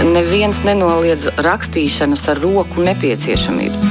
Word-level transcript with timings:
Neviens 0.00 0.62
nenoliedz 0.64 1.26
rakstīšanas 1.44 2.22
ar 2.32 2.38
roku 2.40 2.80
nepieciešamību. 2.86 3.90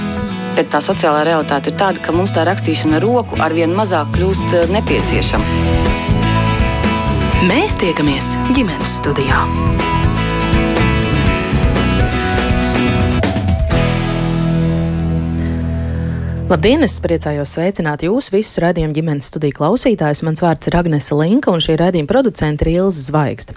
Bet 0.57 0.71
tā 0.73 0.81
sociālā 0.81 1.21
realitāte 1.27 1.69
ir 1.69 1.77
tāda, 1.77 2.01
ka 2.01 2.15
mums 2.15 2.33
tā 2.33 2.47
rakstīšana 2.49 2.97
ar 2.97 3.05
roku 3.05 3.37
arvien 3.45 3.75
mazāk 3.77 4.09
kļūst 4.17 4.55
eh, 4.57 4.65
nepieciešama. 4.73 5.45
Mēs 7.45 7.77
tiekamies 7.79 8.33
ģimenes 8.57 8.97
studijā. 9.03 9.45
Labdien! 16.49 16.81
Es 16.81 16.95
priecājos 16.97 17.51
sveicināt 17.53 18.01
jūs 18.07 18.31
visus 18.33 18.57
redzējumu 18.63 18.95
ģimenes 18.97 19.27
studiju 19.29 19.53
klausītājus. 19.59 20.23
Mans 20.25 20.41
vārds 20.41 20.65
ir 20.65 20.79
Agnese 20.79 21.13
Linka, 21.13 21.53
un 21.53 21.61
šī 21.61 21.75
redzējuma 21.77 22.09
producente 22.09 22.65
ir 22.65 22.79
Ilza 22.79 23.03
Zvaigzne. 23.05 23.53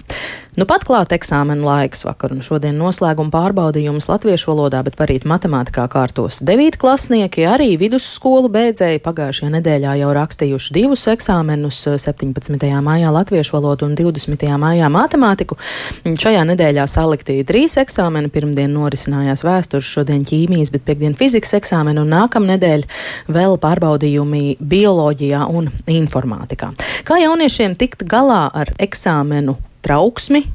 Nu 0.53 0.67
pat 0.69 0.83
klāt 0.85 1.13
eksāmenu 1.15 1.65
laiks 1.65 2.03
vakar, 2.05 2.35
un 2.35 2.43
šodien 2.45 2.75
noslēguma 2.77 3.33
pārbaudījums 3.33 4.05
latviešu 4.09 4.51
valodā, 4.51 4.83
bet 4.85 4.97
parīt 4.99 5.23
matemātikā 5.25 5.87
kārtos 5.89 6.41
devītklasnieki, 6.45 7.45
arī 7.49 7.71
vidusskolu 7.81 8.51
beidzēji 8.53 9.01
pagājušajā 9.01 9.49
nedēļā 9.55 9.95
jau 10.01 10.11
rakstījuši 10.13 10.75
divus 10.77 11.07
eksāmenus- 11.09 11.79
17. 12.05 12.81
maijā 12.85 13.09
latviešu 13.13 13.57
valodu 13.57 13.87
un 13.89 13.95
20. 13.95 14.57
maijā 14.61 14.91
matemātiku. 14.93 15.57
Šajā 16.05 16.45
nedēļā 16.51 16.85
saliktīja 16.85 17.45
trīs 17.45 17.77
eksāmeni. 17.81 18.29
Pirmdien 18.29 18.73
norisinājās 18.73 19.43
vēstures, 19.43 19.89
šodien 19.95 20.23
ķīmijas, 20.25 20.71
bet 20.71 20.85
piekdien 20.85 21.15
fizikas 21.15 21.53
eksāmeni 21.53 21.99
un 21.99 22.09
nākamnedēļ 22.09 22.63
dēļ 22.63 22.87
vēl 23.33 23.57
pārbaudījumi 23.61 24.57
bioloģijā 24.59 25.45
un 25.49 25.69
informātikā. 25.87 26.73
Kā 27.07 27.19
jauniešiem 27.21 27.77
tikt 27.79 28.05
galā 28.09 28.47
ar 28.53 28.73
eksāmenu 28.81 29.57
trauksmi, 29.85 30.45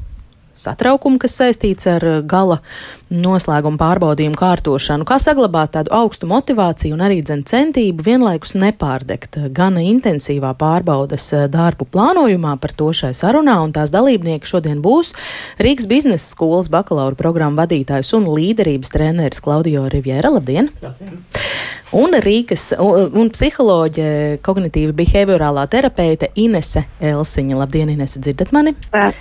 satraukumu, 0.59 1.21
kas 1.23 1.37
saistīts 1.41 1.89
ar 1.91 2.07
uh, 2.07 2.21
gala 2.27 2.61
noslēguma 3.09 3.79
pārbaudījumu 3.81 4.37
kārtošanu, 4.39 5.07
kā 5.09 5.17
saglabāt 5.23 5.73
tādu 5.77 5.93
augstu 5.97 6.29
motivāciju 6.31 6.97
un 6.97 7.05
arī 7.07 7.21
dzen 7.25 7.45
centību 7.49 8.05
vienlaikus 8.05 8.55
nepārdegt 8.59 9.39
gana 9.57 9.83
intensīvā 9.87 10.53
pārbaudas 10.59 11.31
uh, 11.37 11.47
darbu 11.53 11.89
plānojumā 11.93 12.57
par 12.61 12.75
to 12.77 12.91
šai 12.97 13.15
sarunā, 13.17 13.59
un 13.65 13.73
tās 13.77 13.93
dalībnieki 13.95 14.49
šodien 14.49 14.83
būs 14.85 15.15
Rīgas 15.63 15.89
biznesa 15.91 16.25
skolas 16.27 16.69
bakalaura 16.73 17.17
programmu 17.19 17.63
vadītājs 17.63 18.13
un 18.19 18.29
līderības 18.33 18.93
treneris 18.95 19.43
Klaudijo 19.45 19.87
Riviera. 19.93 20.33
Labdien! 20.35 20.73
Labdien. 20.85 21.23
Un 21.97 22.13
Rīgas 22.21 22.75
un, 22.85 23.15
un 23.17 23.31
psiholoģe, 23.33 24.09
kognitīva 24.45 24.93
behaviorālā 24.99 25.65
terapeite 25.73 26.29
Inese 26.37 26.85
Elsiņa. 27.01 27.57
Labdien, 27.63 27.95
Inese, 27.95 28.21
dzirdat 28.21 28.53
mani? 28.53 28.75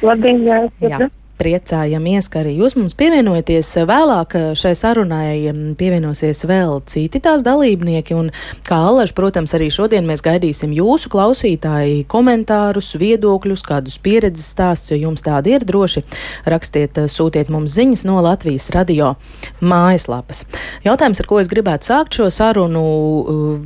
Labdien, 0.04 0.44
jā. 0.44 0.66
jā 0.84 1.08
priecājamies, 1.38 2.28
ka 2.32 2.42
arī 2.42 2.56
jūs 2.58 2.76
mums 2.78 2.96
pievienojaties. 2.98 3.70
Vēlāk 3.88 4.36
šai 4.58 4.74
sarunai 4.78 5.54
pievienosies 5.78 6.44
vēl 6.50 6.82
citi 6.90 7.22
tās 7.24 7.46
dalībnieki, 7.46 8.16
un 8.18 8.32
kā 8.68 8.80
Allaž, 8.90 9.14
protams, 9.18 9.54
arī 9.58 9.70
šodien 9.74 10.08
mēs 10.10 10.24
gaidīsim 10.26 10.74
jūsu 10.76 11.12
klausītāju 11.14 12.04
komentārus, 12.12 12.94
viedokļus, 13.00 13.64
kādus 13.68 14.00
pieredzes 14.02 14.50
stāstus, 14.56 14.96
jo 14.96 15.08
jums 15.08 15.26
tādi 15.26 15.56
ir 15.56 15.66
droši. 15.68 16.04
Rakstiet, 16.50 17.00
sūtiet 17.12 17.52
mums 17.54 17.76
ziņas 17.78 18.06
no 18.10 18.20
Latvijas 18.26 18.70
radio 18.76 19.14
mājaslapas. 19.62 20.44
Jautājums, 20.86 21.22
ar 21.22 21.30
ko 21.30 21.42
es 21.42 21.52
gribētu 21.52 21.92
sākt 21.92 22.20
šo 22.20 22.30
sarunu, 22.34 22.86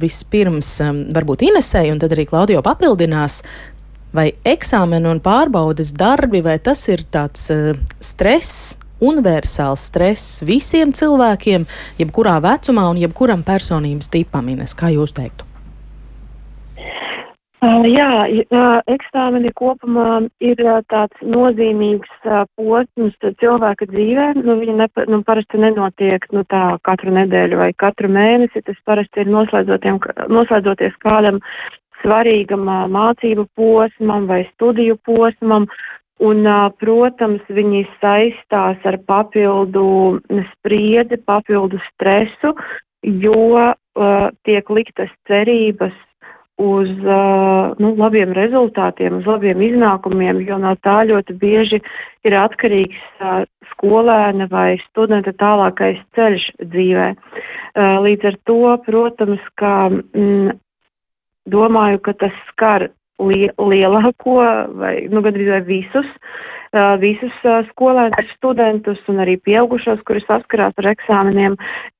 vispirms 0.02 0.76
varbūt 1.16 1.48
Inesei, 1.48 1.92
un 1.94 2.00
tad 2.02 2.14
arī 2.16 2.28
Klaudio 2.30 2.62
papildinās 2.66 3.42
vai 4.16 4.32
eksāmenu 4.48 5.12
un 5.16 5.22
pārbaudas 5.24 5.94
darbi, 5.98 6.44
vai 6.46 6.58
tas 6.60 6.84
ir 6.92 7.06
tāds 7.12 7.50
uh, 7.54 7.76
stress, 8.04 8.78
universāls 9.02 9.88
stress 9.90 10.42
visiem 10.46 10.94
cilvēkiem, 10.94 11.68
jebkurā 12.02 12.40
vecumā 12.44 12.90
un 12.92 13.00
jebkuram 13.02 13.46
personības 13.48 14.12
tipam, 14.14 14.52
Ines, 14.52 14.78
kā 14.78 14.94
jūs 14.94 15.16
teiktu? 15.18 15.48
Uh, 17.62 17.84
jā, 17.86 18.26
uh, 18.50 18.80
eksāmeni 18.90 19.52
kopumā 19.54 20.24
ir 20.42 20.58
uh, 20.66 20.80
tāds 20.90 21.20
nozīmīgs 21.22 22.10
posms 22.58 23.14
cilvēka 23.38 23.86
dzīvē. 23.92 24.32
Nu, 24.40 24.56
viņi 24.58 24.80
nepa, 24.80 25.06
nu, 25.06 25.20
parasti 25.28 25.62
nenotiek 25.62 26.26
nu, 26.34 26.42
tā 26.50 26.64
katru 26.82 27.14
nedēļu 27.14 27.60
vai 27.62 27.70
katru 27.78 28.10
mēnesi. 28.10 28.64
Tas 28.66 28.82
parasti 28.90 29.22
ir 29.22 29.30
noslēdzoties 29.30 30.98
kādam 31.06 31.38
svarīgam 32.02 32.68
mācību 32.92 33.48
posmam 33.58 34.28
vai 34.30 34.44
studiju 34.54 35.00
posmam. 35.06 35.68
Un, 36.22 36.46
protams, 36.78 37.42
viņi 37.50 37.80
saistās 37.98 38.84
ar 38.86 39.00
papildu 39.10 40.20
spriedzi, 40.52 41.18
papildu 41.26 41.80
stresu, 41.88 42.52
jo 43.02 43.40
uh, 43.58 44.28
tiek 44.46 44.70
liktas 44.70 45.10
cerības 45.26 45.96
uz 46.62 46.90
uh, 47.02 47.74
nu, 47.82 47.94
labiem 47.98 48.36
rezultātiem, 48.38 49.18
uz 49.22 49.26
labiem 49.26 49.62
iznākumiem, 49.66 50.44
jo 50.46 50.60
no 50.62 50.76
tā 50.86 51.02
ļoti 51.10 51.34
bieži 51.42 51.80
ir 52.28 52.36
atkarīgs 52.38 53.00
uh, 53.18 53.42
skolēna 53.74 54.46
vai 54.52 54.76
studenta 54.90 55.34
tālākais 55.42 56.02
ceļš 56.18 56.52
dzīvē. 56.62 57.08
Uh, 57.16 57.98
līdz 58.06 58.30
ar 58.30 58.38
to, 58.46 58.60
protams, 58.86 59.48
ka 59.58 59.74
mm, 59.90 60.54
domāju, 61.50 62.02
ka 62.06 62.14
tas 62.14 62.36
skar 62.52 62.90
li 63.22 63.50
lielāko 63.58 64.40
vai, 64.82 64.96
nu, 65.12 65.22
gandrīz 65.22 65.52
vai 65.54 65.62
visus, 65.68 66.10
uh, 66.74 66.96
visus 67.02 67.34
uh, 67.46 67.62
skolēnus, 67.72 68.34
studentus 68.38 69.02
un 69.12 69.22
arī 69.24 69.38
pieaugušos, 69.46 70.02
kuri 70.08 70.24
saskarās 70.28 70.78
ar 70.82 70.92
eksāmeniem. 70.96 71.58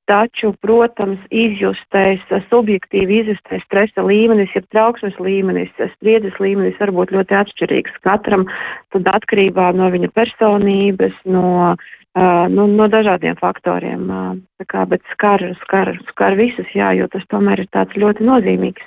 Taču, 0.10 0.50
protams, 0.60 1.22
izjustēs, 1.32 2.24
subjektīvi 2.50 3.22
izjustēs 3.22 3.62
stresa 3.64 4.04
līmenis, 4.04 4.52
ja 4.58 4.64
trauksmes 4.74 5.16
līmenis, 5.24 5.72
spriedzes 5.94 6.36
līmenis 6.42 6.76
var 6.82 6.92
būt 6.98 7.14
ļoti 7.16 7.38
atšķirīgs 7.38 8.02
katram, 8.04 8.44
tad 8.92 9.08
atkarībā 9.08 9.70
no 9.78 9.88
viņa 9.94 10.10
personības, 10.18 11.16
no, 11.24 11.78
uh, 11.78 12.44
no, 12.52 12.68
no 12.68 12.90
dažādiem 12.92 13.40
faktoriem. 13.40 14.10
Uh, 14.10 14.66
kā, 14.68 14.84
bet 14.90 15.06
skar, 15.14 15.46
skar, 15.62 15.94
skar 16.10 16.36
visus, 16.36 16.68
jā, 16.76 16.92
jo 16.98 17.08
tas 17.14 17.24
tomēr 17.32 17.64
ir 17.64 17.72
tāds 17.72 17.96
ļoti 17.96 18.28
nozīmīgs 18.28 18.84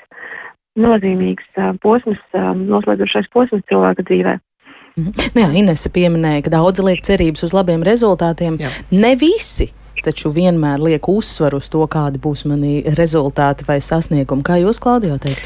nozīmīgs 0.80 1.62
posms, 1.82 2.20
noslēdzošais 2.34 3.30
posms 3.34 3.64
cilvēka 3.70 4.06
dzīvē. 4.08 4.34
Mhm. 4.94 5.30
Nu 5.34 5.42
jā, 5.42 5.48
Inese 5.58 5.90
pieminēja, 5.90 6.44
ka 6.46 6.54
daudz 6.54 6.82
liek 6.84 7.02
cerības 7.02 7.42
uz 7.46 7.54
labiem 7.54 7.82
rezultātiem. 7.82 8.60
Jā. 8.62 8.70
Ne 8.94 9.16
visi 9.18 9.72
taču 10.04 10.30
vienmēr 10.34 10.82
liek 10.84 11.08
uzsvaru 11.08 11.62
uz 11.62 11.70
to, 11.72 11.82
kādi 11.90 12.20
būs 12.22 12.44
mani 12.50 12.82
rezultāti 12.98 13.66
vai 13.68 13.80
sasniegumi. 13.84 14.44
Kā 14.46 14.58
jūs, 14.60 14.80
Klaudijā, 14.82 15.18
teikt? 15.22 15.44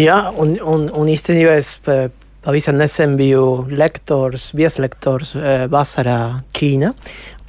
Jā, 0.00 0.18
un, 0.40 0.56
un, 0.58 0.88
un 0.90 1.10
īstenībā 1.12 1.58
es 1.60 1.76
pavisam 1.84 2.78
nesen 2.80 3.18
biju 3.20 3.68
lektors, 3.72 4.50
vieslektors 4.56 5.34
vasarā 5.72 6.18
Ķīna. 6.56 6.94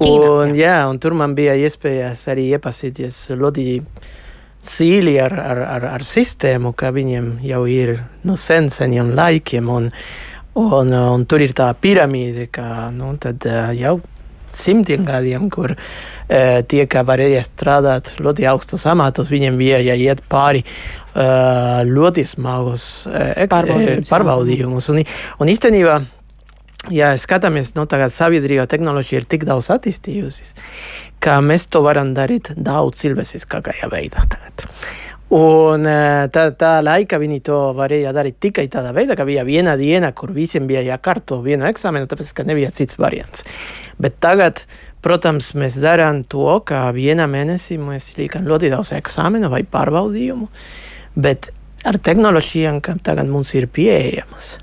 Ķīna 0.02 0.30
un, 0.44 0.54
jā. 0.54 0.76
jā, 0.76 0.78
un 0.92 1.00
tur 1.02 1.16
man 1.18 1.34
bija 1.38 1.56
iespējas 1.58 2.28
arī 2.34 2.50
iepazīties 2.56 3.24
Lodiju 3.40 3.88
cīļi 4.66 5.16
ar, 5.24 5.36
ar, 5.40 5.62
ar, 5.78 5.88
ar 5.98 6.06
sistēmu, 6.06 6.74
ka 6.78 6.92
viņiem 6.96 7.38
jau 7.46 7.64
ir 7.70 7.98
nu, 8.28 8.38
sen, 8.40 8.70
seniem 8.74 9.14
laikiem, 9.18 9.70
un, 9.72 9.92
un, 10.62 10.92
un 10.96 11.26
tur 11.30 11.46
ir 11.46 11.56
tā 11.58 11.70
piramīda, 11.78 12.50
ka 12.54 12.90
nu, 12.96 13.14
tad, 13.22 13.46
jau 13.78 14.00
simtiem 14.56 15.06
gadiem, 15.08 15.50
kur 15.52 15.76
tie, 16.72 16.86
kā 16.90 17.04
varēja 17.06 17.44
strādāt 17.46 18.14
ļoti 18.24 18.48
augstos 18.50 18.86
amatos, 18.88 19.30
viņiem 19.32 19.58
bija 19.60 19.82
jāiet 19.84 20.24
pāri 20.32 20.64
ļoti 21.88 22.26
smagus 22.28 22.86
pārbaudījumus. 23.52 24.12
pārbaudījumus. 24.12 24.90
Un, 24.92 25.04
un 25.40 25.52
īstenībā 25.52 26.00
ja 26.94 27.14
skatāmies, 27.20 27.74
nu, 27.78 27.86
tagad 27.90 28.14
sabiedrība 28.14 28.66
tehnoloģija 28.70 29.22
ir 29.22 29.28
tik 29.30 29.46
daudz 29.48 29.70
attīstījusies, 29.74 30.54
ka 31.24 31.40
mēs 31.42 31.68
to 31.72 31.82
varam 31.86 32.14
darīt 32.18 32.54
daudz 32.56 33.04
cilvēciskākajā 33.04 33.90
veidā. 33.92 34.26
Tagad. 34.30 34.68
Un 35.36 35.88
e, 35.90 36.28
tā, 36.30 36.50
tā 36.54 36.76
laika 36.86 37.18
viņi 37.18 37.40
to 37.48 37.58
varēja 37.78 38.12
darīt 38.14 38.38
tikai 38.46 38.68
tādā 38.72 38.92
veidā, 38.94 39.18
ka 39.18 39.26
bija 39.26 39.46
viena 39.48 39.74
diena, 39.80 40.12
kur 40.14 40.30
visiem 40.36 40.68
bija 40.70 40.84
jākārto 40.86 41.40
vienu 41.42 41.66
eksāmenu, 41.66 42.06
tāpēc, 42.10 42.30
ka 42.38 42.46
nebija 42.46 42.70
cits 42.74 43.00
variants. 43.02 43.46
Bet 43.98 44.20
tagad, 44.22 44.62
protams, 45.06 45.54
mēs 45.58 45.80
darām 45.82 46.22
to, 46.30 46.46
ka 46.68 46.86
vienā 46.94 47.26
mēnesī 47.32 47.80
mēs 47.82 48.12
liekam 48.20 48.46
ļoti 48.46 48.70
daudz 48.76 48.94
eksāmenu 49.00 49.50
vai 49.50 49.64
pārbaudījumu, 49.66 50.52
bet 51.18 51.50
ar 51.86 51.98
tehnoloģijām, 52.06 52.80
kam 52.86 53.02
tagad 53.02 53.30
mums 53.30 53.56
ir 53.58 53.66
pieejamas, 53.66 54.56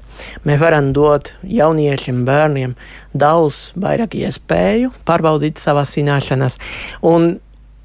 Mēs 0.48 0.60
varam 0.62 0.92
dot 0.96 1.32
jauniešiem, 1.46 2.24
bērniem 2.28 2.76
daudz 3.12 3.70
vairāk 3.78 4.16
iespēju 4.19 4.92
pārbaudīt 5.08 5.62
savas 5.62 5.94
zināšanas, 5.96 6.58
un 7.06 7.34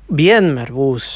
vienmēr 0.07 0.71
būs 0.75 1.09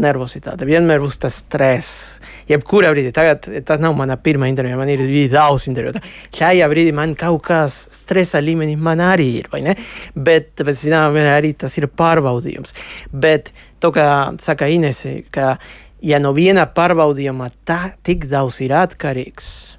nervozitāte, 0.00 0.66
vienmēr 0.66 1.02
būs 1.02 1.20
tas 1.22 1.36
stress. 1.44 2.20
jebkurā 2.48 2.90
brīdī, 2.92 3.12
tagad 3.14 3.46
tas 3.64 3.80
nav 3.80 3.94
mana 3.96 4.16
pirmā 4.20 4.48
intervija, 4.50 4.76
man 4.76 4.88
ir 4.92 5.00
daudz 5.32 5.68
interviju. 5.70 6.02
Šajā 6.34 6.66
brīdī 6.68 6.92
man 6.92 7.14
kaut 7.14 7.42
kāds 7.46 7.76
stresa 7.94 8.40
līmenis 8.42 8.76
man 8.76 9.00
arī 9.00 9.28
ir, 9.38 9.48
vai 9.52 9.62
ne? 9.62 9.76
Bet, 10.14 10.52
bet 10.60 10.76
zinām, 10.76 11.16
arī 11.16 11.54
tas 11.56 11.76
ir 11.78 11.86
pārbaudījums. 11.86 12.74
Bet 13.12 13.52
to, 13.80 13.92
kā 13.94 14.34
saka 14.42 14.68
Inese, 14.68 15.22
ka 15.30 15.56
ja 16.02 16.20
no 16.20 16.34
viena 16.36 16.66
pārbaudījuma 16.66 17.50
tā 17.64 17.94
tik 18.04 18.26
daudz 18.28 18.60
ir 18.64 18.74
atkarīgs, 18.76 19.73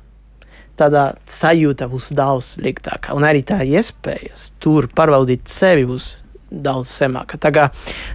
tādā 0.80 1.06
sajūta 1.30 1.88
būs 1.92 2.12
daudz 2.16 2.56
sliktāka. 2.56 3.16
Un 3.16 3.28
arī 3.28 3.44
tā 3.48 3.62
iespējas 3.64 4.52
tur 4.64 4.90
pārbaudīt 4.92 5.48
sevi 5.52 5.88
būs 5.90 6.12
daudz 6.52 6.92
zemāka. 7.00 7.40
Tā 7.42 7.52
kā 7.56 7.70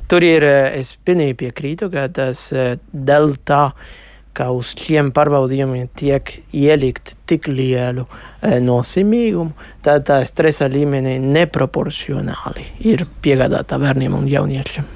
tur 0.09 0.25
ir, 0.25 0.45
es 0.77 0.95
pilnīgi 1.05 1.39
piekrītu, 1.45 1.91
ka 1.93 2.07
tas 2.15 2.49
dēļ 2.53 3.35
tā, 3.49 3.65
ka 4.37 4.51
uz 4.55 4.73
šiem 4.79 5.11
pārbaudījumiem 5.15 5.89
tiek 5.99 6.31
ielikt 6.55 7.17
tik 7.29 7.49
lielu 7.51 8.05
e, 8.07 8.61
nozīmīgumu, 8.63 9.51
tad 9.85 10.07
tā 10.09 10.21
stresa 10.29 10.69
līmenī 10.71 11.17
neproporcionāli 11.25 12.69
ir 12.93 13.05
piegādāta 13.25 13.81
bērniem 13.83 14.15
un 14.21 14.31
jauniešiem. 14.31 14.87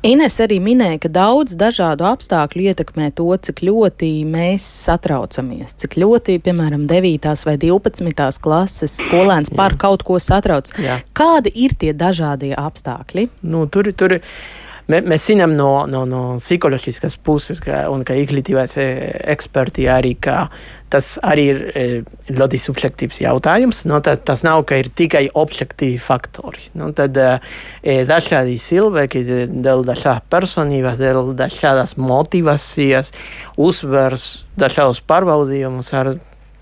Ines 0.00 0.38
arī 0.40 0.56
minēja, 0.64 0.96
ka 1.02 1.08
daudz 1.12 1.52
dažādu 1.60 2.06
apstākļu 2.08 2.70
ietekmē 2.70 3.10
to, 3.12 3.26
cik 3.36 3.58
ļoti 3.68 4.08
mēs 4.24 4.64
satraucamies, 4.64 5.74
cik 5.82 5.98
ļoti, 6.00 6.38
piemēram, 6.40 6.86
9. 6.88 7.28
vai 7.44 7.54
12. 7.60 8.38
klases 8.40 8.94
skolēns 9.02 9.52
par 9.52 9.76
kaut 9.76 10.00
ko 10.08 10.16
satrauc. 10.16 10.72
Jā. 10.80 11.02
Kādi 11.12 11.52
ir 11.52 11.76
tie 11.76 11.92
dažādie 11.92 12.54
apstākļi? 12.56 13.26
Nu, 13.44 13.66
tur, 13.68 13.92
tur, 13.92 14.16
me, 14.16 14.24
mēs 14.90 15.28
zinām 15.30 15.54
no, 15.56 15.86
no, 15.90 16.04
no 16.08 16.20
psiholoģiskas 16.40 17.16
puses, 17.24 17.60
ka, 17.64 17.84
un 17.92 18.04
ka 18.06 18.16
izglītības 18.18 18.76
eksperti 18.80 19.86
arī, 19.90 20.14
ka 20.20 20.44
tas 20.90 21.12
arī 21.22 21.44
ir 21.52 21.60
e, 21.70 21.84
ļoti 22.34 22.58
subjektīvs 22.58 23.20
jautājums. 23.22 23.84
No, 23.86 24.00
tas, 24.04 24.18
tas 24.26 24.42
nav, 24.46 24.64
ka 24.68 24.80
ir 24.80 24.90
tikai 24.96 25.28
objektīvi 25.38 26.00
faktori. 26.02 26.66
No, 26.78 26.90
tad 26.96 27.18
e, 27.20 28.00
dažādi 28.08 28.58
cilvēki, 28.60 29.22
dēļ 29.50 29.84
dažādas 29.92 30.26
personības, 30.32 30.98
dēļ 31.00 31.34
dažādas 31.38 31.94
motivācijas, 32.00 33.14
uzvers 33.60 34.30
dažādus 34.58 35.02
pārbaudījumus 35.06 35.94
ar 36.00 36.16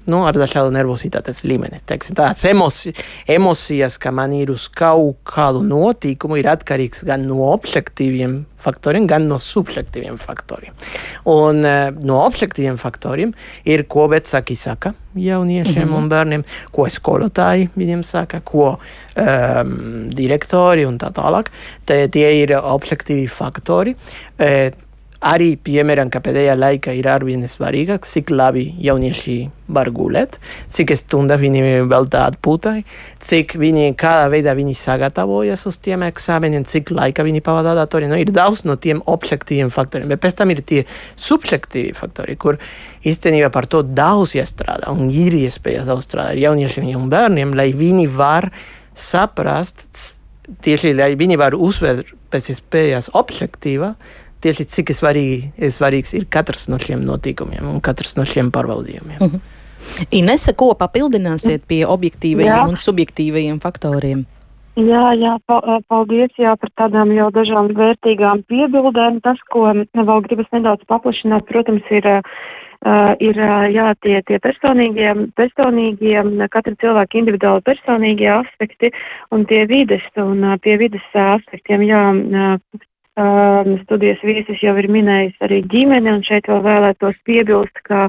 nu, 0.09 0.25
ar 0.29 0.37
dažādu 0.39 0.73
nervositātes 0.75 1.43
līmeni. 1.47 1.81
Teiksim, 1.89 2.17
tāds 2.19 2.45
emoci, 2.49 2.95
emocijas, 3.29 3.99
ka 4.01 4.13
man 4.15 4.35
ir 4.37 4.53
uz 4.55 4.69
kaut 4.73 5.21
kādu 5.29 5.63
notikumu, 5.67 6.39
ir 6.41 6.51
atkarīgs 6.51 7.05
gan 7.09 7.27
no 7.29 7.51
objektīviem 7.53 8.41
faktoriem, 8.59 9.07
gan 9.09 9.29
no 9.31 9.39
subjektīviem 9.43 10.19
faktoriem. 10.19 10.75
Un 11.31 11.63
uh, 11.63 11.91
no 12.03 12.23
objektīviem 12.27 12.79
faktoriem 12.81 13.35
ir, 13.69 13.85
ko 13.91 14.09
vecāki 14.11 14.57
saka 14.59 14.95
jauniešiem 15.19 15.85
mm 15.85 15.93
-hmm. 15.93 15.99
un 15.99 16.09
bērniem, 16.09 16.45
ko 16.73 16.89
skolotāji 16.89 17.69
viņiem 17.77 18.03
saka, 18.05 18.41
ko 18.41 18.79
um, 18.79 20.11
direktori 20.11 20.87
un 20.87 20.99
tā 20.99 21.13
tālāk. 21.13 21.49
Te, 21.87 22.09
tie 22.09 22.43
ir 22.43 22.59
objektīvi 22.59 23.29
faktori. 23.29 23.97
Uh, 24.39 24.88
Arī, 25.19 25.57
piemēram, 25.59 26.13
pēdējā 26.15 26.53
laikā 26.55 26.93
ir 26.95 27.09
arvien 27.11 27.41
svarīgāk, 27.51 28.05
cik 28.07 28.29
labi 28.31 28.69
jaunieši 28.79 29.49
var 29.75 29.89
gulēt, 29.91 30.37
cik 30.71 30.93
stundas 30.95 31.41
viņi 31.43 31.89
veltā 31.91 32.21
atpūtai, 32.31 32.85
cik 33.27 33.57
viņi, 33.59 33.97
kādā 33.99 34.29
veidā 34.31 34.55
viņi 34.55 34.77
sagatavojas 34.79 35.67
uz 35.67 35.81
tiem 35.83 36.05
eksāmeniem, 36.07 36.63
cik 36.71 36.93
laika 36.95 37.27
viņi 37.27 37.43
pavada 37.43 37.73
datorī. 37.81 38.07
Nu, 38.07 38.15
ir 38.15 38.31
daudz 38.31 38.63
no 38.69 38.77
tiem 38.79 39.03
objektīviem 39.11 39.73
faktoriem, 39.75 40.13
bet 40.13 40.23
pēc 40.23 40.39
tam 40.39 40.55
ir 40.55 40.63
tie 40.63 40.85
subjektīvi 41.19 41.97
faktori, 41.99 42.39
kur 42.39 42.61
īstenībā 43.03 43.51
par 43.51 43.67
to 43.67 43.83
daudz 43.83 44.37
jāstrādā 44.39 44.95
un 44.95 45.11
ir 45.11 45.35
iespējas 45.35 45.91
daudz 45.91 46.07
strādāt 46.07 46.37
ar 46.37 46.43
jauniešiem 46.45 46.95
un 46.95 47.11
bērniem, 47.11 47.57
lai 47.59 47.73
viņi 47.75 48.07
var 48.15 48.53
saprast, 48.95 49.91
tieši 50.63 50.95
lai 50.95 51.11
viņi 51.19 51.43
var 51.43 51.59
uzsvērt 51.59 52.15
pēc 52.31 52.53
iespējas 52.55 53.11
objektīvā 53.19 53.93
tieši 54.45 54.65
cik 54.75 54.95
svarīgi, 54.97 55.69
svarīgs 55.75 56.15
ir 56.19 56.27
katrs 56.31 56.69
no 56.69 56.79
šiem 56.83 57.05
notikumiem 57.07 57.69
un 57.69 57.81
katrs 57.85 58.17
no 58.19 58.27
šiem 58.29 58.53
pārbaudījumiem. 58.55 59.21
Uh 59.21 59.33
-huh. 59.33 59.55
Inese, 60.11 60.53
ko 60.53 60.75
papildināsiet 60.79 61.67
pie 61.69 61.85
objektīvajiem 61.87 62.55
jā. 62.55 62.67
un 62.69 62.77
subjektīvajiem 62.77 63.61
faktoriem? 63.61 64.27
Jā, 64.79 65.11
jā, 65.19 65.33
paldies 65.91 66.31
jā, 66.39 66.53
par 66.61 66.71
tādām 66.79 67.11
jau 67.11 67.31
dažām 67.35 67.73
vērtīgām 67.75 68.45
piebildēm. 68.47 69.19
Tas, 69.25 69.41
ko 69.51 69.73
vēl 69.75 70.23
gribas 70.29 70.47
nedaudz 70.55 70.85
paplašināt, 70.87 71.49
protams, 71.51 71.83
ir, 71.91 72.07
uh, 72.07 73.11
ir 73.19 73.41
jā, 73.75 73.89
tie, 74.07 74.21
tie 74.29 74.39
personīgie, 74.39 75.15
personīgie, 75.41 76.23
katra 76.55 76.77
cilvēka 76.79 77.19
individuāli 77.19 77.67
personīgie 77.67 78.31
aspekti 78.37 78.93
un 79.35 79.49
tie 79.51 79.65
vides 79.67 80.07
un 80.23 80.47
pie 80.63 80.79
vides 80.79 81.11
aspektiem, 81.25 81.83
jā, 81.83 82.05
Um, 83.19 83.81
studijas 83.83 84.21
viesis 84.23 84.61
jau 84.63 84.77
ir 84.79 84.87
minējis 84.95 85.41
arī 85.43 85.57
ģimene, 85.73 86.13
un 86.15 86.21
šeit 86.23 86.47
vēl 86.47 86.61
vēlētos 86.63 87.17
piebilst, 87.27 87.81
ka 87.89 88.05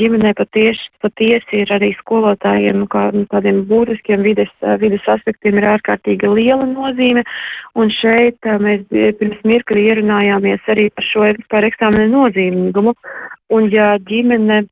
ģimenē 0.00 0.30
patiesi, 0.38 0.86
patiesi 1.04 1.60
ir 1.60 1.72
arī 1.76 1.90
skolotājiem 1.98 2.86
kā, 2.88 3.02
nu, 3.12 3.26
tādiem 3.28 3.66
būtiskiem 3.68 4.24
vides, 4.24 4.48
vides 4.80 5.04
aspektiem 5.12 5.60
ir 5.60 5.68
ārkārtīgi 5.74 6.30
liela 6.32 6.64
nozīme, 6.70 7.26
un 7.76 7.92
šeit 7.98 8.48
mēs 8.64 8.86
pirms 9.20 9.44
mirkli 9.44 9.90
ierunājāmies 9.90 10.72
arī 10.72 10.88
par 10.96 11.10
šo 11.10 11.28
par 11.52 11.68
eksāmenu 11.68 12.08
nozīmīgumu, 12.14 12.96
un 13.54 13.68
ja 13.70 13.94
ģimene 14.08 14.64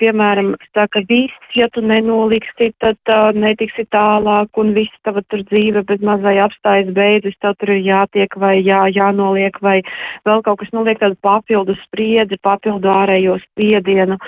piemēram, 0.00 0.54
saka, 0.72 1.02
viss, 1.08 1.34
ja 1.56 1.68
tu 1.72 1.82
nenoliksi, 1.84 2.70
tad 2.80 2.98
uh, 3.12 3.30
netiksi 3.36 3.84
tālāk 3.92 4.60
un 4.60 4.72
viss 4.76 5.00
tava 5.04 5.22
tur 5.28 5.42
dzīve 5.50 5.84
bez 5.88 6.00
mazai 6.04 6.38
apstājas 6.40 6.92
beidzas, 6.96 7.36
tev 7.42 7.56
tur 7.60 7.74
ir 7.74 7.82
jātiek 7.84 8.36
vai 8.40 8.58
jā, 8.62 8.86
jānoliek 8.94 9.58
vai 9.62 9.80
vēl 10.28 10.44
kaut 10.46 10.62
kas 10.62 10.72
noliek 10.72 11.00
tādu 11.02 11.18
papildu 11.20 11.76
spriedzi, 11.84 12.40
papildu 12.42 12.88
ārējo 12.92 13.38
spiedienu 13.44 14.18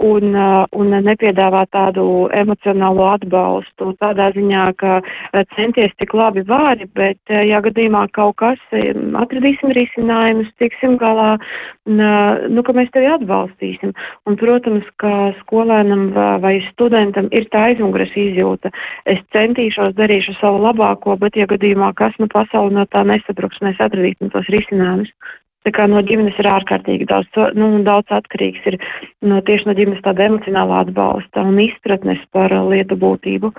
un, 0.00 0.34
uh, 0.34 0.64
un 0.76 0.92
nepiedāvā 1.04 1.64
tādu 1.74 2.04
emocionālo 2.36 3.06
atbalstu 3.12 3.92
tādā 4.00 4.30
ziņā, 4.36 4.64
ka 4.80 5.00
uh, 5.00 5.42
centies 5.56 5.92
tik 6.00 6.14
labi 6.16 6.44
vari, 6.48 6.86
bet, 6.96 7.20
uh, 7.30 7.42
ja 7.46 7.60
gadījumā 7.64 8.06
kaut 8.16 8.38
kas, 8.40 8.62
um, 8.76 9.16
atradīsim 9.20 9.74
risinājumus, 9.76 10.50
tiksim 10.62 10.96
galā, 11.00 11.36
nu, 11.90 12.62
ka 12.62 12.74
mēs 12.76 12.90
tevi 12.94 13.08
atbalstīsim. 13.10 13.92
Un, 14.28 14.36
protams, 14.40 14.86
ka 15.02 15.32
skolēnam 15.40 16.10
vai 16.42 16.58
studentam 16.68 17.28
ir 17.34 17.48
tā 17.50 17.70
aizmugures 17.70 18.12
izjūta. 18.14 18.70
Es 19.10 19.20
centīšos, 19.34 19.96
darīšu 19.98 20.36
savu 20.38 20.62
labāko, 20.64 21.16
bet, 21.20 21.38
ja 21.40 21.48
gadījumā 21.50 21.92
kas 21.98 22.14
nu 22.22 22.28
pasauli 22.30 22.76
no 22.76 22.86
tā 22.92 23.02
nesabruks, 23.08 23.62
mēs 23.64 23.80
atradīsim 23.82 24.30
tos 24.34 24.48
risinājumus. 24.54 25.10
Tā 25.60 25.72
kā 25.76 25.84
no 25.90 26.00
ģimenes 26.00 26.38
ir 26.40 26.48
ārkārtīgi 26.48 27.06
daudz, 27.10 27.28
nu, 27.58 27.68
daudz 27.84 28.08
atkarīgs 28.16 28.64
ir 28.70 28.78
no, 29.20 29.42
tieši 29.44 29.68
no 29.68 29.74
ģimenes 29.76 30.00
tāda 30.06 30.30
emocionālā 30.30 30.84
atbalsta 30.86 31.44
un 31.44 31.60
izpratnes 31.60 32.22
par 32.32 32.54
lietu 32.70 32.96
būtību. 33.00 33.52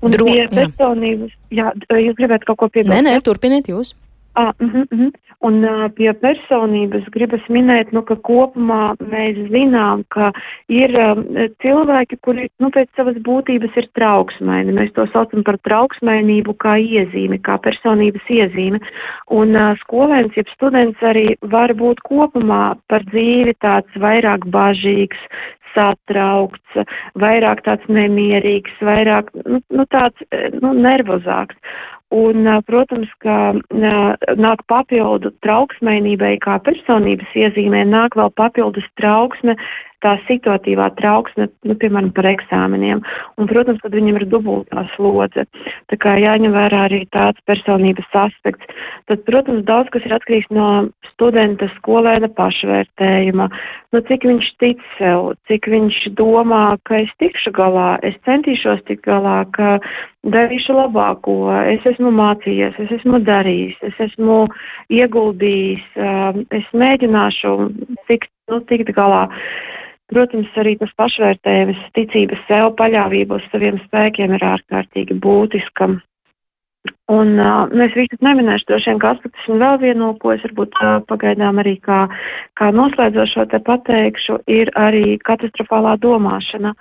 Un 0.00 0.14
Dro, 0.14 0.28
pie 0.30 0.46
personības, 0.54 1.34
jā. 1.52 1.72
jā, 1.90 1.98
jūs 2.06 2.16
gribētu 2.16 2.46
kaut 2.48 2.60
ko 2.62 2.70
piebilst? 2.70 2.94
Nē, 2.94 3.02
nē, 3.04 3.18
turpiniet 3.26 3.68
jūs. 3.68 3.92
Ah, 4.34 4.52
uh 4.60 4.72
-huh, 4.72 4.86
uh 4.92 4.98
-huh. 4.98 5.10
Un 5.40 5.64
uh, 5.64 5.88
pie 5.96 6.12
personības 6.12 7.06
gribas 7.10 7.40
minēt, 7.48 7.92
nu, 7.92 8.02
ka 8.02 8.14
kopumā 8.28 8.94
mēs 9.00 9.38
zinām, 9.48 10.02
ka 10.08 10.32
ir 10.68 10.92
uh, 10.92 11.22
cilvēki, 11.64 12.18
kuri 12.20 12.48
nu, 12.60 12.68
pēc 12.68 12.88
savas 12.96 13.16
būtības 13.24 13.76
ir 13.80 13.88
trauksmaini. 13.96 14.72
Mēs 14.76 14.92
to 14.92 15.06
saucam 15.12 15.42
par 15.42 15.56
trauksmainību 15.68 16.54
kā 16.64 16.76
iezīmi, 16.76 17.38
kā 17.40 17.56
personības 17.58 18.28
iezīme. 18.28 18.80
Un 19.30 19.56
uh, 19.56 19.78
skolēns, 19.80 20.36
jeb 20.36 20.48
students 20.48 21.00
arī 21.00 21.36
var 21.40 21.72
būt 21.72 22.04
kopumā 22.04 22.76
par 22.86 23.00
dzīvi 23.08 23.54
tāds 23.64 23.96
vairāk 23.96 24.44
bažīgs, 24.44 25.18
satraukts, 25.74 26.84
vairāk 27.14 27.64
tāds 27.64 27.88
nemierīgs, 27.88 28.76
vairāk 28.84 29.32
nu, 29.46 29.62
nu, 29.70 29.86
tāds 29.88 30.20
nu, 30.60 30.74
nervozāks. 30.74 31.56
Un, 32.10 32.48
protams, 32.66 33.10
ka 33.22 33.52
nāk 33.70 34.64
papildu 34.70 35.30
trauksmēnībai 35.46 36.32
kā 36.42 36.56
personības 36.66 37.36
iezīmē, 37.38 37.84
nāk 37.86 38.18
vēl 38.18 38.32
papildus 38.34 38.88
trauksme 38.98 39.54
tā 40.04 40.16
situatīvā 40.28 40.90
trauksme, 40.98 41.48
nu, 41.68 41.76
piemēram, 41.80 42.10
par 42.16 42.28
eksāmeniem. 42.30 43.02
Un, 43.36 43.48
protams, 43.50 43.80
tad 43.84 43.96
viņam 43.96 44.20
ir 44.20 44.26
dubultā 44.32 44.84
slodze. 44.94 45.46
Tā 45.92 45.98
kā 46.00 46.16
jāņem 46.20 46.54
vērā 46.56 46.86
arī 46.88 47.02
tāds 47.14 47.40
personības 47.48 48.08
aspekts. 48.22 48.68
Tad, 49.10 49.24
protams, 49.28 49.66
daudz 49.68 49.92
kas 49.94 50.06
ir 50.08 50.16
atkarīgs 50.16 50.50
no 50.54 50.70
studenta 51.12 51.68
skolēna 51.76 52.30
pašvērtējuma, 52.36 53.48
no 53.92 54.02
cik 54.08 54.24
viņš 54.28 54.52
tic 54.62 54.80
sev, 54.96 55.34
cik 55.50 55.68
viņš 55.70 56.00
domā, 56.18 56.64
ka 56.88 57.02
es 57.04 57.12
tikšu 57.22 57.52
galā, 57.56 57.92
es 58.06 58.16
centīšos 58.28 58.84
tikt 58.88 59.04
galā, 59.08 59.42
ka 59.56 59.76
darīšu 60.32 60.76
labāko, 60.76 61.36
es 61.72 61.84
esmu 61.88 62.12
mācījies, 62.16 62.76
es 62.84 62.96
esmu 63.00 63.22
darījis, 63.24 63.76
es 63.88 64.00
esmu 64.08 64.42
ieguldījis, 64.92 65.84
es 66.56 66.72
mēģināšu 66.76 67.54
tikt 68.08 68.32
nu, 68.50 68.60
tikt 68.68 68.92
galā. 68.96 69.26
Protams, 70.10 70.50
arī 70.58 70.74
tas 70.80 70.90
pašvērtējums, 70.98 71.82
ticības 71.94 72.40
sev, 72.48 72.72
paļāvība 72.78 73.38
uz 73.38 73.44
saviem 73.52 73.78
spēkiem 73.84 74.34
ir 74.34 74.46
ārkārtīgi 74.56 75.16
būtiska. 75.22 75.92
Un 77.12 77.34
uh, 77.36 77.68
nu, 77.68 77.84
es 77.84 77.94
visus 77.94 78.22
neminēšu 78.24 78.70
droši 78.70 78.90
vien 78.90 79.00
kā 79.02 79.10
aspektus, 79.14 79.48
un 79.52 79.60
vēl 79.60 79.76
vienu, 79.82 80.12
ko 80.22 80.32
es 80.32 80.42
varbūt 80.46 80.78
uh, 80.80 80.94
pagaidām 81.10 81.60
arī 81.60 81.76
kā, 81.84 82.06
kā 82.58 82.70
noslēdzošo 82.72 83.44
te 83.52 83.60
pateikšu, 83.66 84.40
ir 84.50 84.72
arī 84.80 85.18
katastrofālā 85.26 85.98
domāšana. 86.00 86.72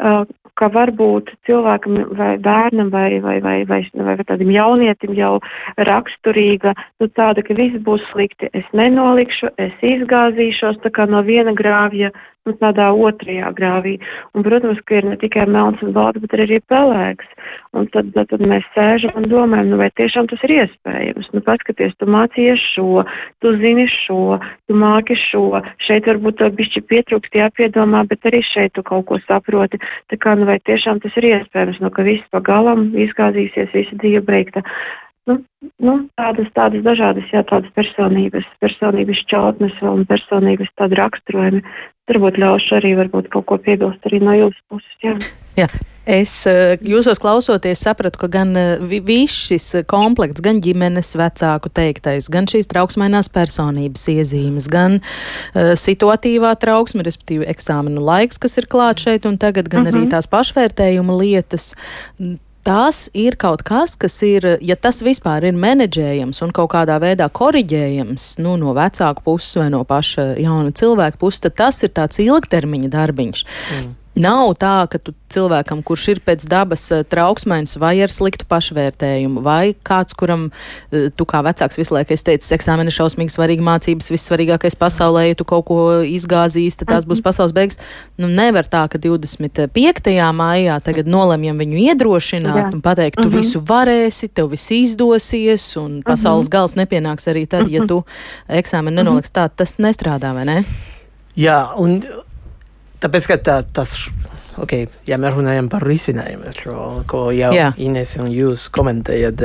Uh, 0.00 0.22
ka 0.60 0.68
varbūt 0.72 1.30
cilvēkam 1.48 1.96
vai 2.18 2.34
bērnam 2.42 2.90
vai, 2.92 3.20
vai, 3.24 3.38
vai, 3.44 3.58
vai, 3.68 3.80
vai 3.94 4.16
tādam 4.28 4.50
jaunietim 4.52 5.14
jau 5.16 5.38
raksturīga, 5.88 6.74
nu 7.00 7.08
tāda, 7.16 7.44
ka 7.46 7.56
viss 7.56 7.80
būs 7.86 8.04
slikti, 8.10 8.50
es 8.56 8.66
nenolikšu, 8.76 9.54
es 9.60 9.86
izgāzīšos 9.94 10.82
tā 10.84 10.92
kā 10.92 11.08
no 11.08 11.22
viena 11.26 11.54
grāvja 11.56 12.12
nu, 12.50 12.56
tādā 12.60 12.90
otrajā 12.92 13.50
grāvī. 13.56 13.96
Un, 14.34 14.44
protams, 14.46 14.80
ka 14.86 14.98
ir 14.98 15.08
ne 15.08 15.16
tikai 15.20 15.46
melns 15.50 15.82
un 15.86 15.94
balts, 15.96 16.20
bet 16.22 16.36
arī 16.36 16.60
pelēks. 16.70 17.28
Un 17.78 17.86
tad, 17.94 18.10
tad, 18.16 18.28
tad 18.32 18.42
mēs 18.42 18.66
sēžam 18.74 19.14
un 19.18 19.28
domājam, 19.30 19.72
nu 19.72 19.80
vai 19.80 19.90
tiešām 19.98 20.28
tas 20.30 20.42
ir 20.46 20.56
iespējams. 20.58 21.30
Nu, 21.34 21.42
paskaties, 21.46 21.94
tu 21.98 22.08
mācījies 22.10 22.64
šo, 22.74 23.04
tu 23.42 23.54
zini 23.62 23.86
šo, 23.92 24.38
tu 24.66 24.78
māki 24.78 25.16
šo, 25.18 25.60
šeit 25.86 26.08
varbūt 26.10 26.40
to 26.40 26.50
bišķi 26.58 26.82
pietrūkst 26.90 27.38
jāpiedomā, 27.38 28.02
bet 28.10 28.26
arī 28.30 28.42
šeit 28.46 28.74
tu 28.74 28.84
kaut 28.86 29.06
ko 29.10 29.20
saproti. 29.26 29.78
Tā 30.10 30.18
kā, 30.18 30.34
nu 30.38 30.50
vai 30.50 30.58
tiešām 30.66 31.02
tas 31.04 31.14
ir 31.20 31.30
iespējams, 31.34 31.78
nu 31.84 31.92
ka 31.94 32.06
viss 32.06 32.34
pagalam 32.34 32.90
izgāzīsies, 33.06 33.70
visa 33.76 34.02
dzīve 34.02 34.26
beigta. 34.26 34.66
Nu, 35.28 35.36
nu, 35.84 35.94
tādas, 36.18 36.48
tādas 36.56 36.82
dažādas, 36.82 37.28
jā, 37.30 37.42
tādas 37.46 37.70
personības, 37.76 38.46
personības 38.62 39.20
šķautnes 39.26 39.76
un 39.86 40.06
personības 40.08 40.70
tādi 40.80 40.98
raksturojumi. 40.98 41.60
Varbūt 42.10 42.40
ļaušu 42.42 42.74
arī 42.80 42.96
varbūt 42.98 43.30
kaut 43.30 43.46
ko 43.46 43.60
piebilst 43.62 44.06
arī 44.08 44.18
no 44.24 44.34
jūsu 44.34 44.60
puses, 44.70 44.98
jā. 45.04 45.14
Jā. 45.58 45.70
Es 46.10 46.32
eh, 46.48 46.80
jūsos 46.82 47.20
klausoties 47.22 47.82
sapratu, 47.84 48.22
ka 48.22 48.28
gan 48.32 48.54
eh, 48.58 48.80
viss 48.80 49.44
šis 49.50 49.84
komplekts, 49.90 50.42
gan 50.42 50.58
ģimenes 50.64 51.12
vecāku 51.20 51.70
teiktais, 51.76 52.26
gan 52.32 52.48
šīs 52.50 52.70
trauksmainās 52.72 53.28
personības 53.30 54.08
iezīmes, 54.10 54.66
gan 54.72 54.98
uh, 54.98 55.72
situatīvā 55.78 56.54
trauksme, 56.58 57.04
respektīvi 57.06 57.46
eksāmenu 57.52 58.02
laiks, 58.02 58.40
kas 58.42 58.58
ir 58.58 58.66
klāt 58.72 59.04
šeit 59.04 59.28
un 59.28 59.38
tagad, 59.38 59.68
gan 59.68 59.84
uh 59.84 59.90
-huh. 59.90 59.94
arī 59.94 60.06
mhm. 60.06 60.12
tās 60.16 60.26
pašvērtējuma 60.32 61.20
lietas 61.20 61.74
tas 62.66 63.08
ir 63.16 63.36
kaut 63.40 63.62
kas, 63.66 63.96
kas 64.00 64.18
ir, 64.26 64.46
ja 64.60 64.76
tas 64.76 65.00
vispār 65.04 65.48
ir 65.48 65.56
menedžējams 65.58 66.42
un 66.44 66.52
kaut 66.56 66.72
kādā 66.74 66.98
veidā 67.02 67.30
koriģējams 67.32 68.26
nu, 68.44 68.56
no 68.60 68.74
vecāku 68.76 69.24
puses 69.26 69.56
vai 69.60 69.70
no 69.72 69.84
paša 69.88 70.34
jauna 70.40 70.74
cilvēka 70.76 71.20
puses, 71.20 71.44
tad 71.46 71.58
tas 71.60 71.80
ir 71.86 71.94
tāds 71.96 72.20
ilgtermiņa 72.22 72.92
darbiņš. 72.92 73.46
Mm. 73.78 73.96
Nav 74.18 74.56
tā, 74.58 74.88
ka 74.90 74.98
tu 74.98 75.12
cilvēkam, 75.30 75.84
kurš 75.86 76.04
ir 76.10 76.20
pēc 76.26 76.42
dabas 76.50 76.82
uh, 76.90 77.04
trauksmēns 77.06 77.76
vai 77.78 77.92
ar 78.02 78.10
sliktu 78.10 78.42
pašvērtējumu, 78.50 79.38
vai 79.44 79.76
kāds, 79.86 80.16
kuram 80.18 80.48
uh, 80.50 81.04
tu 81.14 81.26
kā 81.30 81.44
vecāks 81.46 81.78
visu 81.78 81.94
laiku 81.94 82.16
esi 82.16 82.26
teicis, 82.26 82.50
eksāmeni 82.56 82.90
šausmīgi 82.90 83.30
svarīgi 83.30 83.62
mācības, 83.62 84.10
vissvarīgākais 84.10 84.74
pasaulē, 84.80 85.28
ja 85.28 85.36
tu 85.38 85.46
kaut 85.46 85.68
ko 85.68 85.78
izgāzīsi, 86.02 86.80
tad 86.80 86.90
tās 86.90 87.06
būs 87.06 87.20
mhm. 87.20 87.26
pasaules 87.28 87.54
beigas. 87.54 87.78
Nu, 88.18 88.26
nevar 88.26 88.66
tā, 88.66 88.82
ka 88.90 88.98
25. 88.98 90.10
maijā 90.34 90.80
tagad 90.82 91.06
nolemjam 91.10 91.62
viņu 91.62 91.78
iedrošināt 91.84 92.64
Jā. 92.64 92.72
un 92.74 92.82
pateikt, 92.82 93.20
tu 93.20 93.28
uh 93.28 93.30
mhm. 93.30 93.36
-huh. 93.36 93.46
visu 93.46 93.62
varēsi, 93.62 94.32
tev 94.34 94.50
viss 94.50 94.74
izdosies, 94.74 95.76
un 95.76 96.02
pasaules 96.02 96.48
uh 96.48 96.50
mhm. 96.50 96.58
-huh. 96.58 96.58
gals 96.58 96.74
nepienāks 96.74 97.30
arī 97.30 97.46
tad, 97.46 97.68
ja 97.70 97.86
tu 97.86 98.02
eksāmeni 98.48 98.98
nenoliks 98.98 99.30
tā, 99.30 99.48
tas 99.56 99.78
nestrādā, 99.78 100.34
vai 100.34 100.44
ne? 100.44 100.64
Jā, 101.36 101.78
un 101.78 102.02
Tāpēc, 103.00 103.30
ka 103.30 103.38
tā, 103.40 103.56
tas, 103.64 103.94
okay, 104.60 104.84
ja 105.08 105.16
mēs 105.20 105.32
runājam 105.38 105.70
par 105.72 105.86
risinājumu, 105.88 106.52
ko 107.08 107.30
jau 107.32 107.48
Jā. 107.56 107.72
Ines 107.80 108.12
un 108.20 108.28
jūs 108.28 108.66
komentējat, 108.74 109.40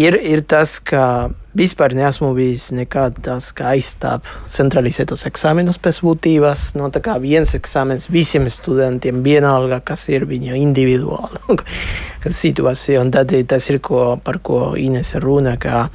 ir, 0.00 0.16
ir 0.16 0.40
tas, 0.48 0.78
ka 0.80 1.28
vispār 1.52 1.92
neesmu 1.98 2.30
bijis 2.38 2.70
nekad 2.72 3.18
tas, 3.26 3.50
kā 3.52 3.74
aizstāv 3.74 4.24
centralizētos 4.48 5.26
eksāmenus 5.28 5.76
pēc 5.82 5.98
būtības. 6.06 6.62
No 6.80 6.88
tā 6.94 7.02
kā 7.04 7.18
viens 7.20 7.52
eksāmens 7.58 8.08
visiem 8.08 8.48
studentiem 8.48 9.20
vienalga, 9.26 9.82
kas 9.84 10.06
ir 10.08 10.24
viņa 10.30 10.56
individuāla 10.56 11.58
situācija. 12.44 13.02
Un 13.04 13.12
tad 13.12 13.34
tas 13.50 13.68
ir, 13.68 13.82
ko, 13.84 14.14
par 14.24 14.40
ko 14.40 14.70
Ines 14.80 15.12
runa, 15.20 15.58
ka 15.60 15.90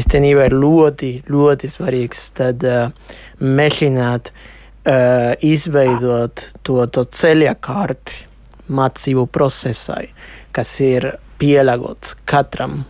īstenībā 0.00 0.48
ir 0.48 0.56
ļoti, 0.64 1.12
ļoti 1.28 1.72
svarīgs 1.76 2.24
tad 2.40 2.64
uh, 2.64 3.12
mēģināt 3.42 4.32
uh, 4.32 4.48
uh, 4.86 5.32
izveidot 5.44 6.46
to, 6.66 6.78
to 6.86 7.04
ceļakārti 7.04 8.26
mācību 8.72 9.26
procesai, 9.32 10.06
kas 10.54 10.72
ir 10.84 11.12
pielāgots 11.42 12.16
katram 12.28 12.82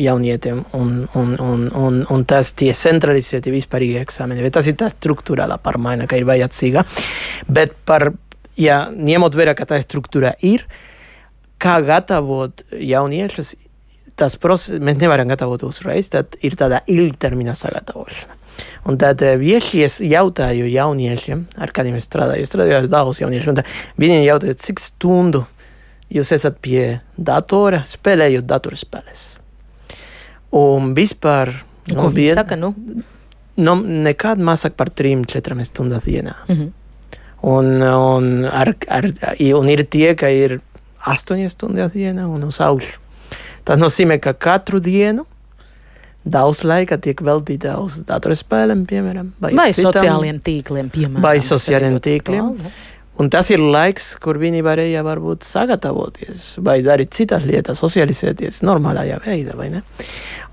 jaunietim, 0.00 0.64
un, 0.72 1.08
un, 1.14 1.34
un, 1.40 1.66
un, 1.76 2.00
un 2.08 2.24
tas 2.28 2.52
tie 2.56 2.72
centralizēti 2.76 3.52
vispārīgi 3.52 4.00
eksāmeni. 4.00 4.44
Bet 4.46 4.56
tas 4.56 4.68
ir 4.70 4.78
tā 4.80 4.88
struktūrālā 4.92 5.58
pārmaiņa, 5.62 6.06
ka 6.08 6.18
ir 6.18 6.28
vajadzīga. 6.28 6.84
Bet 7.50 7.74
par, 7.88 8.10
ja 8.60 8.84
ņemot 8.94 9.36
vērā, 9.36 9.56
ka 9.58 9.68
tā 9.68 9.80
struktūra 9.82 10.32
ir, 10.46 10.64
kā 11.60 11.80
gatavot 11.84 12.64
jauniešus, 12.72 13.54
tas 14.20 14.36
process 14.40 14.80
mēs 14.82 14.98
nevaram 15.00 15.30
gatavot 15.30 15.64
uzreiz, 15.68 16.10
tad 16.12 16.36
ir 16.44 16.56
tāda 16.60 16.82
ilgtermiņa 16.90 17.56
sagatavošana. 17.56 18.39
Un 18.88 18.98
tad 18.98 19.22
bieži 19.40 19.84
es 19.84 20.00
jautāju 20.00 20.68
jauniešiem, 20.70 21.46
ar 21.60 21.72
kādiem 21.74 21.98
es 21.98 22.08
strādāju, 22.08 22.44
es 22.44 22.52
strādāju 22.52 22.78
ar 22.80 22.88
daudz 22.90 23.20
jauniešu, 23.20 23.54
un 23.54 23.62
viņi 24.00 24.22
jautāja, 24.24 24.58
cik 24.58 24.80
stundu 24.82 25.44
jūs 26.10 26.32
esat 26.34 26.58
pie 26.62 27.00
datora, 27.16 27.84
spēlējot 27.86 28.48
datorspēles. 28.48 29.24
Un 30.56 30.94
vispār. 30.96 31.52
Nu, 31.90 31.96
Ko 31.98 32.10
viņi 32.10 32.34
saka? 32.34 32.58
Nu? 32.58 32.74
Nu, 33.60 33.76
nekad 33.76 34.40
mazāk 34.42 34.76
par 34.78 34.90
trim, 34.90 35.24
četrām 35.28 35.62
stundām 35.64 36.02
dienā. 36.04 36.34
Mm 36.48 36.56
-hmm. 36.56 36.70
un, 37.42 37.82
un, 37.82 38.44
ar, 38.44 38.74
ar, 38.88 39.04
un 39.54 39.68
ir 39.68 39.84
tie, 39.86 40.14
ka 40.14 40.28
ir 40.28 40.60
astoņas 41.00 41.52
stundas 41.52 41.92
dienā 41.92 42.26
un 42.26 42.44
uz 42.44 42.60
augšu. 42.60 42.98
Tas 43.64 43.78
nozīmē, 43.78 44.18
ka 44.18 44.32
katru 44.32 44.80
dienu 44.80 45.26
Daudz 46.20 46.64
laika 46.68 46.98
tiek 47.00 47.20
veltīta 47.24 47.78
uz 47.80 48.02
datorspēlēm, 48.08 48.84
piemēram, 48.88 49.30
vai, 49.40 49.54
vai 49.56 49.70
citam, 49.72 49.94
sociāliem 49.94 50.40
tīkliem, 50.44 50.90
piemēram. 50.92 51.22
Vai 51.24 51.38
sociāliem 51.40 51.96
tīkliem. 52.04 52.50
Un 53.20 53.28
tas 53.32 53.48
ir 53.52 53.60
laiks, 53.60 54.14
kur 54.20 54.36
viņi 54.40 54.60
varēja 54.64 55.00
varbūt 55.04 55.44
sagatavoties 55.48 56.54
vai 56.64 56.78
darīt 56.84 57.16
citas 57.16 57.44
lietas, 57.48 57.80
socializēties 57.80 58.60
normālajā 58.64 59.18
veidā, 59.24 59.56
vai 59.56 59.70
ne? 59.72 59.82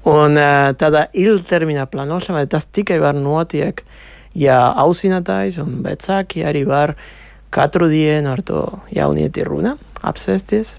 Un 0.07 0.39
tādā 0.79 1.05
ilgtermiņā 1.11 1.85
plānošanā 1.91 2.45
tas 2.47 2.67
tikai 2.71 3.01
var 3.03 3.15
notiek, 3.19 3.83
ja 4.35 4.61
audzinātājs 4.83 5.59
un 5.63 5.81
vecāki 5.83 6.47
arī 6.47 6.63
var 6.67 6.95
katru 7.51 7.91
dienu 7.91 8.35
ar 8.35 8.43
to 8.43 8.65
jaunieti 8.95 9.43
runā, 9.47 9.75
apsēsties 10.07 10.77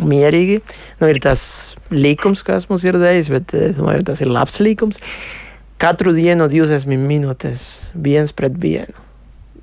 mierīgi. 0.00 0.60
Nu, 1.00 1.10
ir 1.10 1.20
tas 1.22 1.42
likums, 1.92 2.44
kas 2.46 2.68
mums 2.70 2.84
ir 2.86 2.98
dējis, 3.00 3.30
bet 3.32 3.54
es 3.58 3.78
domāju, 3.78 4.06
tas 4.10 4.22
ir 4.24 4.32
labs 4.32 4.60
likums. 4.62 5.00
Katru 5.80 6.12
dienu 6.16 6.48
20 6.50 7.00
minūtes 7.00 7.62
viens 7.94 8.34
pret 8.36 8.56
vienu. 8.60 9.06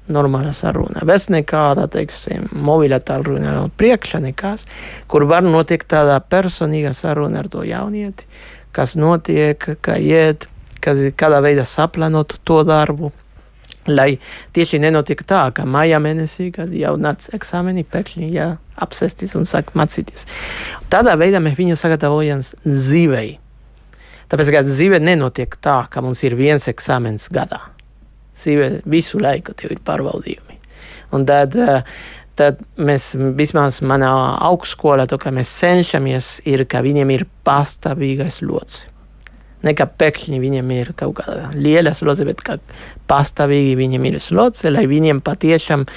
Normāla 0.08 0.54
saruna. 0.56 1.04
Bez 1.06 1.28
nekāda, 1.34 1.90
teiksim, 1.92 2.48
mobilā 2.56 3.02
tālruna 3.04 3.58
no 3.58 3.66
priekšā 3.76 4.22
nekas, 4.24 4.64
kur 5.12 5.28
var 5.28 5.44
notiekt 5.44 5.90
tāda 5.92 6.22
personīga 6.24 6.94
saruna 6.96 7.44
ar 7.44 7.50
to 7.52 7.66
jaunieti, 7.68 8.24
kas 8.72 8.96
notiek, 8.96 9.68
kā 9.84 9.98
iet, 10.00 10.48
kas, 10.80 11.10
kādā 11.20 11.42
veidā 11.44 11.68
saplānot 11.68 12.38
to 12.48 12.62
darbu 12.68 13.12
lai 13.88 14.18
tieši 14.56 14.82
nenotiek 14.84 15.22
tā, 15.28 15.48
ka 15.56 15.66
maijā 15.68 16.00
mēnesī, 16.04 16.50
kad 16.56 16.74
jau 16.76 16.96
nāc 17.00 17.30
eksāmeni, 17.36 17.86
pēkšņi 17.88 18.32
jāapsēsties 18.78 19.36
un 19.38 19.48
sāk 19.50 19.74
mācīties. 19.78 20.28
Tādā 20.92 21.18
veidā 21.20 21.42
mēs 21.44 21.58
viņu 21.58 21.78
sagatavojam 21.80 22.44
dzīvei. 22.66 23.38
Tāpēc, 24.28 24.52
ka 24.52 24.64
dzīve 24.68 25.00
nenotiek 25.00 25.56
tā, 25.64 25.86
ka 25.90 26.04
mums 26.04 26.24
ir 26.28 26.36
viens 26.36 26.68
eksāmens 26.68 27.30
gadā. 27.32 27.62
Dzīve 28.38 28.82
visu 28.86 29.22
laiku 29.24 29.56
tev 29.58 29.72
ir 29.74 29.82
pārbaudījumi. 29.88 30.60
Un 31.16 31.24
tad, 31.26 31.56
tad 32.38 32.60
mēs, 32.76 33.14
vismaz 33.16 33.80
manā 33.82 34.12
augstskolā, 34.50 35.08
to, 35.08 35.18
ka 35.18 35.32
mēs 35.32 35.54
cenšamies, 35.62 36.42
ir, 36.46 36.68
ka 36.68 36.84
viņiem 36.86 37.16
ir 37.16 37.26
pastāvīgais 37.48 38.44
locis 38.44 38.86
nekā 39.66 39.88
pēkšņi 40.00 40.40
viņiem 40.42 40.72
ir 40.76 40.92
kaut 40.98 41.18
kāda 41.22 41.50
liela 41.56 41.94
slodze, 41.98 42.28
bet 42.28 42.44
kā 42.46 42.58
pastāvīgi 43.10 43.74
viņiem 43.80 44.06
ir 44.12 44.20
slodze, 44.24 44.70
lai 44.74 44.86
viņiem 44.90 45.24
patiešām 45.26 45.88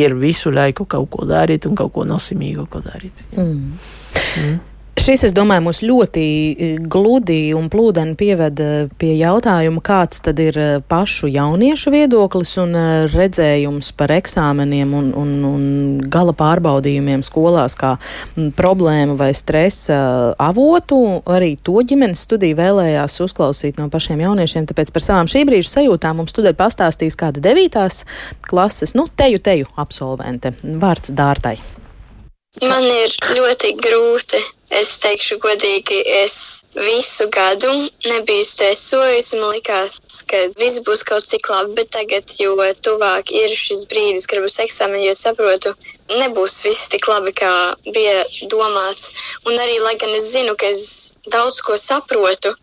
ir 0.00 0.16
visu 0.20 0.52
laiku 0.54 0.88
kaut 0.88 1.10
ko 1.12 1.28
darīt 1.28 1.68
un 1.68 1.76
kaut 1.78 1.92
ko 1.96 2.06
nozīmīgu 2.08 2.66
ko 2.70 2.82
darīt. 2.84 3.24
Mm. 3.36 3.76
Mm. 4.40 4.58
Šis, 4.98 5.22
es 5.28 5.32
domāju, 5.32 5.62
mūs 5.64 5.78
ļoti 5.86 6.22
e, 6.22 6.66
gludi 6.90 7.52
un 7.56 7.70
plūdeni 7.72 8.16
pieveda 8.18 8.66
pie 9.00 9.14
jautājuma, 9.20 9.80
kāds 9.86 10.20
tad 10.26 10.40
ir 10.42 10.58
e, 10.58 10.66
pašu 10.82 11.30
jauniešu 11.30 11.92
viedoklis 11.94 12.56
un 12.60 12.74
e, 12.76 12.82
redzējums 13.08 13.92
par 13.96 14.12
eksāmeniem 14.16 14.92
un, 14.98 15.08
un, 15.16 15.32
un 15.46 15.64
gala 16.10 16.34
pārbaudījumiem 16.36 17.24
skolās 17.24 17.78
kā 17.80 17.94
problēmu 18.58 19.16
vai 19.20 19.30
stresa 19.36 20.00
avotu. 20.42 21.00
Arī 21.38 21.54
to 21.62 21.80
ģimenes 21.80 22.26
studija 22.26 22.58
vēlējās 22.58 23.20
uzklausīt 23.24 23.80
no 23.80 23.88
pašiem 23.92 24.26
jauniešiem, 24.26 24.68
tāpēc 24.68 24.92
par 24.92 25.06
savām 25.06 25.30
šī 25.30 25.46
brīža 25.48 25.78
sajūtām 25.78 26.20
mums 26.20 26.36
studē 26.36 26.52
pastāstīs 26.58 27.16
kāda 27.20 27.42
devītās 27.50 28.04
klases, 28.44 28.98
nu, 28.98 29.08
teju 29.08 29.40
teju 29.40 29.70
absolvente. 29.80 30.58
Vārds 30.60 31.14
Dārtai. 31.14 31.79
Man 32.58 32.82
ir 32.82 33.12
ļoti 33.30 33.68
grūti. 33.78 34.38
Es 34.74 34.88
teikšu, 35.02 35.36
godīgi, 35.42 36.00
es 36.20 36.64
visu 36.74 37.28
gadu 37.30 37.70
nebiju 38.04 38.44
stresojusi. 38.46 39.38
Man 39.38 39.54
liekas, 39.54 39.94
ka 40.26 40.40
viss 40.58 40.82
būs 40.86 41.04
kaut 41.06 41.28
cik 41.30 41.46
labi, 41.50 41.76
bet 41.78 41.92
tagad, 41.94 42.34
jo 42.42 42.56
tuvāk 42.82 43.30
ir 43.30 43.54
šis 43.54 43.86
brīdis, 43.90 44.26
kad 44.26 44.42
būs 44.42 44.58
eksāmeni, 44.66 45.06
jo 45.06 45.14
saprotu, 45.14 45.74
nebūs 46.10 46.58
viss 46.66 46.90
tik 46.90 47.06
labi, 47.06 47.32
kā 47.38 47.52
bija 47.86 48.18
domāts. 48.50 49.08
Un 49.46 49.54
arī, 49.54 49.78
lai 49.86 49.94
gan 50.02 50.14
es 50.18 50.28
zinu, 50.34 50.58
ka 50.58 50.74
es 50.74 51.14
daudz 51.30 51.62
ko 51.62 51.78
saprotu, 51.78 52.54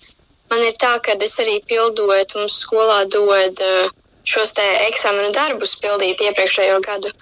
man 0.51 0.67
ir 0.67 0.75
tā, 0.75 0.97
ka 0.99 1.15
es 1.15 1.39
arī 1.39 1.61
pildot, 1.63 2.35
mums 2.35 2.59
skolā 2.67 3.05
dod 3.07 3.65
eh, 3.71 3.91
šos 4.27 4.51
te 4.59 4.69
eksāmenu 4.91 5.31
darbus 5.31 5.79
pildīt 5.79 6.27
iepriekšējo 6.27 6.79
gadu. 6.83 7.15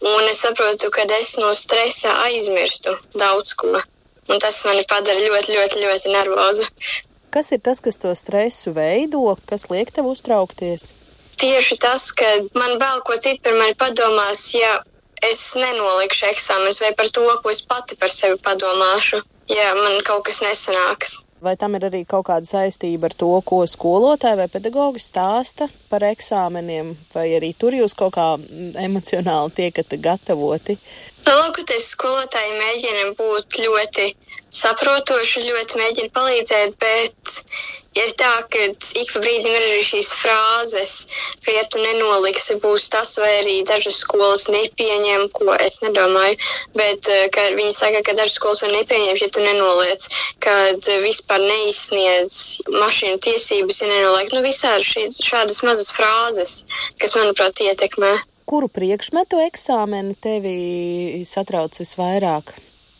Un 0.00 0.28
es 0.30 0.42
saprotu, 0.44 0.90
ka 0.94 1.02
es 1.18 1.36
no 1.42 1.50
stresa 1.54 2.12
aizmirstu 2.26 2.94
daudz 3.18 3.54
ko. 3.58 3.80
Un 4.28 4.38
tas 4.38 4.60
mani 4.64 4.84
padara 4.86 5.18
ļoti, 5.18 5.54
ļoti, 5.56 5.80
ļoti 5.82 6.12
nervozu. 6.12 6.66
Kas 7.32 7.50
ir 7.52 7.60
tas, 7.64 7.80
kas 7.80 7.98
to 8.00 8.12
stresu 8.16 8.72
veido, 8.76 9.24
kas 9.48 9.66
liek 9.72 9.90
tev 9.92 10.06
uztraukties? 10.08 10.92
Tieši 11.40 11.78
tas, 11.80 12.10
ka 12.12 12.28
man 12.54 12.78
vēl 12.80 13.02
ko 13.06 13.16
citu 13.20 13.42
par 13.46 13.56
mani 13.58 13.74
padomās, 13.78 14.48
ja 14.54 14.82
es 15.24 15.42
nenolikšu 15.58 16.28
eksāmenus 16.30 16.80
vai 16.82 16.92
par 16.98 17.10
to, 17.14 17.24
ko 17.42 17.50
es 17.50 17.62
pati 17.66 17.98
par 17.98 18.12
sevi 18.14 18.38
padomāšu, 18.42 19.22
ja 19.50 19.72
man 19.78 19.98
kaut 20.06 20.26
kas 20.28 20.42
nesanāks. 20.44 21.18
Vai 21.40 21.54
tam 21.54 21.76
ir 21.78 21.84
arī 21.86 22.00
kaut 22.08 22.26
kāda 22.26 22.48
saistība 22.48 23.06
ar 23.06 23.14
to, 23.14 23.28
ko 23.46 23.60
skolotāji 23.70 24.40
vai 24.40 24.48
pedagogi 24.50 25.02
stāsta 25.02 25.68
par 25.90 26.02
eksāmeniem, 26.08 26.90
vai 27.14 27.28
arī 27.36 27.52
tur 27.54 27.76
jūs 27.78 27.94
kaut 27.98 28.16
kā 28.16 28.26
emocionāli 28.82 29.54
tiekat 29.60 29.94
gatavoti? 30.02 30.74
Lielākoties 31.28 31.92
skolotāji 31.94 32.56
mēģina 32.58 33.04
būt 33.20 33.58
ļoti 33.62 34.08
saprotoši, 34.58 35.44
ļoti 35.52 35.78
mēģina 35.78 36.14
palīdzēt, 36.18 36.74
bet 36.82 37.40
ir 37.98 38.12
tā, 38.18 38.30
ka 38.52 38.64
ik 38.70 39.12
pa 39.12 39.22
brīdim 39.22 39.54
ir 39.54 39.64
arī 39.64 39.82
šīs 39.86 40.10
frāzes, 40.20 40.94
ka, 41.44 41.52
ja 41.54 41.64
tu 41.70 41.80
nenoliksi, 41.82 42.58
būs 42.62 42.88
tas, 42.92 43.16
vai 43.20 43.30
arī 43.40 43.56
dažas 43.68 44.00
skolas 44.04 44.46
nepieņem, 44.52 45.28
ko 45.36 45.54
es 45.58 45.78
nedomāju, 45.84 46.38
bet 46.78 47.10
eh, 47.12 47.28
viņi 47.58 47.74
saka, 47.74 48.02
ka 48.06 48.16
dažas 48.18 48.38
skolas 48.38 48.62
var 48.64 48.74
nepieņemt, 48.76 49.22
ja 49.24 49.30
tu 49.34 49.44
nenoliec, 49.44 50.08
kad 50.44 50.90
vispār 51.04 51.42
neizsniedz 51.44 52.64
mašīnu 52.72 53.20
tiesības, 53.24 53.82
ja 53.82 53.92
nenoliek. 53.92 54.32
Nu, 54.34 54.42
visādi 54.46 54.86
šī, 54.86 55.06
šādas 55.18 55.62
mazas 55.66 55.92
frāzes, 55.94 56.58
kas, 57.00 57.14
manuprāt, 57.18 57.62
ietekmē. 57.64 58.16
Kuru 58.48 58.70
priekšmetu 58.72 59.42
eksāmeni 59.44 60.16
tevi 60.24 60.58
satrauc 61.28 61.76
visvairāk? 61.76 62.54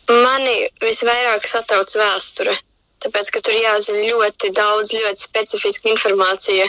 Mani 0.09 0.57
visvairāk 0.81 1.45
satrauc 1.49 1.93
vēsture 1.97 2.57
tāpēc, 3.03 3.31
ka 3.35 3.41
tur 3.45 3.55
jāzina 3.55 4.01
ļoti 4.05 4.51
daudz, 4.55 4.93
ļoti 4.95 5.25
specifiska 5.27 5.91
informācija 5.91 6.67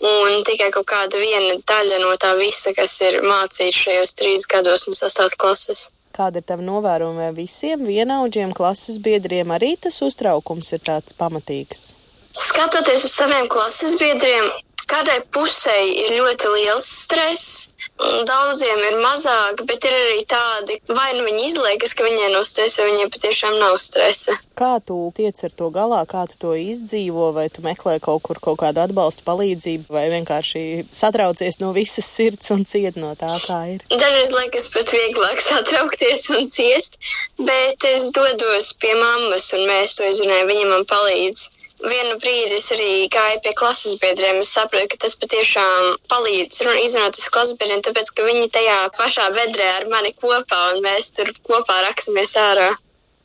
un 0.00 0.40
tikai 0.46 0.70
kaut 0.74 0.88
kāda 0.90 1.20
viena 1.20 1.58
daļa 1.68 2.00
no 2.02 2.14
tā 2.20 2.32
visa, 2.40 2.72
kas 2.76 2.98
ir 3.04 3.20
mācīts 3.26 3.84
šajos 3.84 4.16
trīs 4.18 4.48
gados 4.50 4.86
un 4.88 4.96
sastās 4.96 5.36
klases. 5.38 5.88
Kāda 6.16 6.40
ir 6.40 6.46
tava 6.48 6.64
novērojuma 6.64 7.28
visiem 7.36 7.84
vienaudžiem, 7.84 8.54
klases 8.56 8.96
biedriem? 9.04 9.52
Arī 9.52 9.74
tas 9.76 10.00
uztraukums 10.04 10.72
ir 10.72 10.80
tāds 10.86 11.16
pamatīgs. 11.16 11.90
Skatoties 12.36 13.04
uz 13.04 13.12
saviem 13.12 13.48
klases 13.52 13.96
biedriem, 14.00 14.48
kādai 14.88 15.18
pusē 15.34 15.76
ir 15.92 16.16
ļoti 16.16 16.52
liels 16.54 16.88
stress, 17.04 17.75
Daudziem 17.96 18.82
ir 18.90 18.98
mazāk, 19.00 19.62
bet 19.68 19.84
ir 19.88 19.94
arī 19.96 20.20
tādi, 20.28 20.76
vai 20.90 21.14
nu 21.16 21.24
viņi 21.24 21.46
izliekas, 21.48 21.94
ka 21.96 22.04
viņiem 22.04 22.34
nav 22.34 22.44
stresa, 22.44 22.82
vai 22.82 22.90
viņiem 22.90 23.12
patiešām 23.14 23.56
nav 23.56 23.78
stresa. 23.80 24.36
Kā 24.58 24.74
tu 24.84 24.98
tiec 25.16 25.40
ar 25.48 25.54
to 25.56 25.70
galā, 25.72 26.02
kā 26.08 26.26
tu 26.28 26.36
to 26.42 26.52
izdzīvo, 26.60 27.30
vai 27.36 27.46
tu 27.52 27.64
meklē 27.64 27.96
kaut 28.04 28.22
kur 28.28 28.40
kaut 28.42 28.60
kādu 28.60 28.84
atbalstu, 28.84 29.24
palīdzību, 29.24 29.88
vai 29.96 30.06
vienkārši 30.12 30.84
satraucies 30.92 31.60
no 31.62 31.72
visas 31.76 32.08
sirds 32.08 32.52
un 32.52 32.68
ciet 32.68 33.00
no 33.00 33.14
tā, 33.16 33.32
kā 33.48 33.60
ir? 33.74 33.84
Dažreiz 33.88 34.32
liekas 34.36 34.68
pat 34.76 34.92
vieglāk 34.92 35.40
satraukties 35.40 36.28
un 36.36 36.50
ciest, 36.52 37.00
bet 37.40 37.88
es 37.96 38.10
dodos 38.16 38.74
pie 38.76 38.92
mammas 39.00 39.48
un 39.56 39.64
mēs 39.70 39.96
to 39.96 40.04
izrunājam, 40.04 40.52
viņa 40.52 40.68
man 40.74 40.84
palīdz 40.92 41.46
vienu 41.84 42.16
brīdi 42.22 42.56
es 42.56 42.70
arī 42.74 43.08
gāju 43.12 43.42
pie 43.44 43.52
klases 43.58 43.98
biedriem. 44.00 44.40
Es 44.44 44.54
saprotu, 44.54 44.88
ka 44.92 45.02
tas 45.04 45.16
patiešām 45.20 45.96
palīdz 46.12 46.62
izrunāties 46.84 47.28
klases 47.32 47.58
biedriem, 47.60 47.84
tāpēc 47.84 48.10
ka 48.16 48.26
viņi 48.26 48.48
tajā 48.54 48.78
pašā 48.96 49.28
vedrē 49.36 49.68
ar 49.80 49.88
mani 49.92 50.14
kopā 50.16 50.62
un 50.72 50.82
mēs 50.86 51.12
tur 51.18 51.32
kopā 51.46 51.82
rakstamies 51.88 52.36
ārā. 52.40 52.72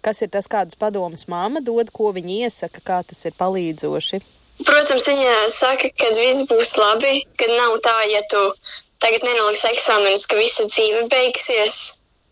Kas 0.02 0.24
ir 0.26 0.32
tas, 0.34 0.50
kādus 0.50 0.80
padomus 0.82 1.28
māma 1.30 1.62
dod, 1.62 1.92
ko 1.94 2.10
viņa 2.16 2.48
iesaka, 2.48 2.82
kā 2.82 3.02
tas 3.06 3.22
ir 3.30 3.36
palīdzoši? 3.38 4.22
Protams, 4.66 5.06
viņa 5.08 5.36
saka, 5.54 5.90
ka 5.98 6.10
viss 6.18 6.48
būs 6.50 6.76
labi, 6.78 7.22
ka 7.38 7.48
nav 7.50 7.78
tā, 7.86 7.94
ja 8.10 8.22
tu 8.30 8.42
tagad 9.02 9.26
nenoliks 9.26 9.64
eksāmenus, 9.70 10.28
ka 10.30 10.38
visa 10.38 10.66
dzīve 10.70 11.08
beigsies. 11.10 11.80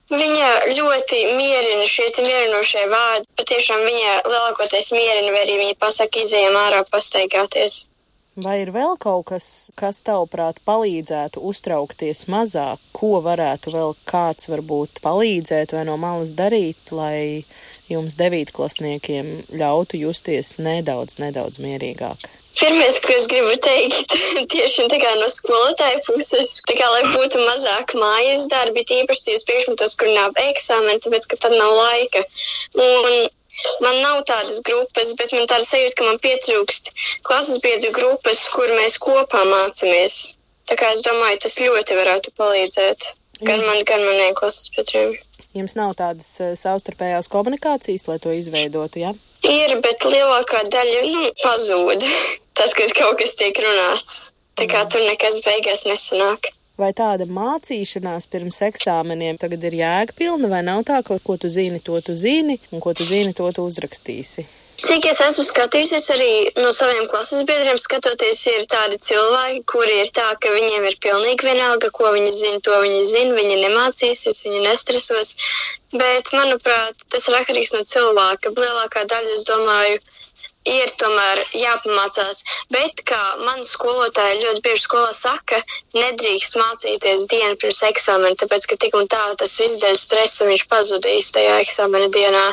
Viņa 0.09 0.47
ļoti 0.73 1.17
mierina 1.37 1.85
šie 1.85 2.07
mierinošie 2.17 2.87
vārdi. 2.89 3.27
Patiešām 3.37 3.83
viņa 3.85 4.15
lielākoties 4.25 4.89
mierina, 4.95 5.29
vai 5.35 5.43
arī 5.45 5.59
viņa 5.61 5.77
pasaka, 5.77 6.23
izējām 6.23 6.57
ārā 6.57 6.81
pastaigāties. 6.89 7.83
Vai 8.39 8.61
ir 8.63 8.71
vēl 8.71 8.95
kaut 9.01 9.27
kas, 9.29 9.45
kas 9.77 9.99
tavuprāt 10.05 10.61
palīdzētu 10.65 11.43
uztraukties 11.51 12.23
mazāk? 12.31 12.81
Ko 12.95 13.19
varētu 13.25 13.73
vēl 13.75 13.95
kāds 14.09 14.49
varbūt 14.49 15.01
palīdzēt 15.03 15.75
vai 15.75 15.83
no 15.85 15.97
malas 15.99 16.33
darīt, 16.37 16.89
lai 16.95 17.43
jums 17.91 18.15
devītklasniekiem 18.17 19.33
ļautu 19.59 19.99
justies 20.05 20.55
nedaudz, 20.57 21.19
nedaudz 21.21 21.61
mierīgāk? 21.61 22.29
Pirmais, 22.57 22.97
ko 22.99 23.13
es 23.13 23.27
gribu 23.29 23.53
teikt, 23.61 24.13
tieši 24.51 24.87
no 25.21 25.27
skolotāja 25.31 25.99
puses, 26.07 26.57
kā 26.65 26.87
lai 26.91 27.03
būtu 27.13 27.39
mazāk 27.45 27.93
mājas 27.93 28.47
darbi, 28.51 28.83
tīpaši 28.89 29.25
tajos 29.27 29.45
priekšmetos, 29.47 29.95
kur 29.99 30.09
nav 30.15 30.33
eksāmeni, 30.43 30.99
tāpēc, 31.05 31.27
ka 31.29 31.37
tad 31.45 31.53
nav 31.53 31.75
laika. 31.77 32.23
Un 32.73 33.29
man 33.85 34.01
nav 34.01 34.23
tādas 34.25 34.59
grupas, 34.65 35.13
bet 35.19 35.31
man 35.37 35.47
tāda 35.47 35.67
sajūta, 35.67 35.95
ka 35.99 36.09
man 36.09 36.19
pietrūkst 36.25 36.91
klases 37.29 37.61
biedru 37.63 37.93
grupas, 37.95 38.43
kur 38.55 38.67
mēs 38.81 38.97
kopā 38.97 39.45
mācāmies. 39.53 40.19
Tā 40.69 40.77
kā 40.79 40.91
es 40.95 41.05
domāju, 41.05 41.41
tas 41.45 41.57
ļoti 41.61 42.01
varētu 42.01 42.35
palīdzēt 42.37 43.09
gan 43.45 43.63
man, 43.65 43.83
gan 43.87 44.03
manai 44.03 44.33
klases 44.37 44.73
biedriem. 44.75 45.15
Jums 45.57 45.73
nav 45.73 45.95
tādas 45.97 46.29
uh, 46.43 46.53
savstarpējās 46.53 47.29
komunikācijas, 47.33 48.05
lai 48.05 48.19
to 48.21 48.33
izveidotu, 48.37 49.01
jā? 49.01 49.15
Ja? 49.15 49.25
Ir, 49.49 49.79
bet 49.81 50.03
lielākā 50.05 50.61
daļa 50.69 51.01
nu, 51.09 51.23
pazūd. 51.41 52.05
Tas, 52.59 52.75
ka 52.75 52.85
kaut 52.93 53.17
kas 53.21 53.33
tiek 53.39 53.57
runāts. 53.63 54.29
Tā 54.59 54.67
kā 54.67 54.83
tur 54.91 55.01
nekas 55.07 55.39
beigās 55.45 55.85
nesanāk. 55.87 56.51
Vai 56.79 56.91
tāda 56.95 57.25
mācīšanās 57.27 58.27
pirms 58.31 58.61
eksāmeniem 58.67 59.39
tagad 59.39 59.63
ir 59.67 59.77
jēgpilna, 59.79 60.47
vai 60.51 60.61
nav 60.67 60.85
tā, 60.87 60.99
ka 61.03 61.17
ko 61.23 61.35
tu 61.39 61.49
zini, 61.51 61.79
to 61.83 61.99
tu 62.03 62.15
zini, 62.15 62.59
un 62.71 62.83
ko 62.83 62.93
tu 62.95 63.07
zini, 63.07 63.33
to 63.35 63.47
tu 63.55 63.65
uzrakstīsi? 63.67 64.45
Cik 64.79 65.05
es 65.09 65.17
esmu 65.23 65.43
skatījusies 65.43 66.05
arī 66.13 66.29
no 66.55 66.69
saviem 66.75 67.07
klases 67.11 67.41
biedriem, 67.47 67.75
skatoties, 67.81 68.45
ir 68.47 68.67
tādi 68.71 68.99
cilvēki, 69.03 69.63
kuri 69.67 69.97
ir 70.03 70.11
tā, 70.15 70.27
ka 70.39 70.53
viņiem 70.53 70.85
ir 70.87 70.95
pilnīgi 71.03 71.49
vienalga, 71.49 71.89
ko 71.97 72.13
viņi 72.15 72.31
zina, 72.35 72.61
to 72.63 72.77
viņi 72.85 73.01
zina, 73.09 73.35
viņi 73.35 73.57
nemācīsies, 73.65 74.39
viņi 74.45 74.63
nestresos. 74.67 75.35
Bet, 75.91 76.31
manuprāt, 76.31 77.03
tas 77.11 77.27
ir 77.27 77.39
atkarīgs 77.41 77.75
no 77.75 77.83
cilvēka. 77.91 78.53
Lielākā 78.55 79.03
daļa, 79.11 79.35
es 79.35 79.43
domāju, 79.49 79.99
ir 79.99 80.18
tomēr 80.99 81.41
jāpamācās. 81.55 82.43
Bet, 82.73 83.03
kā 83.07 83.19
man 83.45 83.63
skolotāji 83.67 84.41
ļoti 84.43 84.63
bieži 84.65 84.85
skolā 84.85 85.13
saka, 85.17 85.61
nedrīkst 85.97 86.57
mācīties 86.59 87.25
dienu 87.31 87.57
pirms 87.61 87.81
eksāmena, 87.89 88.37
tāpēc, 88.39 88.67
ka 88.69 88.79
tik 88.83 88.97
un 88.99 89.07
tā 89.11 89.21
tas 89.39 89.55
viss 89.61 89.79
dēļ 89.81 89.97
stresa 89.99 90.49
viņš 90.49 90.65
pazudīs 90.71 91.31
tajā 91.35 91.59
eksāmena 91.63 92.09
dienā. 92.13 92.45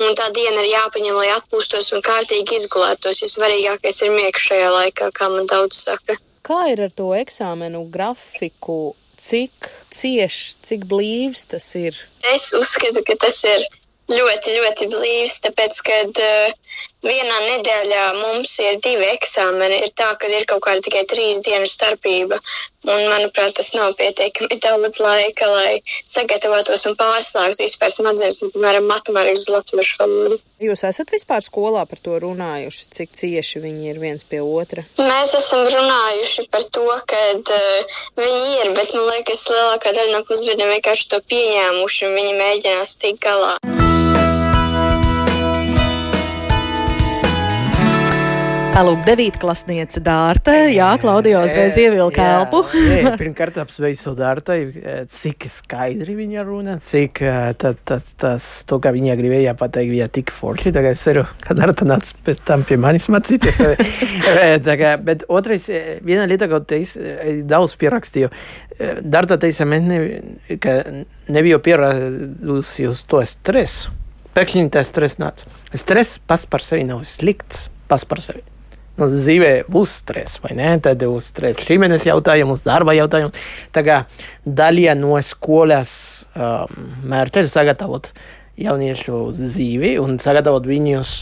Un 0.00 0.16
tā 0.18 0.30
diena 0.36 0.64
ir 0.64 0.72
jāpaņem, 0.72 1.20
lai 1.20 1.30
atpūstos 1.36 1.92
un 1.96 2.04
kārtīgi 2.06 2.62
izgulētos, 2.62 3.22
jo 3.22 3.30
svarīgākais 3.30 4.02
ir 4.06 4.14
miegs 4.16 4.48
šajā 4.48 4.72
laikā, 4.76 5.12
kā 5.16 5.30
man 5.32 5.50
daudz 5.50 5.84
saka. 5.84 6.18
Kā 6.46 6.64
ir 6.72 6.86
ar 6.86 6.94
to 6.96 7.12
eksāmenu 7.18 7.84
grafiku? 7.92 8.96
Cik 9.20 9.66
cieši, 9.92 10.54
cik 10.64 10.86
blīvs 10.88 11.44
tas 11.50 11.66
ir? 11.76 11.98
Es 12.32 12.46
uzskatu, 12.56 13.02
ka 13.04 13.18
tas 13.20 13.36
ir 13.44 13.66
ļoti, 14.10 14.56
ļoti 14.58 14.90
blīvs, 14.92 15.40
tāpēc, 15.46 15.82
ka 15.86 15.98
uh, 16.10 16.70
vienā 17.04 17.38
nedēļā 17.46 18.04
mums 18.18 18.56
ir 18.62 18.80
divi 18.84 19.06
eksāmeni. 19.14 19.80
Ir 19.84 19.94
tā, 19.96 20.12
ka 20.20 20.28
ir 20.28 20.46
kaut 20.48 20.64
kāda 20.66 20.84
tikai 20.84 21.06
trīs 21.08 21.40
dienu 21.44 21.68
starpība. 21.68 22.40
Un, 22.88 23.02
manuprāt, 23.12 23.52
tas 23.56 23.74
nav 23.76 23.92
pietiekami 23.98 24.56
daudz 24.64 25.00
laika, 25.02 25.48
lai 25.52 25.80
sagatavotos 26.08 26.86
un 26.88 26.96
pārslēgtu 27.00 27.66
vispār 27.66 27.92
smadzenes, 27.92 28.40
nu, 28.40 28.48
piemēram, 28.54 28.88
matemātikas 28.88 29.44
uz 29.44 29.52
latviešu 29.52 29.98
valodu. 30.00 30.38
Jūs 30.64 30.84
esat 30.88 31.12
vispār 31.12 31.44
skolā 31.44 31.84
par 31.88 32.00
to 32.04 32.16
runājuši, 32.20 32.88
cik 32.96 33.12
cieši 33.16 33.62
viņi 33.64 33.92
ir 33.92 34.00
viens 34.00 34.24
pie 34.28 34.40
otra? 34.44 34.84
Mēs 35.00 35.36
esam 35.36 35.64
runājuši 35.68 36.46
par 36.52 36.64
to, 36.72 36.86
ka 37.08 37.20
uh, 37.36 37.98
viņi 38.20 38.54
ir, 38.62 38.72
bet 38.76 38.96
man 38.96 39.08
liekas, 39.12 39.44
lielākā 39.48 39.92
daļa 39.96 40.16
no 40.16 40.24
pusbērniem 40.28 40.76
vienkārši 40.76 41.12
to 41.12 41.20
pieņēmuši 41.32 42.08
un 42.08 42.16
viņi 42.20 42.40
mēģinās 42.40 42.96
tikt 43.00 43.24
galā. 43.28 43.56
Tālūk, 48.70 49.00
devītklasniece 49.02 49.98
Dārta. 50.06 50.52
Jā, 50.70 50.92
Klaudija 51.02 51.40
uzreiz 51.42 51.74
ievilka 51.80 52.22
elpu. 52.36 52.60
Pirmkārt, 53.20 53.56
apsveicu 53.58 54.12
Dārtai, 54.14 54.58
cik 55.10 55.48
skaidri 55.50 56.14
viņa 56.14 56.44
runā, 56.46 56.76
cik 56.84 57.18
tā, 57.58 57.72
tā, 57.74 57.98
tas, 58.22 58.44
to, 58.70 58.78
kā 58.82 58.92
viņa 58.94 59.16
gribēja 59.18 59.56
pateikt, 59.58 59.90
bija 59.90 60.06
tik 60.14 60.30
forši. 60.32 60.70
Tagad 60.76 60.94
es 60.94 61.02
ceru, 61.02 61.24
ka 61.42 61.56
Dārta 61.58 61.88
nāc 61.88 62.12
pēc 62.26 62.44
tam 62.46 62.62
pie 62.68 62.78
manis 62.78 63.10
mācīties. 63.10 63.58
bet 65.08 65.26
otrais, 65.26 65.66
viena 66.06 66.28
lieta, 66.30 66.46
ko 66.52 66.62
teicu, 66.62 67.02
daudz 67.50 67.74
pierakstīju. 67.80 68.30
Dārta 69.02 69.40
teica, 69.42 69.66
man 69.66 69.90
ne, 69.90 69.98
ka 70.62 70.76
nebija 71.26 71.58
pieradusi 71.58 72.86
uz 72.92 73.02
to 73.02 73.24
stresu. 73.26 73.90
Pēkšņi 74.38 74.70
tas 74.78 74.94
stress 74.94 75.18
nāca. 75.18 75.50
Stress 75.74 76.22
pats 76.22 76.46
par 76.46 76.62
sevi 76.62 76.86
nav 76.86 77.02
slikts, 77.10 77.66
pats 77.90 78.06
par 78.06 78.22
sevi 78.22 78.46
nu, 78.98 79.08
dzīvē 79.10 79.52
būs 79.70 79.94
stress, 80.02 80.40
vai 80.44 80.56
ne? 80.58 80.72
Tad 80.82 81.02
būs 81.04 81.30
stress 81.32 81.68
ģimenes 81.68 82.06
jautājums, 82.08 82.64
darba 82.66 82.96
jautājums. 82.96 83.36
Tā 83.74 83.84
kā 83.86 84.02
daļa 84.44 84.96
no 84.98 85.14
skolas 85.24 85.92
um, 86.34 86.90
mērķa 87.10 87.44
ir 87.44 87.52
sagatavot 87.52 88.12
jauniešu 88.60 89.22
dzīvi 89.36 89.94
un 90.02 90.18
sagatavot 90.20 90.66
viņus 90.68 91.14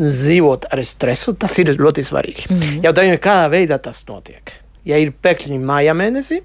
dzīvot 0.00 0.68
ar 0.72 0.82
stresu, 0.86 1.34
tas 1.38 1.56
ir 1.60 1.74
ļoti 1.76 2.04
svarīgi. 2.06 2.48
Mm 2.48 2.60
-hmm. 2.60 2.84
Jautājumi, 2.88 3.18
kādā 3.22 3.50
veidā 3.52 3.78
tas 3.78 4.02
notiek? 4.08 4.52
Ja 4.84 4.98
ir 4.98 5.12
pēkšņi 5.12 5.58
māja 5.58 5.94
mēnesi, 5.94 6.40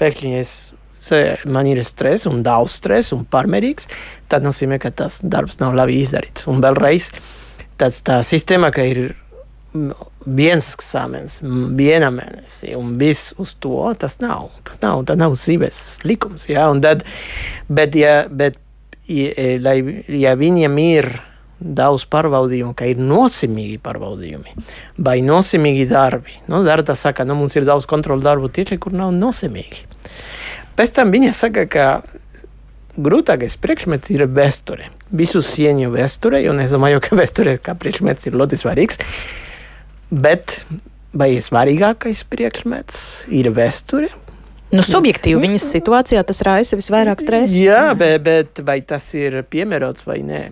pēkšņi 0.00 0.38
es, 0.38 0.72
man 1.44 1.66
ir 1.66 1.82
stress 1.84 2.26
un 2.26 2.42
daudz 2.42 2.72
stresa 2.72 3.14
un 3.16 3.26
pārmērīgs, 3.26 3.88
tad 4.28 4.42
nozīmē, 4.42 4.78
ka 4.78 4.90
tas 4.90 5.20
darbs 5.22 5.60
nav 5.60 5.74
labi 5.74 6.00
izdarīts. 6.00 6.46
Un 6.46 6.62
vēlreiz, 6.64 7.10
tas 7.76 8.02
tā 8.02 8.22
sistēma, 8.22 8.70
ka 8.72 8.82
ir 8.82 9.14
viens 10.24 10.70
eksāmens, 10.74 11.38
viena 11.76 12.10
mēnesī, 12.14 12.72
un 12.78 12.96
viss 13.00 13.34
uz 13.40 13.54
to 13.60 13.92
tas 14.00 14.18
nav. 14.22 14.50
Tas 14.64 14.80
nav, 14.82 15.04
tas 15.08 15.20
nav 15.20 15.36
dzīves 15.36 15.80
likums. 16.04 16.48
Ja? 16.48 16.70
Tad, 16.84 17.04
bet, 17.68 17.96
ja, 17.98 18.24
bet 18.28 18.58
ja, 19.06 19.30
e, 19.36 19.54
lai, 19.62 19.78
ja 20.08 20.34
viņiem 20.38 20.80
ir 20.82 21.10
daudz 21.64 22.04
pārbaudījumu, 22.10 22.74
ka 22.76 22.88
ir 22.90 22.98
nosimīgi 23.00 23.78
pārbaudījumi 23.82 24.56
vai 25.06 25.20
nosimīgi 25.24 25.86
darbi, 25.88 26.34
nu, 26.50 26.64
Darta 26.66 26.96
saka, 26.98 27.24
nu, 27.24 27.36
mums 27.38 27.54
ir 27.56 27.64
daudz 27.68 27.86
kontrolu 27.88 28.24
darbu 28.24 28.50
tieši, 28.52 28.80
kur 28.82 28.96
nav 28.96 29.14
nosimīgi. 29.14 29.86
Pēc 30.74 30.96
tam 30.96 31.14
viņa 31.14 31.30
saka, 31.36 31.64
ka 31.70 31.86
grūtākais 32.98 33.56
priekšmets 33.62 34.10
ir 34.14 34.26
vēsture. 34.30 34.90
Visu 35.14 35.42
cieņu 35.46 35.92
vēsture, 35.94 36.42
un 36.50 36.60
es 36.62 36.74
domāju, 36.74 37.00
ka 37.04 37.18
vēsture 37.18 37.56
kā 37.62 37.76
priekšmets 37.78 38.28
ir 38.28 38.38
ļoti 38.38 38.58
svarīgs. 38.60 39.00
Bet 40.14 40.60
vai 41.14 41.34
svarīgākais 41.42 42.22
priekšmets 42.30 42.98
ir 43.34 43.50
vēsture? 43.54 44.10
Nu, 44.74 44.82
subjektīvi 44.82 45.38
viņas 45.42 45.68
situācijā 45.74 46.22
tas 46.26 46.40
raisa 46.46 46.78
visvairāk 46.78 47.22
stresa. 47.22 47.54
Jā, 47.54 47.82
bet, 47.98 48.22
bet 48.26 48.62
vai 48.66 48.80
tas 48.86 49.06
ir 49.14 49.42
piemērots 49.50 50.06
vai 50.06 50.20
nē? 50.26 50.42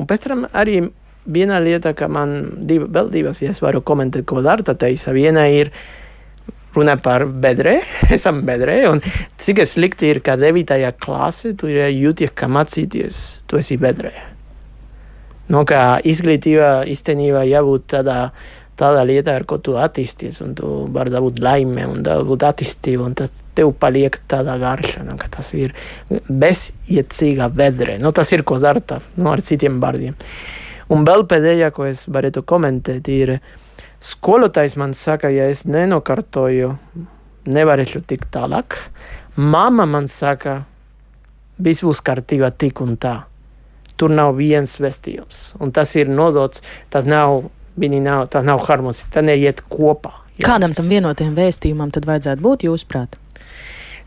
Un 0.00 0.08
pēc 0.08 0.26
tam 0.28 0.44
arī 0.52 0.82
viena 1.24 1.60
lieta, 1.64 1.94
ka 1.96 2.08
man 2.12 2.34
div, 2.68 2.88
vēl 2.92 3.08
divas, 3.12 3.40
ja 3.40 3.54
es 3.54 3.62
varu 3.64 3.80
komentēt, 3.84 4.26
ko 4.28 4.42
Dārta 4.44 4.74
teica. 4.76 5.14
Viena 5.16 5.46
ir 5.48 5.70
runa 6.74 6.96
par 7.00 7.24
bedrē, 7.28 7.78
esam 8.16 8.42
bedrē, 8.44 8.82
un 8.90 9.00
cik 9.40 9.62
slikti 9.68 10.12
ir, 10.12 10.20
ka 10.24 10.36
9. 10.40 10.76
klasē 11.00 11.54
tu 11.56 11.70
jūties, 11.70 12.34
ka 12.36 12.50
mācīties, 12.50 13.22
tu 13.48 13.60
esi 13.60 13.78
bedrē. 13.80 14.12
No 15.44 15.60
nu, 15.60 15.68
kā 15.68 16.00
izglītība 16.08 16.86
īstenībā 16.88 17.42
jābūt 17.44 17.90
tādā 17.92 18.18
tādā 18.78 19.04
lietā, 19.06 19.36
ar 19.38 19.44
ko 19.48 19.58
tu 19.62 19.76
attīsties, 19.78 20.40
un 20.44 20.54
tu 20.58 20.70
vari 20.94 21.12
dabūt 21.14 21.40
laimi 21.44 21.86
un 21.86 22.02
dabūt 22.06 22.46
attīstību, 22.48 23.06
un 23.06 23.16
tas 23.18 23.32
tev 23.54 23.72
paliek 23.80 24.18
tādā 24.30 24.56
garša, 24.60 25.04
nu, 25.06 25.16
ka 25.20 25.30
tas 25.36 25.52
ir 25.56 25.74
bezjēdzīga 26.10 27.50
vedre. 27.54 27.98
Nu, 28.02 28.12
tas 28.16 28.32
ir, 28.34 28.44
ko 28.46 28.58
dara 28.62 28.82
tā, 28.82 29.00
nu, 29.16 29.30
ar 29.32 29.42
citiem 29.44 29.80
vārdiem. 29.82 30.18
Un 30.92 31.06
vēl 31.06 31.24
pēdējā, 31.30 31.70
ko 31.74 31.88
es 31.88 32.04
varētu 32.12 32.44
komentēt, 32.46 33.08
ir 33.08 33.38
skolotājs 34.04 34.76
man 34.80 34.92
saka, 34.98 35.30
ja 35.32 35.48
es 35.52 35.64
nenokārtoju, 35.68 36.74
nevarēšu 37.48 38.04
tikt 38.08 38.30
tālāk. 38.34 38.76
Mama 39.36 39.86
man 39.88 40.08
saka, 40.10 40.62
viss 41.58 41.84
būs 41.86 42.02
kārtībā 42.04 42.50
tik 42.58 42.82
un 42.84 42.98
tā. 43.00 43.22
Tur 43.94 44.10
nav 44.10 44.34
viens 44.36 44.72
vēstījums, 44.82 45.52
un 45.62 45.70
tas 45.74 45.92
ir 45.94 46.10
nodots, 46.10 46.64
tas 46.90 47.06
nav 47.06 47.44
Viņi 47.80 48.00
nav, 48.04 48.28
tā 48.30 48.44
nav 48.46 48.62
harmonija, 48.68 49.08
tā 49.10 49.22
neiet 49.24 49.64
kopā. 49.70 50.12
Jā. 50.38 50.46
Kādam 50.48 50.74
tam 50.74 50.90
vienotiem 50.90 51.34
vēstījumam 51.34 51.90
tad 51.94 52.06
vajadzētu 52.06 52.42
būt, 52.42 52.66
jūsuprāt? 52.68 53.18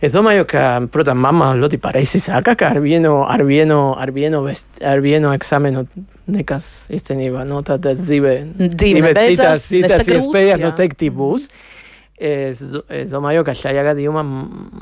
Es 0.04 0.14
domāju, 0.14 0.46
ka, 0.46 0.64
protams, 0.94 1.24
mamma 1.24 1.54
ļoti 1.58 1.80
pareizi 1.82 2.20
saka, 2.22 2.54
ka 2.60 2.70
ar 2.76 2.80
vienu, 2.84 3.16
ar 3.26 3.42
vienu, 3.48 3.80
ar 3.98 4.12
vienu, 4.14 4.44
vest, 4.46 4.68
ar 4.86 5.02
vienu 5.02 5.32
eksāmenu 5.34 5.88
nekas 6.30 6.68
īstenībā 6.94 7.46
no 7.48 7.62
nu, 7.62 7.66
tādas 7.66 8.04
dzīvē, 8.04 8.34
dzīvē 8.60 9.14
citas, 9.18 9.66
citas 9.72 10.06
iespējas 10.06 10.62
noteikti 10.62 11.10
būs. 11.16 11.48
Mm. 11.48 11.50
Es, 11.50 11.77
es 12.18 13.12
domāju, 13.12 13.44
ka 13.46 13.54
šajā 13.58 13.84
gadījumā 13.92 14.24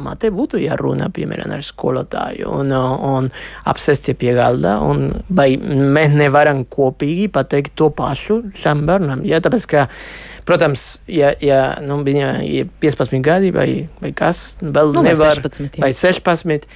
mate 0.06 0.32
būtu 0.32 0.62
jārunā 0.64 1.10
piemēram 1.16 1.52
ar 1.52 1.64
skolotāju 1.68 2.48
un, 2.62 2.72
un 2.72 3.28
apsēsties 3.68 4.16
pie 4.22 4.32
galda. 4.38 4.78
Un, 4.86 5.10
vai 5.28 5.50
mēs 5.60 6.16
nevaram 6.16 6.64
kopīgi 6.72 7.28
pateikt 7.36 7.76
to 7.76 7.90
pašu 7.96 8.40
šam 8.56 8.86
bērnam? 8.88 9.26
Ja, 9.28 9.42
tāpēc, 9.44 9.68
ka, 9.72 9.86
protams, 10.48 10.88
ja, 11.12 11.34
ja 11.44 11.62
nu, 11.84 12.00
viņa 12.08 12.34
ir 12.48 12.72
15 12.84 13.20
gadi 13.26 13.52
vai, 13.56 13.70
vai 14.00 14.16
kas, 14.16 14.46
vēl 14.64 14.96
nu, 14.96 15.04
nevar, 15.10 15.36
vai 15.36 15.40
16. 15.44 15.82
Vai 15.84 15.94
16 15.96 16.70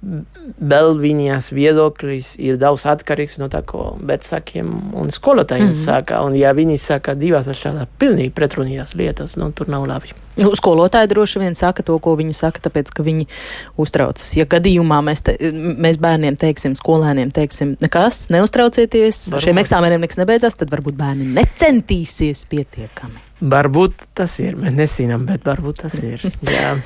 vēl 0.00 0.94
viņas 0.96 1.50
viedoklis 1.52 2.32
ir 2.40 2.56
daudz 2.60 2.86
atkarīgs 2.88 3.36
no 3.40 3.50
tā, 3.52 3.60
ko 3.66 3.98
vecākiem 4.08 4.70
un 4.96 5.10
skolotājiem 5.12 5.66
mm 5.66 5.72
-hmm. 5.74 5.84
saka. 5.84 6.22
Un, 6.24 6.34
ja 6.34 6.52
viņi 6.56 6.78
saka 6.78 7.14
divas 7.14 7.46
šādas 7.46 7.88
pilnīgi 7.98 8.32
pretrunīgas 8.32 8.94
lietas, 8.94 9.36
nu, 9.36 9.52
tur 9.52 9.68
nav 9.68 9.84
labi. 9.86 10.14
Nu, 10.40 10.54
skolotāji 10.56 11.08
droši 11.08 11.38
vien 11.38 11.54
saka 11.54 11.82
to, 11.82 11.98
ko 11.98 12.14
viņi 12.16 12.32
saka, 12.32 12.60
tāpēc, 12.64 12.92
ka 12.94 13.02
viņi 13.02 13.26
uztraucas. 13.76 14.36
Ja 14.36 14.44
gadījumā 14.44 15.02
mēs, 15.04 15.22
te, 15.22 15.36
mēs 15.76 15.98
bērniem 16.00 16.36
teiksim, 16.36 16.76
skolēniem 16.76 17.30
teiksim, 17.30 17.76
nekas, 17.80 18.28
neuztraucieties, 18.30 19.28
varbūt. 19.28 19.44
šiem 19.44 19.58
eksāmeniem 19.58 20.00
nekas 20.00 20.16
nebeidzās, 20.16 20.56
tad 20.56 20.70
varbūt 20.70 20.96
bērni 20.96 21.28
necentīsies 21.34 22.46
pietiekami. 22.48 23.20
Varbūt 23.40 23.92
tas 24.14 24.38
ir, 24.38 24.56
mēs 24.56 24.72
nezinām, 24.72 25.26
bet 25.26 25.44
varbūt 25.44 25.82
tas 25.82 25.94
ir. 25.94 26.24
Jā. 26.56 26.78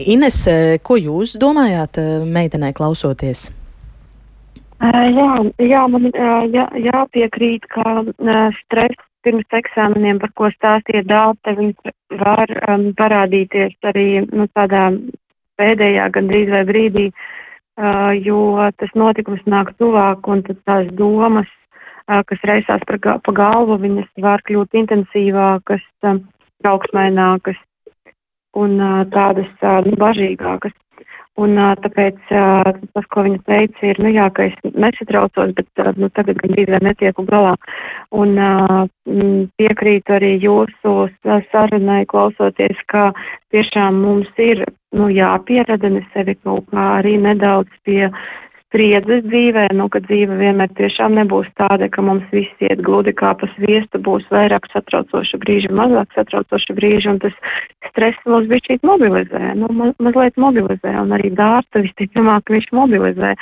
Ines, 0.00 0.46
eh, 0.48 0.78
ko 0.80 0.96
jūs 0.96 1.36
domājāt 1.40 1.98
eh, 2.00 2.24
meitenei 2.24 2.72
klausoties? 2.72 3.50
Jā, 4.82 5.32
jā, 5.62 5.80
man 5.86 6.08
jā, 6.10 6.64
jāpiekrīt, 6.74 7.68
ka 7.70 8.00
stress 8.64 8.98
pirms 9.22 9.54
eksāmeniem, 9.54 10.18
par 10.22 10.32
ko 10.34 10.50
stāstīja 10.50 11.04
Dāte, 11.06 11.54
viņš 11.58 11.92
var 12.18 12.50
um, 12.66 12.88
parādīties 12.98 13.76
arī 13.86 14.24
nu, 14.26 14.48
tādā 14.56 14.88
pēdējā 15.60 16.08
gandrīz 16.16 16.50
vai 16.50 16.62
brīdī, 16.66 17.06
uh, 17.12 18.10
jo 18.18 18.58
tas 18.82 18.94
notikums 18.98 19.44
nāk 19.46 19.70
tuvāk 19.78 20.26
un 20.26 20.42
tad 20.48 20.58
tās 20.66 20.90
domas, 20.98 21.50
uh, 22.08 22.24
kas 22.26 22.42
reisās 22.48 22.82
par, 22.88 22.98
pa 22.98 23.36
galvu, 23.36 23.78
viņas 23.84 24.10
var 24.24 24.42
kļūt 24.48 24.74
intensīvākas, 24.82 25.84
uh, 26.08 26.18
trauksmainākas, 26.64 27.60
un 28.58 28.78
tādas 29.12 29.50
nu, 29.86 29.98
bažīgākas. 30.00 30.74
Un 31.40 31.56
tāpēc 31.56 32.18
tas, 32.28 33.06
ko 33.08 33.22
viņa 33.24 33.38
teica, 33.48 33.86
ir, 33.88 34.00
nu 34.04 34.10
jā, 34.12 34.26
ka 34.36 34.50
es 34.50 34.56
nesatraucos, 34.76 35.54
bet 35.56 35.80
nu, 35.96 36.10
tagad 36.12 36.36
gan 36.42 36.52
drīz 36.52 36.68
vai 36.74 36.80
netieku 36.84 37.24
galā. 37.24 37.54
Un 38.12 38.36
piekrītu 39.56 40.18
arī 40.18 40.34
jūsu 40.42 41.08
sarunai 41.24 42.04
klausoties, 42.12 42.84
ka 42.92 43.08
tiešām 43.54 44.02
mums 44.04 44.28
ir, 44.36 44.66
nu, 44.92 45.08
jāpierada 45.08 45.88
ne 45.88 46.04
sevi 46.12 46.36
kaut 46.44 46.68
kā 46.68 46.84
arī 46.98 47.16
nedaudz 47.24 47.72
pie 47.88 48.10
spriedzes 48.72 49.20
dzīvē, 49.28 49.66
nu, 49.76 49.84
ka 49.92 50.00
dzīve 50.00 50.38
vienmēr 50.40 50.70
tiešām 50.78 51.12
nebūs 51.18 51.50
tāda, 51.60 51.90
ka 51.92 52.00
mums 52.00 52.24
viss 52.32 52.64
iet 52.64 52.80
gludi 52.80 53.12
kā 53.12 53.34
pa 53.36 53.44
sviestu, 53.52 54.00
būs 54.00 54.24
vairāk 54.32 54.64
satraucoši 54.72 55.40
brīži, 55.42 55.68
mazāk 55.76 56.08
satraucoši 56.16 56.76
brīži, 56.78 57.10
un 57.12 57.20
tas 57.20 57.36
stress 57.90 58.16
mūs 58.24 58.48
bišķīt 58.48 58.86
mobilizē, 58.88 59.52
nu, 59.60 59.68
ma 59.76 59.90
mazliet 60.00 60.40
mobilizē, 60.40 60.94
un 61.02 61.12
arī 61.12 61.28
dārsta 61.36 61.84
visticamāk 61.84 62.48
viņš 62.48 62.70
mobilizē, 62.72 63.34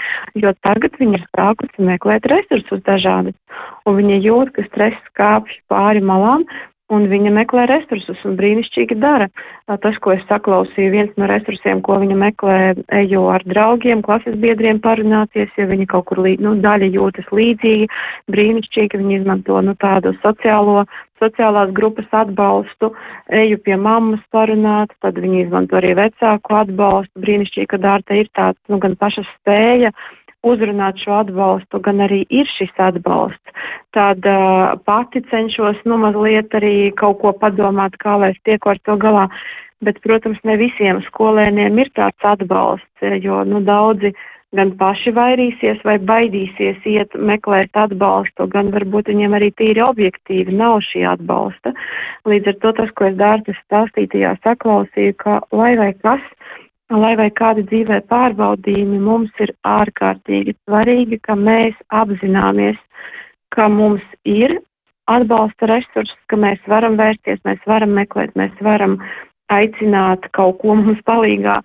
jo 0.43 0.53
tagad 0.67 0.99
viņa 0.99 1.21
ir 1.21 1.29
sākusi 1.39 1.87
meklēt 1.87 2.27
resursus 2.33 2.83
dažādi, 2.91 3.31
un 3.87 4.01
viņa 4.03 4.19
jūt, 4.27 4.53
ka 4.59 4.67
stress 4.67 5.15
kāpj 5.15 5.63
pāri 5.71 6.03
malām, 6.03 6.43
un 6.95 7.07
viņa 7.11 7.33
meklē 7.35 7.67
resursus 7.71 8.21
un 8.27 8.37
brīnišķīgi 8.39 8.99
dara. 9.01 9.29
Tas, 9.71 9.99
ko 10.03 10.15
es 10.17 10.25
saklausīju, 10.29 10.93
viens 10.95 11.13
no 11.21 11.29
resursiem, 11.31 11.83
ko 11.87 12.01
viņa 12.03 12.17
meklē, 12.19 12.59
ejo 13.03 13.27
ar 13.31 13.45
draugiem, 13.47 14.03
klases 14.07 14.39
biedriem 14.43 14.81
parunāties, 14.83 15.53
ja 15.57 15.69
viņa 15.71 15.87
kaut 15.93 16.09
kur, 16.11 16.25
nu, 16.43 16.57
daļa 16.65 16.91
jūtas 16.91 17.31
līdzīgi, 17.35 17.87
brīnišķīgi, 18.35 19.01
viņa 19.03 19.21
izmanto, 19.21 19.61
nu, 19.63 19.77
tādu 19.79 20.17
sociālo, 20.25 20.85
sociālās 21.21 21.71
grupas 21.77 22.09
atbalstu, 22.17 22.91
eju 23.43 23.61
pie 23.65 23.77
mammas 23.77 24.23
parunāt, 24.35 24.95
tad 25.05 25.21
viņa 25.21 25.45
izmanto 25.45 25.79
arī 25.79 25.93
vecāku 25.99 26.57
atbalstu, 26.63 27.23
brīnišķīgi, 27.23 27.71
ka 27.71 27.81
dārta 27.83 28.19
ir 28.19 28.31
tāds, 28.37 28.59
nu, 28.73 28.81
gan 28.83 28.97
paša 28.99 29.27
spēja, 29.37 29.93
uzrunāt 30.47 31.01
šo 31.03 31.21
atbalstu, 31.21 31.81
gan 31.85 32.01
arī 32.07 32.23
ir 32.33 32.49
šis 32.57 32.73
atbalsts. 32.81 33.55
Tad 33.97 34.25
uh, 34.29 34.79
pati 34.87 35.23
cenšos 35.31 35.81
nu 35.85 35.99
mazliet 36.01 36.55
arī 36.57 36.91
kaut 36.97 37.21
ko 37.23 37.35
padomāt, 37.37 37.99
kā 38.01 38.17
lai 38.21 38.33
es 38.35 38.41
tieku 38.49 38.73
ar 38.73 38.81
to 38.87 38.97
galā. 39.01 39.29
Bet, 39.81 39.97
protams, 40.05 40.37
ne 40.45 40.59
visiem 40.61 41.01
skolēniem 41.07 41.79
ir 41.81 41.89
tāds 41.97 42.27
atbalsts, 42.29 43.07
jo 43.25 43.41
nu, 43.49 43.63
daudzi 43.65 44.13
gan 44.57 44.73
paši 44.79 45.13
vairīsies 45.15 45.81
vai 45.87 45.97
baidīsies 46.03 46.87
iet 46.91 47.15
meklēt 47.15 47.77
atbalstu, 47.79 48.49
gan 48.51 48.73
varbūt 48.75 49.09
viņiem 49.13 49.37
arī 49.39 49.51
tīri 49.57 49.83
objektīvi 49.85 50.57
nav 50.59 50.81
šī 50.89 51.05
atbalsta. 51.13 51.73
Līdz 52.29 52.53
ar 52.53 52.59
to 52.65 52.73
tas, 52.81 52.91
ko 52.99 53.09
es 53.11 53.17
dārtas 53.21 53.61
stāstītajā 53.65 54.35
saklausīju, 54.45 55.17
ka 55.23 55.39
lai 55.55 55.73
vai 55.79 55.93
kas, 56.03 56.25
lai 56.91 57.15
vai 57.19 57.31
kādi 57.31 57.65
dzīvē 57.71 58.01
pārbaudījumi, 58.11 58.99
mums 59.03 59.31
ir 59.43 59.55
ārkārtīgi 59.67 60.57
svarīgi, 60.65 61.21
ka 61.23 61.37
mēs 61.39 61.79
apzināmies, 61.95 62.79
ka 63.55 63.69
mums 63.71 64.05
ir 64.25 64.59
atbalsta 65.11 65.71
resursi, 65.71 66.15
ka 66.31 66.39
mēs 66.39 66.63
varam 66.71 66.99
vērsties, 67.01 67.43
mēs 67.47 67.63
varam 67.67 67.95
meklēt, 67.99 68.35
mēs 68.39 68.55
varam 68.63 68.99
aicināt 69.51 70.29
kaut 70.37 70.61
ko 70.63 70.77
mums 70.79 71.01
palīgā, 71.09 71.57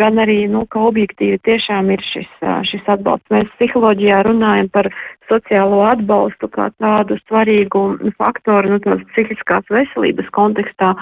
gan 0.00 0.20
arī, 0.22 0.38
nu, 0.48 0.64
ka 0.72 0.86
objektīvi 0.88 1.38
tiešām 1.44 1.90
ir 1.92 2.02
šis, 2.08 2.30
šis 2.70 2.88
atbalsts. 2.96 3.28
Mēs 3.34 3.50
psiholoģijā 3.58 4.22
runājam 4.24 4.70
par 4.72 4.88
sociālo 5.28 5.82
atbalstu 5.84 6.48
kā 6.52 6.70
tādu 6.80 7.18
svarīgu 7.26 7.84
faktoru, 8.16 8.72
nu, 8.72 8.80
tās 8.84 9.04
psihiskās 9.12 9.68
veselības 9.72 10.32
kontekstā, 10.36 10.94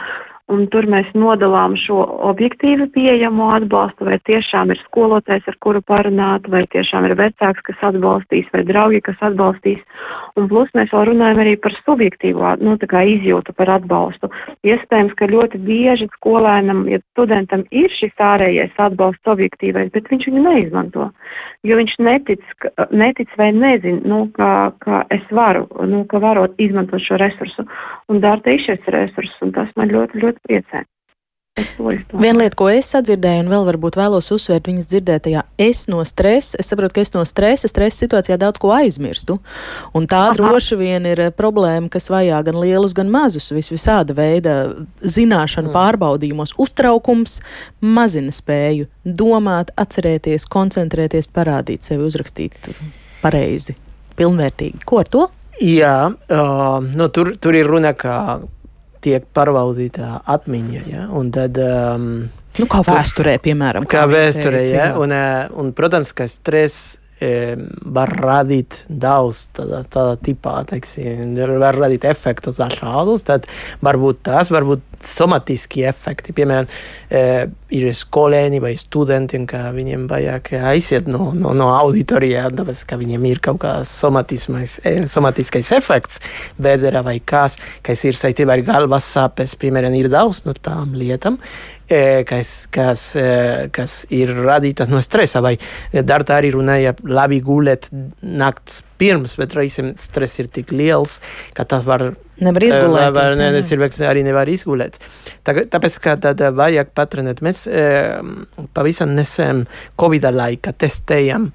un 0.52 0.66
tur 0.68 0.85
mēs 0.90 1.09
nodalām 1.16 1.72
šo 1.80 2.02
objektīvi 2.28 2.90
pieejamo 2.92 3.48
atbalstu, 3.57 4.04
vai 4.09 4.18
tiešām 4.28 4.74
ir 4.74 4.80
skolotājs, 4.85 5.46
ar 5.48 5.57
kuru 5.64 5.80
parunāt, 5.80 6.48
vai 6.52 6.64
tiešām 6.72 7.09
ir 7.09 7.16
vecāks, 7.16 7.64
kas 7.64 7.87
atbalstīs, 7.88 8.50
vai 8.52 8.64
draugi, 8.68 9.00
kas 9.07 9.22
atbalstīs. 9.24 9.80
Un 10.37 10.48
plus 10.50 10.68
mēs 10.76 10.92
vēl 10.92 11.09
runājam 11.12 11.40
arī 11.40 11.54
par 11.64 11.76
subjektīvo, 11.87 12.54
nu, 12.61 12.76
tā 12.80 12.88
kā 12.90 13.04
izjūtu 13.09 13.54
par 13.57 13.72
atbalstu. 13.78 14.28
Iespējams, 14.66 15.16
ka 15.16 15.30
ļoti 15.33 15.61
bieži 15.64 16.11
skolēnam, 16.18 16.85
ja 16.92 17.00
studentam 17.14 17.64
ir 17.72 17.92
šis 17.96 18.12
ārējais 18.20 18.76
atbalsts 18.85 19.33
objektīvais, 19.33 19.92
bet 19.94 20.11
viņš 20.12 20.28
viņu 20.28 20.44
neizmanto, 20.44 21.09
jo 21.64 21.80
viņš 21.80 21.96
netic, 22.04 22.44
netic 22.92 23.33
vai 23.40 23.48
nezin, 23.57 24.02
nu, 24.04 24.26
ka, 24.37 24.74
ka 24.85 25.04
es 25.14 25.24
varu, 25.33 25.64
nu, 25.88 26.04
ka 26.11 26.20
varu 26.20 26.50
izmantot 26.61 27.00
šo 27.07 27.16
resursu. 27.22 27.64
Un 28.12 28.20
dārta 28.20 28.52
ir 28.52 28.61
šis 28.66 28.92
resurss, 28.92 29.40
un 29.44 29.54
tas 29.57 29.70
man 29.78 29.92
ļoti, 29.94 30.20
ļoti 30.20 30.34
ļoti 30.35 30.44
priecē. 30.51 30.85
Viena 31.55 32.40
lieta, 32.40 32.57
ko 32.59 32.66
es 32.66 32.88
sadzirdēju, 32.90 33.44
un 33.44 33.51
vēl 33.53 33.64
varbūt 33.68 33.94
vēlos 33.94 34.33
uzsvērt 34.35 34.66
viņas 34.66 34.88
dzirdētajā, 34.90 35.42
es 35.62 35.85
no 35.87 36.01
stresa, 36.07 36.59
es 36.59 36.66
saprotu, 36.70 36.97
ka 36.97 37.03
es 37.05 37.12
no 37.14 37.23
stresa, 37.29 37.70
stresa 37.70 38.01
situācijā 38.03 38.38
daudz 38.42 38.59
ko 38.62 38.73
aizmirstu. 38.75 39.37
Un 39.94 40.09
tā 40.11 40.25
Aha. 40.25 40.35
droši 40.35 40.79
vien 40.81 41.07
ir 41.07 41.23
problēma, 41.38 41.87
kas 41.94 42.11
vajā 42.11 42.40
gan 42.49 42.59
lielus, 42.59 42.97
gan 42.99 43.12
mazus, 43.12 43.53
vis 43.55 43.70
visāda 43.70 44.16
veida 44.18 44.57
zināšanu 44.99 45.70
mm. 45.70 45.77
pārbaudījumos. 45.77 46.57
Uztraukums 46.59 47.38
mazina 47.79 48.35
spēju 48.35 48.90
domāt, 49.07 49.70
atcerēties, 49.79 50.49
koncentrēties, 50.51 51.31
parādīt 51.31 51.87
sevi, 51.87 52.11
uzrakstīt 52.11 52.59
pareizi, 53.23 53.79
pilnvērtīgi. 54.18 54.83
Ko 54.90 55.05
ar 55.05 55.14
to? 55.14 55.29
Jā, 55.62 56.11
uh, 56.11 56.83
nu, 56.83 57.09
tur, 57.14 57.37
tur 57.38 57.55
ir 57.55 57.70
runa, 57.70 57.94
ka 57.94 58.40
tiek 59.05 59.29
pārvaldīta 59.37 60.19
atmiņa. 60.35 60.83
Ja? 60.90 61.07
Un 61.12 61.31
tad, 61.35 61.61
um, 61.61 62.11
nu, 62.59 62.69
kā 62.71 62.83
vēsturē, 62.88 63.38
piemēram. 63.45 63.88
Kā, 63.88 64.05
kā 64.05 64.12
vēsturē, 64.12 64.67
ja? 64.73 64.90
un, 65.01 65.14
uh, 65.14 65.47
un, 65.61 65.73
protams, 65.77 66.14
ka 66.17 66.29
stress 66.31 66.99
var 67.95 68.11
radīt 68.19 68.81
daudz 68.88 69.47
tādā, 69.55 69.83
tādā 69.90 70.17
tipā, 70.25 70.57
teiksim, 70.69 71.37
var 71.61 71.77
radīt 71.79 72.05
efektu 72.11 72.53
dažādus, 72.57 73.25
tad 73.27 73.47
varbūt 73.85 74.25
tās, 74.29 74.51
varbūt 74.53 74.83
somatiski 75.05 75.87
efekti. 75.88 76.35
Piemēram, 76.37 76.69
ir 77.75 77.91
skolēni 77.97 78.61
vai 78.63 78.75
studenti, 78.79 79.41
ka 79.51 79.69
viņiem 79.75 80.07
vajag 80.11 80.53
aiziet 80.71 81.09
no, 81.11 81.33
no, 81.37 81.55
no 81.57 81.71
auditorijā, 81.75 82.47
tāpēc, 82.55 82.85
ka 82.89 82.99
viņiem 83.01 83.29
ir 83.31 83.43
kaut 83.45 83.61
kāds 83.65 83.93
somatiskais 84.01 85.73
efekts, 85.77 86.21
bedra 86.61 87.05
vai 87.07 87.19
kas, 87.21 87.59
kas 87.85 88.05
ir 88.07 88.19
saistībā 88.19 88.59
ar 88.59 88.67
galvas 88.67 89.09
sāpes, 89.17 89.57
piemēram, 89.61 89.97
ir 89.99 90.11
daudz 90.13 90.45
no 90.49 90.55
tām 90.57 90.95
lietām 90.99 91.41
kas, 92.27 92.67
kas, 92.73 93.03
kas 93.73 94.07
ir 94.11 94.33
radītas 94.45 94.89
no 94.89 95.01
stresa. 95.05 95.43
Vai 95.45 95.57
Dārta 95.93 96.39
arī 96.39 96.55
runāja, 96.55 96.95
labi 97.05 97.41
gulēt 97.45 97.91
nakts 98.23 98.83
pirms, 98.99 99.37
bet 99.37 99.55
reizēm 99.55 99.95
stress 99.97 100.41
ir 100.41 100.49
tik 100.49 100.73
liels, 100.73 101.21
ka 101.55 101.65
tas 101.65 101.85
var. 101.85 102.15
Nevar 102.42 102.66
izgulēt. 102.66 103.14
Var, 103.14 103.37
ne, 103.38 103.62
cilvēks 103.62 104.03
arī 104.09 104.25
nevar 104.27 104.51
izgulēt. 104.51 104.99
Tā, 105.47 105.55
tāpēc, 105.70 105.99
ka 106.03 106.16
tad 106.23 106.42
vajag 106.59 106.90
patrenēt. 106.97 107.42
Mēs 107.47 107.64
pavisam 108.75 109.14
nesen 109.14 109.66
Covid 110.01 110.27
laika 110.35 110.75
testējam 110.75 111.53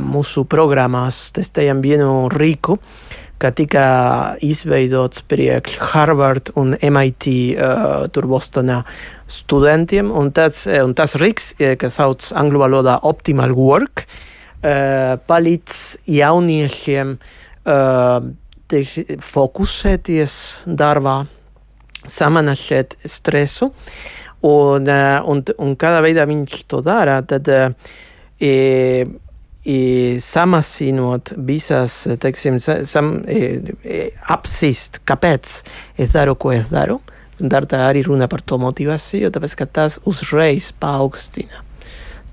mūsu 0.00 0.46
programmās, 0.50 1.28
testējam 1.36 1.84
vienu 1.84 2.30
rīku 2.32 2.80
ka 3.40 3.50
tika 3.56 3.84
izveidots 4.44 5.22
priekš 5.28 5.78
Harvard 5.94 6.52
un 6.60 6.74
MIT 6.76 7.28
uh, 7.54 8.04
tur 8.12 8.28
Bostonā 8.28 8.82
studentiem, 9.30 10.10
un, 10.12 10.28
tāds, 10.36 10.66
un 10.68 10.92
tas 10.98 11.16
riks, 11.20 11.54
kas 11.80 11.96
sauc 11.96 12.26
angļu 12.36 12.60
valodā 12.60 12.98
Optimal 13.08 13.54
Work, 13.56 14.04
uh, 14.04 15.16
palīdz 15.30 15.80
jauniešiem 16.20 17.16
uh, 17.16 18.28
teikši, 18.70 19.18
fokusēties 19.24 20.34
darbā, 20.66 21.22
samanāšēt 22.10 22.96
stresu, 23.04 23.70
un, 24.46 24.88
uh, 24.88 25.18
un, 25.28 25.42
un 25.60 25.74
kādā 25.80 26.00
veidā 26.04 26.26
viņš 26.30 26.62
to 26.70 26.80
dara, 26.84 27.18
tad 27.28 27.50
uh, 27.52 27.68
e, 28.40 28.54
samazinot 30.24 31.34
visas, 31.36 32.02
teiksim, 32.22 32.56
sam, 32.62 33.18
apsist, 34.32 35.02
kāpēc 35.04 35.56
es 36.00 36.14
daru, 36.16 36.38
ko 36.40 36.54
es 36.56 36.72
daru. 36.72 37.02
Darta 37.40 37.86
arī 37.86 38.02
runa 38.04 38.28
par 38.28 38.42
to 38.44 38.58
motivāciju, 38.60 39.30
tāpēc, 39.32 39.56
ka 39.60 39.68
tas 39.80 40.00
uzreiz 40.08 40.72
paaugstina 40.76 41.69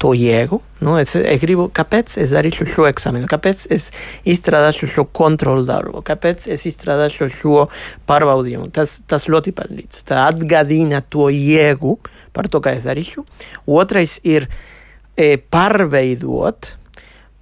to 0.01 0.13
jēgu. 0.17 0.59
Nu, 0.85 0.95
es, 1.01 1.15
es 1.17 1.41
gribu, 1.41 1.67
kāpēc 1.73 2.17
es 2.21 2.33
darīšu 2.35 2.67
šo 2.69 2.87
eksāmenu, 2.89 3.29
kāpēc 3.29 3.65
es 3.73 3.89
izstrādāšu 4.29 4.89
šo 4.93 5.07
kontrolu 5.19 5.65
darbu, 5.67 6.03
kāpēc 6.05 6.47
es 6.53 6.65
izstrādāšu 6.69 7.29
šo 7.33 7.67
pārbaudījumu. 8.09 8.69
Tas, 8.73 8.99
tas 9.09 9.27
ļoti 9.31 9.55
palīdz. 9.57 10.03
Tā 10.07 10.25
atgādina 10.27 11.01
to 11.01 11.29
jēgu 11.33 11.97
par 12.35 12.49
to, 12.53 12.61
kā 12.63 12.75
es 12.77 12.85
darīšu. 12.87 13.25
Otrais 13.65 14.19
ir 14.27 14.49
e, 15.17 15.35
pārveidot 15.37 16.73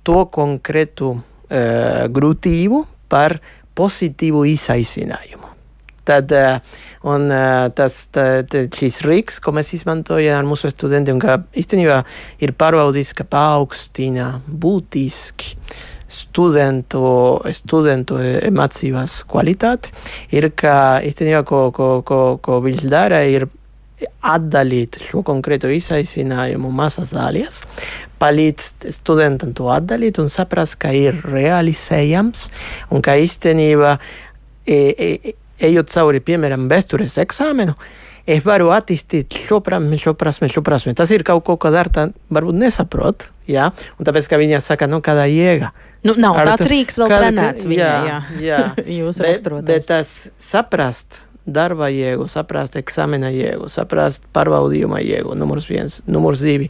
to 0.06 0.22
konkrētu 0.30 1.16
uh, 1.16 2.06
grūtību 2.14 2.84
par 3.10 3.40
pozitīvu 3.76 4.46
izaicinājumu. 4.54 5.55
Tad, 6.06 6.32
uh, 6.38 6.78
un, 7.10 7.28
uh, 7.34 7.66
tas, 7.74 7.98
tā, 8.14 8.46
šis 8.76 9.02
rīks, 9.06 9.40
ko 9.42 9.56
mēs 9.58 9.74
izmantojam 9.78 10.38
ar 10.38 10.48
mūsu 10.48 10.70
studentiem, 10.74 11.20
ka 11.24 11.40
īstenībā 11.58 12.04
ir 12.46 12.54
pārbaudīts, 12.58 13.16
ka 13.18 13.26
paaugstina 13.30 14.36
būtiski 14.46 15.58
studentu, 16.16 17.04
studentu 17.56 18.20
mācībās 18.54 19.20
kvalitāti, 19.30 19.94
ir, 20.36 20.52
ka 20.58 21.02
īstenībā, 21.06 21.44
ko, 21.48 21.68
ko, 21.76 21.92
ko, 22.06 22.24
ko 22.42 22.60
viņš 22.64 22.86
dara, 22.92 23.26
ir 23.26 23.50
atdalīt 24.26 25.00
šo 25.06 25.24
konkrēto 25.26 25.70
izaicinājumu 25.72 26.72
mazas 26.76 27.14
daļas, 27.16 27.62
palīdz 28.20 28.92
studentam 28.96 29.54
to 29.56 29.70
atdalīt 29.72 30.20
un 30.22 30.30
saprast, 30.32 30.78
ka 30.82 30.92
ir 30.96 31.18
realizējams 31.26 32.50
un 32.92 33.04
ka 33.06 33.16
īstenībā, 33.22 33.96
e, 34.68 34.76
e, 34.76 35.36
ejot 35.64 35.92
cauri, 35.94 36.22
piemēram, 36.24 36.68
vēstures 36.72 37.18
eksāmenu, 37.24 37.76
es 38.28 38.44
varu 38.46 38.72
attīstīt 38.76 39.38
šo 39.46 39.62
prasmi, 39.66 40.00
šo 40.02 40.16
prasmi, 40.18 40.50
šo 40.52 40.64
prasmi. 40.66 40.96
Tas 40.98 41.12
ir 41.14 41.26
kaut 41.28 41.46
ko, 41.48 41.58
ko 41.62 41.72
Dārta 41.74 42.10
varbūt 42.34 42.58
nesaprot, 42.64 43.28
jā, 43.50 43.70
un 44.00 44.08
tāpēc, 44.08 44.32
ka 44.32 44.42
viņa 44.42 44.64
saka, 44.66 44.90
nu, 44.92 45.02
kādā 45.06 45.28
jēga. 45.32 45.72
Nu, 46.06 46.14
nav 46.22 46.38
Ar 46.38 46.52
tāds 46.54 46.70
rīks 46.70 47.00
vēl 47.02 47.14
trenēts 47.14 47.70
viņai, 47.70 47.94
jā. 48.10 48.18
Jā, 48.44 48.60
Jūs 49.00 49.22
bet, 49.24 49.48
bet 49.66 49.88
tas 49.90 50.12
saprast, 50.42 51.22
darba 51.46 51.90
jēgu, 51.94 52.28
saprast 52.30 52.78
eksāmena 52.82 53.32
jēgu, 53.34 53.70
saprast 53.72 54.26
pārbaudījuma 54.36 55.02
jēgu, 55.06 55.34
numurs 55.38 55.70
viens, 55.70 56.00
numurs 56.10 56.44
divi, 56.46 56.70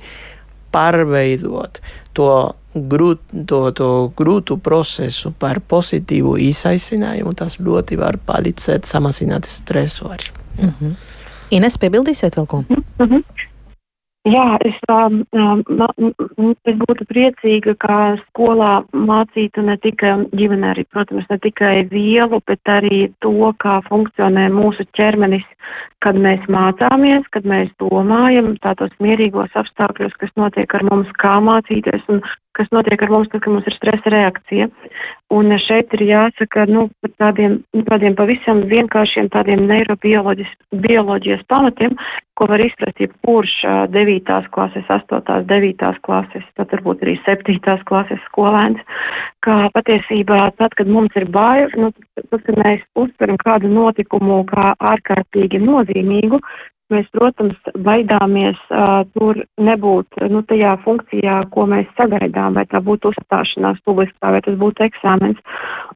pārveidot 0.75 1.79
to, 2.15 2.29
grūt, 2.75 3.23
to, 3.47 3.61
to 3.79 3.89
grūtu 4.17 4.59
procesu 4.63 5.31
par 5.39 5.61
pozitīvu 5.63 6.35
izaicinājumu, 6.49 7.33
tas 7.39 7.59
ļoti 7.63 7.99
var 7.99 8.19
palīdzēt 8.27 8.88
samazināt 8.89 9.47
stresu 9.49 10.11
arī. 10.11 10.31
Mm 10.59 10.73
-hmm. 10.79 10.95
Ines, 11.55 11.77
piebildīsiet 11.77 12.35
vēl 12.38 12.47
ko? 12.47 12.63
Mm 12.69 12.83
-hmm. 12.99 13.23
Jā, 14.25 14.55
es, 14.65 14.77
um, 14.89 15.19
um, 15.38 16.13
es 16.65 16.77
būtu 16.79 17.05
priecīga, 17.05 17.75
ka 17.77 17.97
skolā 18.23 18.79
mācītu 18.89 19.61
ne 19.67 19.75
tikai 19.83 20.15
ģimenē, 20.33 20.71
arī, 20.73 20.85
protams, 20.89 21.27
ne 21.29 21.38
tikai 21.43 21.83
vielu, 21.91 22.39
bet 22.49 22.71
arī 22.73 23.03
to, 23.21 23.51
kā 23.61 23.75
funkcionē 23.85 24.47
mūsu 24.55 24.88
ķermenis, 24.97 25.45
kad 26.01 26.17
mēs 26.17 26.41
mācāmies, 26.49 27.29
kad 27.38 27.45
mēs 27.45 27.69
domājam 27.77 28.55
tādos 28.65 28.97
mierīgos 28.97 29.53
apstākļos, 29.61 30.17
kas 30.17 30.33
notiek 30.41 30.73
ar 30.73 30.88
mums, 30.89 31.13
kā 31.21 31.38
mācīties 31.45 32.09
un 32.09 32.25
kas 32.56 32.72
notiek 32.76 33.02
ar 33.04 33.12
mums, 33.12 33.30
tad, 33.32 33.44
kad 33.44 33.54
mums 33.54 33.68
ir 33.70 33.76
stresa 33.78 34.12
reakcija. 34.13 34.70
Un 35.34 35.50
šeit 35.60 35.94
ir 35.98 36.04
jāsaka, 36.06 36.68
nu, 36.70 36.88
par 37.02 37.12
tādiem, 37.22 37.58
tādiem 37.89 38.13
pavisam 38.18 38.62
vienkāršiem 38.70 39.32
tādiem 39.34 39.65
neirobioloģijas 39.70 41.44
pamatiem, 41.50 41.96
ko 42.38 42.48
var 42.52 42.62
izprast 42.62 43.00
jebkurš 43.02 43.54
9. 43.96 44.50
klases, 44.56 44.86
8. 44.91 45.48
9. 45.50 45.89
klases, 46.06 46.46
tad 46.60 46.76
varbūt 46.76 47.04
arī 47.06 47.15
7. 47.26 47.58
klases 47.89 48.22
skolēns, 48.30 48.80
ka 49.46 49.72
patiesībā 49.74 50.52
tad, 50.60 50.78
kad 50.78 50.88
mums 50.88 51.15
ir 51.18 51.26
bail, 51.32 51.68
nu, 51.80 51.91
tad, 52.22 52.41
kad 52.46 52.62
mēs 52.62 52.86
uztveram 53.00 53.41
kādu 53.41 53.72
notikumu 53.72 54.44
kā 54.52 54.76
ārkārtīgi 54.94 55.63
nozīmīgu, 55.63 56.41
Mēs, 56.93 57.08
protams, 57.17 57.58
baidāmies 57.82 58.60
uh, 58.69 59.00
tur 59.17 59.39
nebūt 59.58 60.19
nu, 60.30 60.43
tajā 60.45 60.76
funkcijā, 60.84 61.39
ko 61.50 61.63
mēs 61.71 61.88
sagaidām, 61.98 62.54
vai 62.60 62.67
tā 62.69 62.78
būtu 62.78 63.10
uzstāšanās 63.10 63.80
publiskā, 63.89 64.30
vai 64.36 64.41
tas 64.45 64.54
būtu 64.62 64.86
eksāmens. 64.86 65.39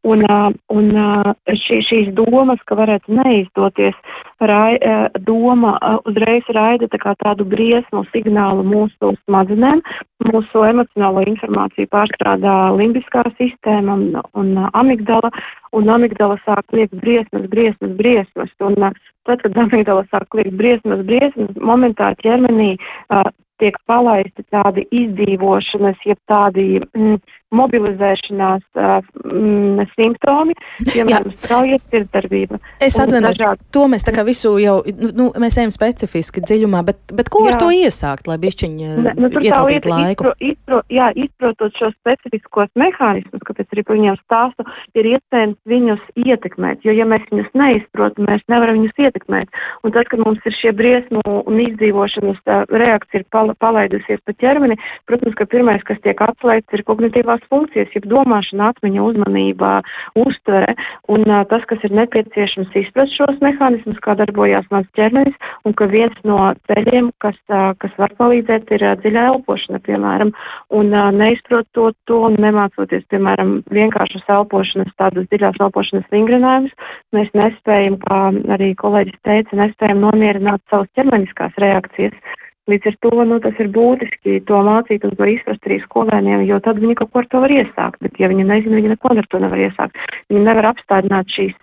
Un, 0.02 0.23
uh, 0.25 0.47
un 0.73 0.89
uh, 0.97 1.30
šī, 1.45 1.78
šīs 1.86 2.10
domas, 2.17 2.63
ka 2.65 2.80
varētu 2.80 3.19
neizdoties, 3.19 3.99
rai, 4.41 4.80
uh, 4.82 5.06
doma 5.30 5.75
uh, 5.78 5.99
uzreiz 6.10 6.49
raida 6.58 6.89
tā 6.89 6.97
kā 7.06 7.13
tādu 7.21 7.45
briesmu 7.45 8.02
signālu 8.10 8.65
mūsu 8.65 9.13
smadzenēm, 9.28 9.86
mūsu 10.32 10.65
emocionālo 10.71 11.21
informāciju 11.30 11.91
pārstrādā 11.93 12.58
limbiskā 12.80 13.28
sistēma 13.38 13.93
un, 13.93 14.17
un 14.34 14.52
uh, 14.58 14.73
amigdala, 14.82 15.30
un 15.78 15.93
amigdala 15.93 16.41
sāk 16.47 16.65
kliegt 16.73 16.97
briesmas, 16.97 17.45
briesmas, 17.54 17.93
briesmas. 18.02 18.58
Un, 18.65 18.82
uh, 18.89 19.15
tad, 19.29 19.43
kad 19.45 19.57
amigdala 19.63 20.05
sāk 20.09 20.27
kliegt 20.33 20.57
briesmas, 20.59 21.05
briesmas, 21.07 21.53
momentā 21.61 22.11
ķermenī 22.23 22.73
uh, 22.75 23.29
tiek 23.59 23.77
palaisti 23.89 24.45
tādi 24.53 24.85
izdzīvošanas, 24.95 25.99
jeb 26.07 26.19
tādi 26.31 26.79
mm, 26.79 27.19
mobilizēšanās 27.55 28.63
uh, 28.77 28.99
mm, 29.25 29.88
simptomi, 29.95 30.55
piemēram, 30.85 31.31
strauja 31.41 31.79
sirdsdarbība. 31.81 32.59
Es 32.83 32.97
atvainojos, 33.01 33.39
dažādi... 33.39 33.65
to 33.73 33.85
mēs 33.91 34.05
tā 34.05 34.13
kā 34.15 34.25
visu 34.27 34.53
jau, 34.62 34.77
nu, 35.17 35.29
mēs 35.41 35.57
ejam 35.62 35.73
specifiski 35.73 36.43
dziļumā, 36.45 36.83
bet, 36.88 37.01
bet 37.15 37.31
ko 37.33 37.45
jā. 37.47 37.53
ar 37.53 37.59
to 37.62 37.71
iesākt, 37.73 38.29
lai 38.29 38.38
bišķiņi 38.41 38.91
ne, 39.07 39.15
nu, 39.17 39.31
ietaupītu 39.33 39.91
laiku? 39.91 40.29
Izpro, 40.29 40.35
izpro, 40.51 40.81
jā, 40.93 41.09
izprotot 41.25 41.79
šo 41.79 41.91
specifiskos 41.95 42.69
mehānismus, 42.79 43.43
kāpēc 43.47 43.73
arī 43.73 43.85
par 43.88 43.97
viņiem 43.97 44.19
stāstu, 44.21 44.67
ir 44.99 45.12
iespējams 45.15 45.57
viņus 45.73 46.05
ietekmēt, 46.25 46.85
jo 46.85 46.93
ja 46.95 47.07
mēs 47.09 47.25
viņus 47.31 47.49
neizprotam, 47.57 48.29
mēs 48.29 48.45
nevaram 48.51 48.77
viņus 48.79 49.03
ietekmēt. 49.07 49.59
Un 49.83 49.95
tad, 49.95 50.09
kad 50.12 50.21
mums 50.21 50.45
ir 50.45 50.55
šie 50.59 50.73
briesmu 50.75 51.23
un 51.25 51.62
izdzīvošanas 51.65 52.41
reakcija 52.69 53.23
ir 53.23 53.27
pal 53.33 53.51
palaidusies 53.59 54.21
pa 54.25 54.35
ķermeni, 54.38 54.77
protams, 55.09 55.35
ka 55.39 55.49
pirmais, 55.49 55.83
kas 55.88 55.99
tiek 56.05 56.19
atslēgts, 56.23 56.75
ir 56.75 56.85
kognitīvās 56.88 57.38
tās 57.39 57.49
funkcijas, 57.49 57.89
jeb 57.95 58.06
domāšana, 58.10 58.69
atmiņa, 58.73 59.04
uzmanība, 59.04 59.82
uztvere 60.15 60.75
un 61.08 61.23
tas, 61.49 61.63
kas 61.67 61.80
ir 61.84 61.91
nepieciešams 61.91 62.75
izprast 62.75 63.15
šos 63.15 63.39
mehānismus, 63.41 63.99
kā 64.02 64.15
darbojās 64.15 64.65
mans 64.71 64.88
ķermenis, 64.95 65.36
un 65.65 65.73
ka 65.73 65.86
viens 65.88 66.15
no 66.23 66.54
ceļiem, 66.67 67.12
kas, 67.19 67.36
kas 67.47 67.91
var 67.97 68.13
palīdzēt, 68.17 68.69
ir 68.71 68.86
dziļa 69.02 69.25
elpošana, 69.34 69.80
piemēram, 69.80 70.34
un 70.69 70.91
neizprotot 71.17 71.95
to 72.06 72.19
un 72.28 72.36
nemācoties, 72.39 73.06
piemēram, 73.10 73.63
vienkāršas 73.71 74.28
elpošanas, 74.28 74.93
tādas 74.97 75.28
dziļās 75.30 75.60
elpošanas 75.60 76.10
vingrinājumus, 76.12 76.75
mēs 77.13 77.32
nespējam, 77.34 77.99
kā 78.04 78.19
arī 78.56 78.73
kolēģis 78.75 79.23
teica, 79.23 79.63
nespējam 79.63 80.04
nomierināt 80.06 80.62
savas 80.69 80.89
ķermeniskās 80.95 81.58
reakcijas. 81.62 82.38
Līdz 82.69 82.89
ar 82.91 82.95
to 83.03 83.23
nu, 83.25 83.39
tas 83.41 83.58
ir 83.62 83.71
būtiski 83.73 84.39
to 84.45 84.60
mācīt 84.65 85.05
un 85.08 85.15
to 85.17 85.27
izprast 85.32 85.65
arī 85.65 85.79
skolēniem, 85.84 86.43
jo 86.45 86.60
tad 86.65 86.82
viņi 86.82 86.97
kaut 86.99 87.12
ko 87.13 87.23
ar 87.23 87.29
to 87.32 87.41
var 87.43 87.53
iesākt. 87.55 87.97
Bet, 88.05 88.19
ja 88.21 88.29
viņi 88.29 88.45
nezina, 88.45 88.77
viņi 88.77 88.93
neko 88.93 89.15
ar 89.15 89.29
to 89.32 89.41
nevar 89.41 89.63
iesākt. 89.65 89.97
Viņi 90.29 90.45
nevar 90.45 90.69
apstādināt 90.69 91.34
šīs 91.34 91.58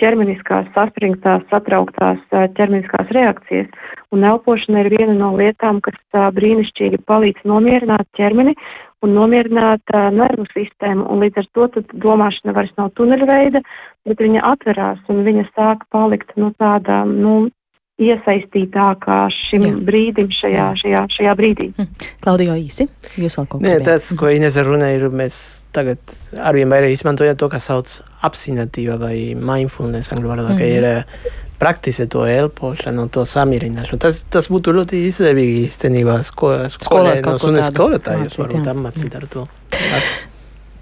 ķermeniskās, 0.00 0.72
saspringtās, 0.76 1.44
satrauktās 1.52 2.22
ķermeniskās 2.32 3.12
reakcijas. 3.16 3.68
Un 4.14 4.24
elpošana 4.24 4.84
ir 4.84 4.92
viena 4.94 5.16
no 5.18 5.34
lietām, 5.36 5.82
kas 5.84 5.98
brīnišķīgi 6.36 7.02
palīdz 7.04 7.44
nomierināt 7.44 8.08
ķermeni 8.16 8.56
un 9.04 9.14
nomierināt 9.16 9.94
uh, 9.94 10.08
nervu 10.14 10.46
sistēmu, 10.52 11.04
un 11.10 11.22
līdz 11.24 11.42
ar 11.42 11.48
to 11.54 11.84
domāšana 12.06 12.54
vairs 12.56 12.72
nav 12.80 12.92
tuneļveida, 12.98 13.62
bet 14.08 14.22
viņa 14.22 14.44
atverās 14.52 15.12
un 15.12 15.22
viņa 15.26 15.46
sāk 15.52 15.84
palikt 15.94 16.32
nu, 16.40 16.52
tāda 16.60 17.02
nu, 17.08 17.48
iesaistītākā 17.96 19.18
šim 19.32 19.62
Jā. 19.64 19.70
brīdim, 19.88 20.28
šajā, 20.36 20.66
šajā, 20.82 21.00
šajā 21.14 21.32
brīdī. 21.38 21.70
Hm. 21.78 22.10
Klaudijo 22.24 22.56
īsi, 22.60 22.84
jūs 23.16 23.38
vēl 23.38 23.46
kaut 23.48 23.54
ko 23.54 23.62
Nē, 23.64 23.78
tas, 23.86 24.10
ko 24.20 24.28
Inese 24.32 24.64
runā, 24.66 24.90
ir, 24.98 25.08
mēs 25.08 25.38
tagad 25.76 26.12
arvien 26.36 26.68
vairāk 26.72 26.92
izmantojam 26.92 27.38
to, 27.40 27.48
kas 27.52 27.70
sauc 27.70 27.94
apzinātība 28.28 28.98
vai 29.00 29.16
mindfulness 29.32 30.12
angļu 30.12 30.28
valodā, 30.28 30.52
mm 30.52 30.60
-hmm. 30.60 30.60
ka 30.60 30.66
ir 30.76 30.88
mhm. 31.06 31.42
praktise 31.58 32.06
to 32.12 32.26
elpošanu, 32.28 33.08
to 33.08 33.24
samierināšanu. 33.24 33.98
Tas, 34.04 34.24
tas 34.28 34.52
būtu 34.52 34.76
ļoti 34.76 35.06
izdevīgi 35.08 35.64
īstenībā 35.64 36.20
sko, 36.22 36.52
skolēnos 36.68 37.48
un 37.48 37.62
skolotājus 37.62 38.38
varbūt 38.44 38.72
apmācīt 38.76 39.16
ar 39.16 39.26
to. 39.26 39.48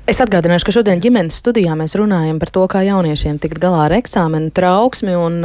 Es 0.04 0.18
atgādināšu, 0.20 0.66
ka 0.68 0.72
šodien 0.74 1.00
ģimenes 1.00 1.38
studijā 1.40 1.72
mēs 1.80 1.94
runājam 1.96 2.36
par 2.36 2.50
to, 2.52 2.66
kā 2.68 2.82
jauniešiem 2.84 3.38
tikt 3.40 3.56
galā 3.56 3.86
ar 3.86 3.92
eksāmenu 3.96 4.50
trauksmi. 4.52 5.14
Un 5.16 5.38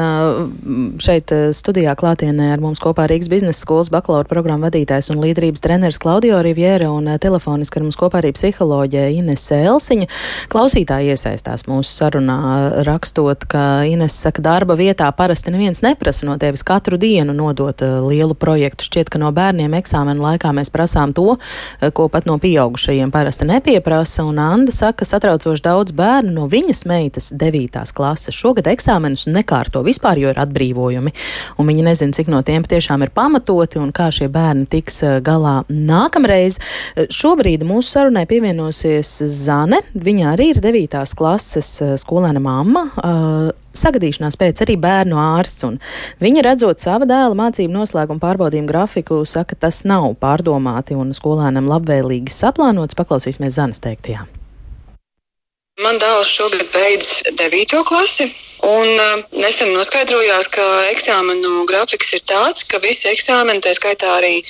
šeit 1.00 1.32
studijā 1.56 1.93
klātienē 1.95 2.50
ar 2.52 2.60
mums 2.60 2.82
kopā 2.84 3.06
Rīgas 3.08 3.30
biznesa 3.32 3.56
skolas 3.56 3.88
bakalaura 3.93 4.28
programmu 4.28 4.67
vadītājs 4.67 5.13
un 5.13 5.22
līderības 5.24 5.63
treneris 5.63 6.00
Klaudio 6.04 6.41
Riviera 6.43 6.89
un 6.91 7.08
telefoniski 7.24 7.80
ar 7.80 7.86
mums 7.86 7.95
kopā 8.02 8.19
arī 8.19 8.34
psiholoģija 8.36 9.06
Inese 9.15 9.62
Elsiņa. 9.63 10.10
Klausītāji 10.52 11.15
iesaistās 11.15 11.63
mūsu 11.72 11.95
sarunā, 11.95 12.84
rakstot, 12.84 13.48
ka 13.48 13.63
Ines 13.88 14.19
saka, 14.26 14.43
darba 14.43 14.76
vietā 14.76 15.08
parasti 15.15 15.56
neviens 15.56 15.80
neprasa 15.88 16.28
no 16.28 16.36
tevis 16.36 16.65
katru 16.67 17.00
dienu 17.00 17.32
nodot 17.38 17.80
lielu 18.10 18.36
projektu. 18.36 18.89
Šķiet, 18.91 19.15
ka 19.15 19.24
no 19.24 19.32
bērniem 19.32 19.80
eksāmenu 19.80 20.28
laikā 20.28 20.52
mēs 20.60 20.76
prasām 20.76 21.15
to, 21.15 21.39
ko 21.80 22.12
pat 22.12 22.28
no 22.28 22.36
pieaugušajiem 22.43 23.15
parasti 23.15 23.48
nepieprasa. 23.48 24.28
Un, 24.28 24.49
Anda 24.50 24.74
saka, 24.74 25.06
satraucoši 25.06 25.62
daudz 25.62 25.94
bērnu 25.94 26.32
no 26.34 26.48
viņas 26.50 26.84
meitas 26.90 27.30
9. 27.38 27.78
klases 27.94 28.34
šogad 28.34 28.70
eksāmenus 28.72 29.28
nekārto 29.30 29.84
vispār, 29.86 30.18
jo 30.18 30.32
ir 30.34 30.42
atbrīvojumi. 30.42 31.14
Un 31.62 31.70
viņi 31.70 31.86
nezina, 31.86 32.16
cik 32.18 32.32
no 32.34 32.42
tiem 32.46 32.66
tiešām 32.66 33.06
ir 33.06 33.14
pamatoti 33.14 33.78
un 33.82 33.94
kā 33.94 34.10
šie 34.14 34.30
bērni 34.34 34.66
tiks 34.72 35.02
eh, 35.06 35.20
galā 35.26 35.60
nākamreiz. 35.70 36.58
Eh, 36.96 37.10
šobrīd 37.13 37.65
mūsu 37.67 37.94
sarunai 37.94 38.26
pievienosies 38.30 39.19
Zane. 39.30 39.84
Viņa 39.94 40.34
arī 40.34 40.52
ir 40.56 40.63
9. 40.65 41.00
klases 41.19 41.73
eh, 41.86 41.96
skolēna 42.02 42.42
mamma. 42.42 42.88
Uh, 42.98 43.50
sagadīšanās 43.76 44.38
pēc 44.40 44.63
arī 44.65 44.76
bērnu 44.82 45.19
ārsts. 45.21 45.67
Viņa 46.23 46.46
redzot 46.46 46.82
sava 46.82 47.08
dēla 47.10 47.38
mācību 47.38 47.73
noslēgumu 47.76 48.23
pārbaudījumu 48.23 48.69
grafiku, 48.69 49.21
saka, 49.30 49.58
tas 49.67 49.84
nav 49.90 50.12
pārdomāti 50.21 50.98
un 50.98 51.13
skolēnam 51.17 51.69
labvēlīgi 51.69 52.34
saplānots. 52.34 52.98
Paklausīsimies 53.00 53.58
Zanes 53.60 53.84
teiktajā. 53.84 54.26
Man 55.80 55.96
dēls 55.96 56.27
šogad 56.36 56.65
beidz 56.73 57.21
9. 57.40 57.77
klasi, 57.88 58.25
un 58.67 58.90
uh, 59.00 59.21
nesen 59.32 59.71
noskaidrojās, 59.71 60.50
ka 60.52 60.65
eksāmenu 60.90 61.63
grafiks 61.69 62.12
ir 62.17 62.25
tāds, 62.27 62.65
ka 62.67 62.82
visi 62.84 63.08
eksāmeni, 63.13 63.63
tā 63.63 63.71
skaitā 63.77 64.10
arī 64.17 64.42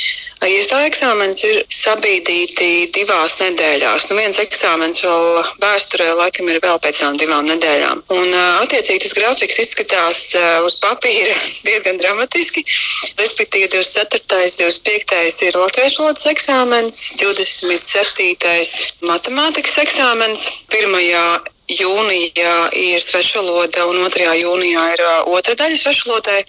iestāja 0.47 0.87
eksāmenis, 0.87 1.41
ir 1.45 1.59
sabīdīti 1.69 2.89
divās 2.95 3.35
nedēļās. 3.43 4.07
Nu, 4.09 4.17
viens 4.17 4.39
eksāmenis 4.41 5.03
vēl 5.03 5.25
vēsturē 5.61 6.07
laikam 6.17 6.49
ir 6.49 6.61
vēl 6.63 6.79
pēc 6.81 7.01
tām 7.03 7.19
divām 7.19 7.45
nedēļām. 7.51 8.01
Un, 8.15 8.33
uh, 8.33 8.63
attiecīgi, 8.63 9.03
tas 9.05 9.17
grafiks 9.19 9.61
izskatās 9.67 10.23
uh, 10.39 10.65
uz 10.65 10.79
papīra 10.81 11.37
diezgan 11.67 12.01
dramatiski. 12.01 12.65
Respektīvi, 13.21 13.69
24. 13.75 14.49
25. 14.57 15.45
ir 15.45 15.61
latviešu 15.61 16.01
valodas 16.01 16.25
eksāmenis, 16.33 16.97
27. 17.21 18.33
matemātikas 19.05 19.77
eksāmenis. 19.85 20.47
Pirmajā 20.73 21.18
jūnijā 21.69 22.53
ir 22.73 23.01
svešvaloda, 23.03 23.85
un 23.89 24.01
2. 24.09 24.27
jūnijā 24.41 24.85
ir 24.95 25.03
otra 25.29 25.55
daļa 25.59 25.77
svešvalodai, 25.77 26.41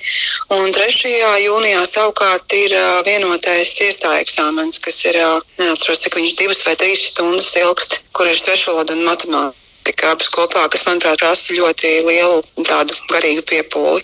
un 0.56 0.72
3. 0.72 1.14
jūnijā 1.44 1.84
savukārt 1.86 2.56
ir 2.56 2.76
vienotais 3.06 3.74
iestāja 3.84 4.24
eksāmens, 4.24 4.80
kas 4.80 5.04
ir, 5.04 5.20
neatceros, 5.60 6.04
cik 6.04 6.20
viņš 6.20 6.36
divas 6.40 6.64
vai 6.66 6.76
trīs 6.80 7.10
stundas 7.12 7.52
ilgst, 7.60 8.00
kur 8.16 8.30
ir 8.30 8.38
svešvaloda 8.40 8.96
un 8.96 9.04
matemātika 9.08 9.69
matematika 9.90 10.12
abas 10.12 10.28
kopā, 10.30 10.68
kas, 10.70 10.84
manuprāt, 10.86 11.18
prasa 11.18 11.54
ļoti 11.54 12.06
lielu 12.06 12.42
tādu 12.64 12.94
garīgu 13.10 13.42
piepūli. 13.42 14.02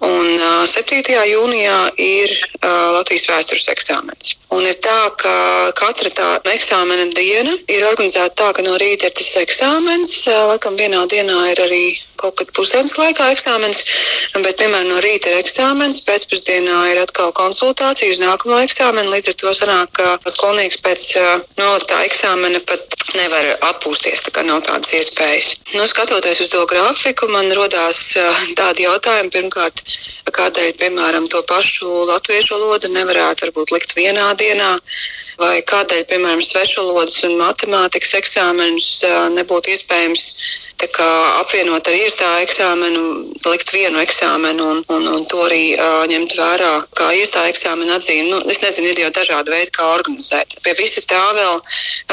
Un 0.00 0.40
uh, 0.40 0.66
7. 0.66 1.02
jūnijā 1.04 1.92
ir 1.96 2.30
uh, 2.62 2.96
Latvijas 2.96 3.28
vēstures 3.28 3.68
eksāmens. 3.68 4.36
Un 4.50 4.64
ir 4.64 4.76
tā, 4.80 5.10
ka 5.18 5.72
katra 5.76 6.10
tā 6.10 6.40
eksāmena 6.54 7.12
diena 7.14 7.56
ir 7.68 7.84
organizēta 7.84 8.34
tā, 8.34 8.52
ka 8.56 8.62
no 8.62 8.76
rīta 8.78 9.08
ir 9.08 9.14
tas 9.14 9.36
eksāmens, 9.36 10.26
uh, 10.26 10.48
laikam 10.52 10.76
vienā 10.76 11.06
dienā 11.08 11.52
ir 11.52 11.60
arī 11.60 11.84
kaut 12.18 12.36
kad 12.40 12.50
pusdienas 12.56 12.96
laikā 12.98 13.30
eksāmens, 13.34 13.82
bet, 14.34 14.58
piemēram, 14.60 14.90
no 14.90 15.00
rīta 15.04 15.30
ir 15.30 15.38
eksāmens, 15.40 16.00
pēcpusdienā 16.06 16.78
ir 16.92 17.02
atkal 17.04 17.32
konsultācija 17.36 18.12
uz 18.12 18.20
nākamo 18.22 18.58
eksāmenu. 18.66 19.12
Līdz 19.14 19.32
ar 19.32 19.38
to 19.42 19.54
sanāk, 19.56 19.92
ka 19.98 20.32
skolnieks 20.34 20.80
pēc 20.84 21.06
noliktā 21.60 22.02
eksāmena 22.08 22.60
pat 22.66 22.98
nevar 23.16 23.54
atpūsties, 23.70 24.24
tā 24.26 24.34
kā 24.34 24.44
nav 24.46 24.64
tādas 24.66 24.92
iespējas. 24.98 25.54
Nu, 25.76 25.86
skatoties 25.88 26.42
uz 26.44 26.50
to 26.52 26.64
grafiku, 26.68 27.30
man 27.32 27.50
rodās 27.56 28.02
tādi 28.58 28.84
jautājumi. 28.86 29.32
Pirmkārt, 29.32 29.84
kādēļ, 30.34 30.74
piemēram, 30.80 31.28
to 31.30 31.42
pašu 31.48 32.04
latviešu 32.10 32.56
valodu 32.56 32.90
nevarētu 32.92 33.48
varbūt 33.48 33.72
likt 33.76 33.96
vienā 33.96 34.32
dienā? 34.40 34.74
Vai 35.38 35.60
kādēļ, 35.62 36.02
piemēram, 36.10 36.40
svešvalodas 36.42 37.20
un 37.28 37.36
matemātikas 37.38 38.16
eksāmenus 38.18 38.88
nebūtu 39.36 39.70
iespējams 39.76 40.24
apvienot 40.78 41.88
ar 41.88 41.94
iestāju 41.94 42.44
eksāmenu, 42.46 43.02
likt 43.50 43.72
vienu 43.74 43.98
eksāmenu 43.98 44.62
un, 44.62 44.82
un, 44.94 45.06
un 45.10 45.24
to 45.26 45.40
arī 45.42 45.74
uh, 45.74 46.04
ņemt 46.06 46.34
vērā 46.38 46.84
kā 46.94 47.08
iestāju 47.18 47.50
eksāmenu 47.50 47.90
atzīmi. 47.96 48.30
Nu, 48.30 48.38
es 48.46 48.60
nezinu, 48.62 48.92
ir 48.92 49.00
jau 49.02 49.10
dažādi 49.10 49.50
veidi, 49.50 49.72
kā 49.74 49.88
organizēt. 49.96 50.54
Pie 50.62 50.74
visa 50.78 51.02
tā 51.02 51.22
vēl 51.34 51.58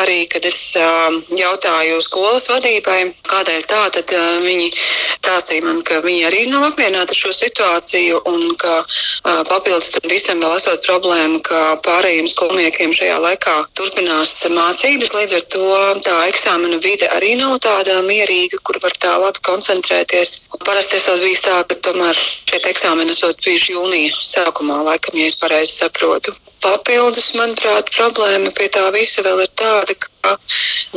arī, 0.01 0.25
kad 0.31 0.45
es 0.45 0.73
uh, 0.81 1.13
jautāju 1.37 2.01
skolas 2.01 2.49
vadībai, 2.49 3.13
kādēļ 3.29 3.67
tā, 3.69 3.83
tad 3.93 4.15
uh, 4.17 4.41
viņi 4.41 4.71
stāstīja 5.19 5.65
man, 5.67 5.83
ka 5.85 6.01
viņi 6.01 6.25
arī 6.25 6.41
nav 6.49 6.65
apmierināti 6.71 7.13
ar 7.13 7.21
šo 7.21 7.35
situāciju 7.37 8.23
un 8.31 8.55
ka 8.57 8.79
uh, 8.81 9.43
papildus 9.45 9.93
tam 9.93 10.09
visam 10.09 10.41
vēl 10.41 10.57
esot 10.57 10.81
problēma, 10.87 11.41
ka 11.45 11.61
pārējiem 11.85 12.31
skolniekiem 12.33 12.97
šajā 12.97 13.21
laikā 13.27 13.55
turpinās 13.77 14.39
mācības. 14.49 15.13
Līdz 15.13 15.37
ar 15.37 15.47
to 15.53 15.69
tā 16.05 16.17
eksāmena 16.31 16.81
vide 16.81 17.13
arī 17.13 17.35
nav 17.37 17.59
tāda 17.61 18.01
mierīga 18.05 18.54
vidi, 18.55 18.63
kur 18.63 18.79
var 18.81 18.93
tā 18.99 19.17
labi 19.19 19.39
koncentrēties. 19.43 20.47
Parasti 20.65 20.97
es 20.97 21.07
bijis 21.21 21.41
tā, 21.41 21.63
ka 21.67 21.75
tomēr 21.75 22.15
šie 22.15 22.59
eksāmeni 22.71 23.11
esot 23.11 23.43
bijuši 23.43 23.73
jūnija 23.75 24.13
sākumā, 24.15 24.83
laikam, 24.83 25.17
ja 25.17 25.27
es 25.27 25.35
pareizi 25.35 25.79
saprotu. 25.79 26.33
Papildus, 26.63 27.31
manuprāt, 27.37 27.89
problēma 27.93 28.51
pie 28.57 28.67
tā 28.73 28.83
visa 28.95 29.23
vēl 29.25 29.43
ir 29.43 29.51
tāda, 29.59 29.95
ka 29.99 30.35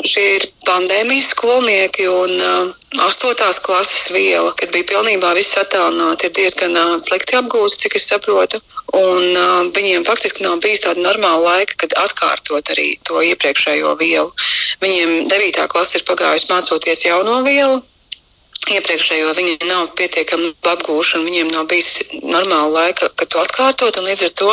šie 0.06 0.24
ir 0.38 0.46
pandēmijas 0.64 1.32
skolnieki 1.34 2.06
un 2.08 2.32
uh, 2.36 2.70
astotās 3.04 3.60
klases 3.64 4.08
viela, 4.14 4.54
kad 4.56 4.72
bija 4.72 4.88
pilnībā 4.92 5.34
viss 5.36 5.58
attālināti, 5.60 6.28
ir 6.28 6.36
diezgan 6.38 6.76
uh, 6.78 6.94
slikti 7.02 7.36
apgūti, 7.40 7.82
cik 7.84 7.98
es 8.00 8.08
saprotu. 8.08 8.62
Un 8.96 9.36
uh, 9.36 9.68
viņiem 9.76 10.06
faktiski 10.08 10.46
nav 10.46 10.62
bijis 10.64 10.86
tāda 10.86 11.04
normāla 11.04 11.58
laika, 11.58 11.76
kad 11.84 11.96
atkārtot 12.06 12.72
arī 12.72 12.94
to 13.08 13.20
iepriekšējo 13.32 13.92
vielu. 14.00 14.32
Viņiem 14.84 15.28
9. 15.28 15.68
klase 15.68 16.00
ir 16.00 16.08
pagājusi 16.08 16.48
mācoties 16.52 17.04
jauno 17.04 17.42
vielu, 17.44 17.82
iepriekšējo 18.66 19.32
viņi 19.36 19.68
nav 19.68 19.92
pietiekami 19.98 20.50
apgūši, 20.72 21.16
un 21.18 21.26
viņiem 21.28 21.50
nav 21.54 21.68
bijis 21.70 21.90
normāla 22.22 22.68
laika, 22.74 23.08
kad 23.16 23.30
to 23.32 23.40
atkārtot. 23.42 24.00
Līdz 24.02 24.26
ar 24.28 24.34
to, 24.40 24.50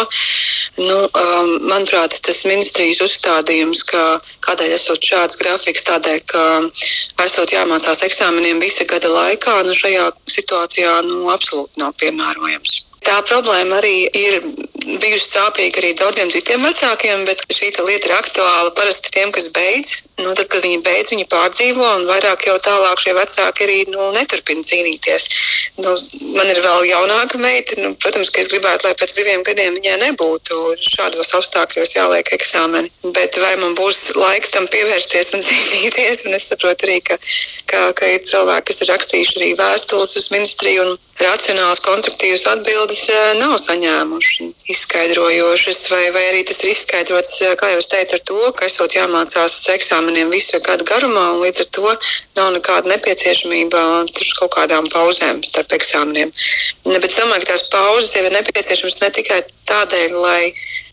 nu, 0.80 0.98
um, 1.10 1.52
manuprāt, 1.68 2.18
tas 2.26 2.46
ministrijas 2.48 3.02
uzstādījums, 3.06 3.84
ka 3.90 4.06
kādēļ 4.48 4.78
esot 4.78 5.04
šāds 5.12 5.40
grafiks, 5.42 5.86
tādēļ, 5.90 6.24
ka 6.32 6.46
esot 7.26 7.54
jāmācās 7.56 8.06
eksāmeniem 8.08 8.62
visa 8.64 8.88
gada 8.90 9.12
laikā, 9.12 9.62
nu, 9.68 9.76
šajā 9.76 10.10
situācijā 10.38 10.98
nu, 11.10 11.26
absolūti 11.34 11.84
nav 11.84 11.96
piemērojams. 12.02 12.85
Tā 13.06 13.20
problēma 13.28 13.80
arī 13.82 13.98
ir 14.18 14.40
bijusi 14.86 15.28
sāpīga 15.32 15.82
arī 15.82 15.92
daudziem 15.98 16.32
citiem 16.34 16.66
vecākiem, 16.66 17.26
bet 17.28 17.42
šī 17.54 17.72
lieta 17.86 18.10
ir 18.10 18.14
aktuāla 18.16 18.74
parasti 18.78 19.12
tiem, 19.14 19.32
kas 19.34 19.50
beidz. 19.54 20.02
Nu, 20.16 20.32
tad, 20.32 20.48
kad 20.48 20.64
viņi 20.64 20.80
beidz, 20.86 21.12
viņi 21.12 21.26
pārdzīvo, 21.28 21.86
un 21.98 22.06
vairāk 22.08 22.46
jau 22.48 22.56
tālāk 22.64 23.02
šie 23.04 23.14
vecāki 23.18 23.66
arī 23.66 23.78
nu, 23.92 24.08
neturpina 24.16 24.64
cīnīties. 24.64 25.26
Nu, 25.84 25.96
man 26.38 26.52
ir 26.54 26.62
vēl 26.64 26.86
jaunāka 26.88 27.42
meita. 27.42 27.76
Nu, 27.84 27.92
protams, 28.00 28.32
ka 28.32 28.42
es 28.44 28.50
gribētu, 28.54 28.88
lai 28.88 28.96
pēc 29.02 29.18
diviem 29.18 29.44
gadiem 29.48 29.76
viņai 29.76 29.98
nebūtu 30.06 30.62
šādos 30.88 31.34
apstākļos 31.42 31.98
jāliek 31.98 32.32
eksāmeni. 32.38 32.94
Bet 33.18 33.36
vai 33.42 33.56
man 33.60 33.76
būs 33.76 34.14
laiks 34.16 34.56
tam 34.56 34.70
pievērsties 34.72 35.36
un 35.36 35.44
cīnīties? 35.50 36.24
Un 36.30 36.40
es 36.40 36.48
saprotu 36.48 36.88
arī, 36.88 37.02
ka, 37.04 37.20
ka, 37.68 37.90
ka 38.00 38.14
ir 38.16 38.24
cilvēki, 38.30 38.70
kas 38.72 38.82
ir 38.82 38.94
rakstījuši 38.94 39.42
arī 39.42 39.52
vēstules 39.60 40.16
uz 40.22 40.32
ministriju. 40.32 40.88
Un, 40.88 41.02
racionālas, 41.22 41.80
konstruktīvas 41.86 42.44
atbildes 42.52 43.06
eh, 43.08 43.32
nav 43.40 43.56
saņēmuši, 43.64 44.50
izskaidrojošas, 44.74 45.86
vai, 45.92 46.04
vai 46.16 46.24
arī 46.32 46.44
tas 46.48 46.60
ir 46.64 46.74
izskaidrots, 46.74 47.38
eh, 47.42 47.56
kā 47.60 47.72
jau 47.72 47.80
es 47.80 47.90
teicu, 47.92 48.18
ar 48.18 48.24
to, 48.30 48.40
ka 48.58 48.68
esot 48.68 48.96
jāmācās 48.98 49.58
eksāmeniem 49.76 50.34
visu 50.34 50.60
gadu 50.66 50.88
garumā, 50.88 51.26
un 51.36 51.44
līdz 51.46 51.64
ar 51.64 51.70
to 51.78 51.96
nav 52.40 52.52
nekāda 52.58 52.92
nepieciešamība 52.92 53.84
uz 54.04 54.32
kaut 54.40 54.56
kādām 54.58 54.88
pauzēm 54.92 55.44
starp 55.48 55.78
eksāmeniem. 55.80 56.34
Bet 56.86 57.12
es 57.12 57.20
domāju, 57.20 57.46
ka 57.46 57.54
tās 57.54 57.68
pauzes 57.72 58.16
jau 58.16 58.26
ir 58.26 58.36
nepieciešamas 58.36 59.00
ne 59.02 59.12
tikai 59.20 59.44
tādēļ, 59.72 60.18
lai 60.20 60.42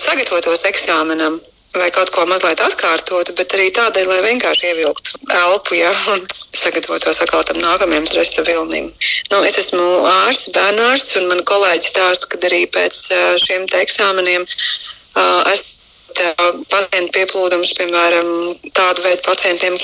sagatavotos 0.02 0.62
eksāmenam, 0.70 1.40
vai 1.78 1.88
kaut 1.94 2.10
ko 2.12 2.24
mazliet 2.28 2.60
atkārtotu, 2.60 3.34
bet 3.38 3.54
arī 3.56 3.70
tādēļ, 3.76 4.08
lai 4.10 4.20
vienkārši 4.26 4.68
ievilktu 4.70 5.20
elpu 5.38 5.78
ja, 5.78 5.92
un 6.12 6.24
sagatavotos 6.52 7.22
atkal 7.24 7.44
tam 7.48 7.60
nākamajam 7.62 8.08
stresa 8.10 8.44
vilnim. 8.46 8.90
Nu, 9.32 9.42
es 9.48 9.58
esmu 9.62 9.84
ārsts, 10.08 10.52
bērnu 10.56 10.84
ārsts, 10.90 11.16
un 11.20 11.30
man 11.32 11.44
kolēģi 11.48 11.92
stāsta, 11.94 12.28
ka 12.28 12.40
arī 12.50 12.64
pēc 12.76 12.98
šiem 13.44 13.68
eksāmeniem 13.80 14.44
uh, 14.44 15.48
es 15.52 15.78
pacientu 16.12 17.12
pieplūdums, 17.16 17.72
piemēram, 17.78 18.28
tādu 18.76 19.04
veidu 19.06 19.22
pacientiem, 19.24 19.78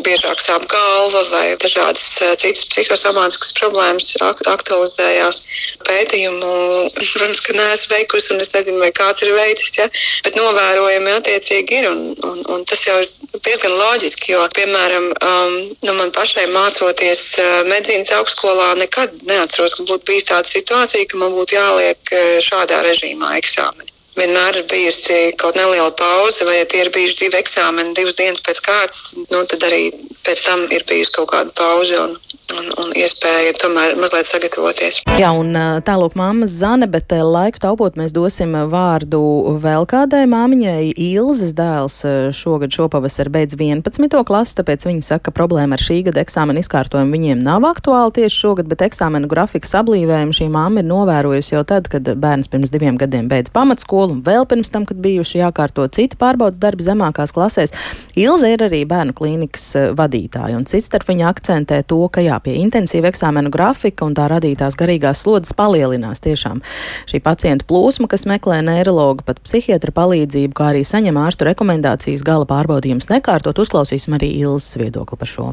biežāk 0.00 0.40
sāp 0.40 0.64
galva 0.72 1.22
vai 1.28 1.44
dažādas 1.60 2.06
eh, 2.24 2.32
citas 2.40 2.64
psihosomātiskas 2.70 3.52
problēmas 3.58 4.08
aktualizējās. 4.22 5.42
Pētījumu, 5.84 6.52
protams, 7.12 7.42
ka 7.44 7.56
neesmu 7.58 7.92
veikusi, 7.92 8.32
un 8.34 8.44
es 8.44 8.52
nezinu, 8.54 8.80
vai 8.80 8.92
kāds 8.96 9.24
ir 9.26 9.34
veicis, 9.36 9.76
ja? 9.76 9.88
bet 10.24 10.38
novērojumi 10.40 11.14
attiecīgi 11.18 11.80
ir. 11.82 11.90
Un, 11.92 12.02
un, 12.28 12.42
un 12.56 12.64
tas 12.68 12.86
jau 12.86 12.98
ir 13.04 13.10
diezgan 13.44 13.76
loģiski, 13.76 14.32
jo, 14.32 14.42
piemēram, 14.56 15.12
um, 15.12 15.56
nu, 15.84 15.96
man 15.98 16.12
pašai 16.16 16.48
mācoties 16.54 17.24
uh, 17.42 17.60
medicīnas 17.68 18.14
augstskolā, 18.16 18.72
nekad 18.80 19.24
neatceros, 19.28 19.76
ka 19.76 19.88
būtu 19.88 20.12
bijis 20.12 20.30
tāda 20.32 20.48
situācija, 20.48 21.08
ka 21.10 21.20
man 21.20 21.36
būtu 21.36 21.58
jāliek 21.58 22.14
uh, 22.16 22.36
šādā 22.44 22.84
režīmā 22.86 23.36
eksāmeni 23.42 23.91
vienmēr 24.18 24.60
ir 24.60 24.66
bijusi 24.70 25.18
kaut 25.40 25.56
neliela 25.56 25.92
pauze, 25.96 26.44
vai 26.48 26.58
ja 26.58 26.66
tie 26.68 26.84
ir 26.84 26.92
bijuši 26.94 27.18
divi 27.24 27.40
eksāmeni, 27.40 27.94
divas 27.96 28.18
dienas 28.18 28.42
pēc 28.44 28.60
kārtas, 28.66 29.00
nu, 29.30 29.44
tad 29.48 29.64
arī 29.68 29.84
pēc 30.26 30.44
tam 30.46 30.66
ir 30.70 30.84
bijusi 30.88 31.14
kaut 31.16 31.32
kāda 31.32 31.54
pauze. 31.58 31.98
Un, 31.98 32.31
un, 32.56 32.68
un 32.82 32.92
iespēja 32.98 33.52
tomēr 33.60 33.94
mazliet 34.00 34.28
sagatavoties. 34.28 35.00
Jā, 35.20 35.30
un 35.36 35.54
tālūk 35.86 36.16
māma 36.18 36.48
Zane, 36.50 36.88
bet 36.90 37.12
laiku 37.12 37.60
taupot 37.62 37.96
mēs 38.00 38.14
dosim 38.16 38.54
vārdu 38.72 39.20
vēl 39.62 39.86
kādai 39.90 40.24
māmiņai. 40.30 40.92
Ilzes 41.12 41.54
dēls 41.58 42.00
šogad 42.36 42.74
šopavasar 42.74 43.30
beidz 43.32 43.56
11. 43.58 44.08
klasi, 44.28 44.56
tāpēc 44.58 44.86
viņa 44.88 45.06
saka, 45.06 45.28
ka 45.28 45.36
problēma 45.36 45.76
ar 45.78 45.82
šī 45.82 46.00
gada 46.08 46.22
eksāmena 46.24 46.62
izkārtojumu 46.62 47.14
viņiem 47.14 47.42
nav 47.44 47.66
aktuāla 47.68 48.12
tieši 48.16 48.40
šogad, 48.44 48.68
bet 48.70 48.84
eksāmena 48.88 49.30
grafikas 49.30 49.74
ablīvējumu 49.82 50.36
šī 50.36 50.48
māma 50.52 50.82
ir 50.82 50.88
novērojusi 50.88 51.56
jau 51.56 51.64
tad, 51.68 51.88
kad 51.92 52.06
bērns 52.18 52.50
pirms 52.52 52.72
diviem 52.74 52.98
gadiem 53.00 53.28
beidz 53.30 53.52
pamatskolu 53.54 54.18
un 54.18 54.22
vēl 54.26 54.46
pirms 54.50 54.72
tam, 54.72 54.86
kad 54.88 55.00
bijuši 55.02 55.42
jākārto 55.42 55.86
citi 55.94 56.18
pārbaudas 56.20 56.60
darbi 56.62 56.86
zemākās 56.86 57.34
klasēs. 57.34 57.74
Ilze 58.18 58.52
ir 58.52 58.66
arī 58.66 58.82
bērnu 58.88 59.14
klīnikas 59.16 59.68
vadītāja, 59.98 60.58
un 60.58 60.66
cits 60.68 60.90
starp 60.90 61.08
viņa 61.08 61.28
akcentē 61.30 61.82
to, 61.88 62.00
ka 62.12 62.24
jā, 62.24 62.31
pie 62.44 62.54
intensīva 62.62 63.10
eksāmenu 63.10 63.50
grafika 63.52 64.06
un 64.06 64.14
tā 64.16 64.28
radītās 64.32 64.78
garīgās 64.80 65.24
slodzes 65.24 65.56
palielinās 65.58 66.22
tiešām 66.24 66.62
šī 67.10 67.22
pacientu 67.24 67.68
plūsma, 67.68 68.08
kas 68.12 68.26
meklē 68.30 68.62
neirologu, 68.64 69.26
pat 69.26 69.42
psihiatra 69.44 69.92
palīdzību, 69.96 70.54
kā 70.56 70.70
arī 70.72 70.86
saņem 70.86 71.20
ārstu 71.24 71.50
rekomendācijas 71.50 72.24
gala 72.26 72.48
pārbaudījumus 72.48 73.10
nekārtot. 73.12 73.58
Uzklausīsim 73.58 74.16
arī 74.16 74.32
Ilzas 74.44 74.78
viedokli 74.80 75.18
par 75.18 75.34
šo. 75.34 75.52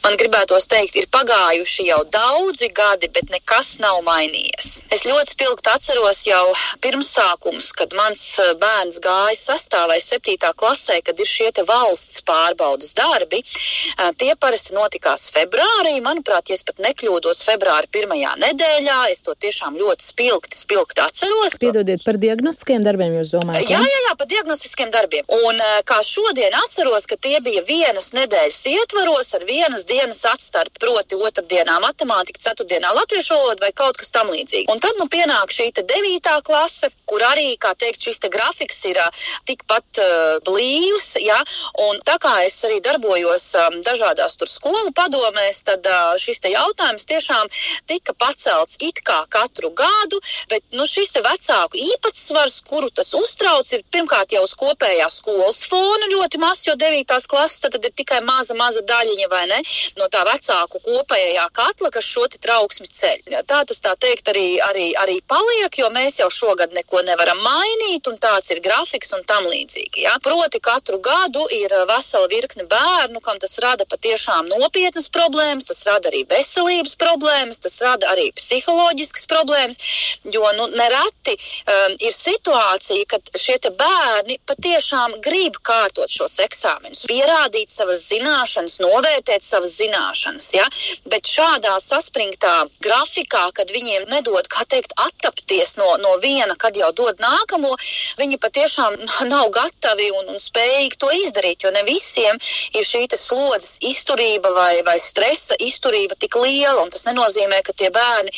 Man 0.00 0.16
gribētos 0.16 0.64
teikt, 0.70 0.94
ir 0.96 1.08
pagājuši 1.12 1.84
jau 1.90 2.00
daudzi 2.08 2.70
gadi, 2.72 3.10
bet 3.12 3.28
nekas 3.28 3.74
nav 3.82 3.98
mainījies. 4.06 4.78
Es 4.88 5.04
ļoti 5.04 5.34
spilgti 5.34 5.68
atceros 5.68 6.22
jau 6.24 6.54
pirmsākumus, 6.80 7.68
kad 7.76 7.92
mans 7.98 8.22
eh, 8.40 8.54
bērns 8.60 8.96
gāja 9.04 9.36
sastāvā 9.36 9.90
vai 9.90 9.98
septītā 10.00 10.52
klasē, 10.56 11.00
kad 11.04 11.20
ir 11.20 11.28
šie 11.28 11.50
valsts 11.66 12.22
pārbaudas 12.24 12.94
darbi. 12.96 13.42
Eh, 13.42 14.10
tie 14.16 14.32
parasti 14.40 14.72
notikās 14.76 15.28
februārī. 15.34 15.96
Manuprāt, 16.04 16.48
ja 16.48 16.56
es 16.56 16.64
pat 16.64 16.80
nekļūdos 16.80 17.42
februāra 17.44 17.90
pirmajā 17.92 18.36
nedēļā, 18.40 18.98
es 19.12 19.20
to 19.26 19.34
tiešām 19.34 19.76
ļoti 19.80 20.06
spilgti, 20.06 20.60
spilgti 20.62 21.04
atceros. 21.04 21.58
Piedodiet 21.60 22.06
par 22.06 22.20
diagnostiskiem 22.22 22.86
darbiem, 22.86 23.18
jūs 23.18 23.34
domājat? 23.34 23.68
Jā, 23.68 23.82
jā, 23.84 24.00
jā, 24.06 24.16
par 24.16 24.30
diagnostiskiem 24.32 24.94
darbiem. 24.94 25.28
Un 25.42 25.60
eh, 25.60 25.76
kā 25.84 26.00
šodien 26.06 26.56
atceros, 26.64 27.08
ka 27.10 27.20
tie 27.20 27.36
bija 27.44 27.66
vienas 27.68 28.14
nedēļas 28.16 28.64
ietvaros 28.72 29.34
ar 29.36 29.48
vienas 29.48 29.88
dienas 29.90 30.22
atstarpi, 30.28 30.78
proti 30.80 31.18
otrdienā 31.18 31.78
matemātika, 31.82 32.40
ceturtdienā 32.46 32.92
latviešu 32.96 33.34
valoda 33.34 33.66
vai 33.66 33.72
kaut 33.76 33.98
kas 34.00 34.12
tam 34.14 34.30
līdzīgs. 34.32 34.70
Un 34.72 34.82
tad 34.82 34.98
nu 35.00 35.08
pienāk 35.10 35.52
šī 35.54 35.70
devītā 35.80 36.36
klase, 36.46 36.90
kur 37.08 37.22
arī, 37.26 37.54
kā 37.60 37.72
teikt, 37.78 38.02
šis 38.06 38.22
te 38.22 38.30
grafiks 38.32 38.82
ir 38.90 39.00
tikpat 39.48 40.00
uh, 40.02 40.38
blīvs, 40.46 41.14
ja, 41.22 41.38
un 41.86 42.00
tā 42.06 42.16
kā 42.22 42.34
es 42.46 42.58
arī 42.68 42.80
darbojos 42.84 43.46
um, 43.58 43.80
dažādās 43.86 44.36
tur 44.40 44.50
skolu 44.50 44.92
padomēs, 44.96 45.62
tad 45.66 45.86
uh, 45.88 46.14
šis 46.20 46.42
te 46.44 46.52
jautājums 46.52 47.08
tiešām 47.10 47.50
tika 47.90 48.14
pacelts 48.14 48.78
it 48.80 49.02
kā 49.06 49.22
katru 49.32 49.72
gadu, 49.76 50.20
bet 50.50 50.64
nu, 50.76 50.86
šis 50.90 51.14
te 51.16 51.24
vecāku 51.24 51.80
īpatsvars, 51.80 52.60
kuru 52.68 52.90
tas 52.94 53.12
uztrauc, 53.18 53.70
ir 53.72 53.84
pirmkārt 53.92 54.34
jau 54.36 54.44
uz 54.46 54.54
kopējā 54.58 55.08
skolas 55.12 55.64
fona 55.70 56.10
ļoti 56.12 56.40
maz, 56.42 56.64
jo 56.68 56.76
devītās 56.78 57.28
klases 57.30 57.62
tad, 57.62 57.76
tad 57.76 57.88
ir 57.88 57.96
tikai 57.96 58.20
maza, 58.26 58.56
maza 58.58 58.84
daļiņa 58.86 59.30
vai 59.30 59.44
ne 59.50 59.60
no 59.98 60.08
tā 60.12 60.24
vecāku 60.28 60.80
kopējā 60.84 61.46
katla, 61.56 61.90
kas 61.94 62.06
šo 62.06 62.26
trauksmi 62.30 62.88
ceļ. 62.88 63.42
Tā 63.48 63.62
tas 63.68 63.80
tā 63.82 63.94
teikt 64.00 64.28
arī, 64.32 64.60
arī, 64.64 64.90
arī 64.98 65.18
paliek, 65.26 65.78
jo 65.82 65.90
mēs 65.94 66.20
jau 66.20 66.28
šogad 66.30 66.74
neko 66.76 67.02
nevaram 67.06 67.40
mainīt, 67.44 68.08
un 68.10 68.18
tāds 68.22 68.50
ir 68.54 68.62
grafiks 68.64 69.12
un 69.16 69.24
tam 69.28 69.48
līdzīgi. 69.50 70.04
Ja. 70.04 70.16
Proti, 70.22 70.60
katru 70.62 71.00
gadu 71.02 71.46
ir 71.54 71.72
vesela 71.88 72.28
virkne 72.30 72.66
bērnu, 72.70 73.20
kam 73.24 73.40
tas 73.42 73.58
rada 73.62 73.86
patiešām 73.88 74.50
nopietnas 74.52 75.08
problēmas, 75.12 75.68
tas 75.70 75.82
rada 75.88 76.10
arī 76.12 76.24
veselības 76.30 76.96
problēmas, 77.00 77.62
tas 77.64 77.78
rada 77.84 78.10
arī 78.12 78.30
psiholoģiskas 78.36 79.28
problēmas, 79.30 79.80
jo 80.24 80.44
nu, 80.58 80.68
nereti 80.76 81.36
um, 81.36 81.96
ir 81.98 82.14
situācija, 82.16 83.08
kad 83.10 83.32
šie 83.38 83.58
bērni 83.70 84.38
patiešām 84.48 85.18
grib 85.24 85.58
kārtot 85.66 86.10
šos 86.10 86.38
eksāmenus, 86.44 87.04
pierādīt 87.10 87.72
savas 87.72 88.06
zināšanas, 88.08 88.80
novērtēt 88.82 89.44
savas 89.44 89.69
savas 89.70 89.78
zināšanas. 89.78 90.50
Ja? 90.54 90.66
Bet 91.06 91.26
šādā 91.26 91.78
saspringtā 91.80 92.68
grafikā, 92.82 93.50
kad 93.54 93.70
viņiem 93.70 94.08
nedod, 94.08 94.48
kā 94.48 94.64
teikt, 94.68 94.92
attapties 94.96 95.76
no, 95.76 95.96
no 95.98 96.18
viena, 96.20 96.56
kad 96.56 96.76
jau 96.76 96.92
dod 96.92 97.18
nākamo, 97.20 97.76
viņi 98.18 98.38
patiešām 98.38 98.96
nav 99.32 99.50
gatavi 99.50 100.10
un, 100.10 100.34
un 100.34 100.38
spējīgi 100.38 100.98
to 100.98 101.10
izdarīt. 101.10 101.64
Jo 101.64 101.70
ne 101.70 101.82
visiem 101.84 102.38
ir 102.74 102.84
šī 102.84 103.06
slodzes 103.16 103.78
izturība 103.80 104.50
vai, 104.54 104.82
vai 104.82 104.98
stresa 104.98 105.54
izturība 105.58 106.14
tik 106.18 106.36
liela. 106.36 106.88
Tas 106.90 107.06
nenozīmē, 107.06 107.62
ka 107.62 107.72
tie 107.72 107.90
bērni 107.90 108.30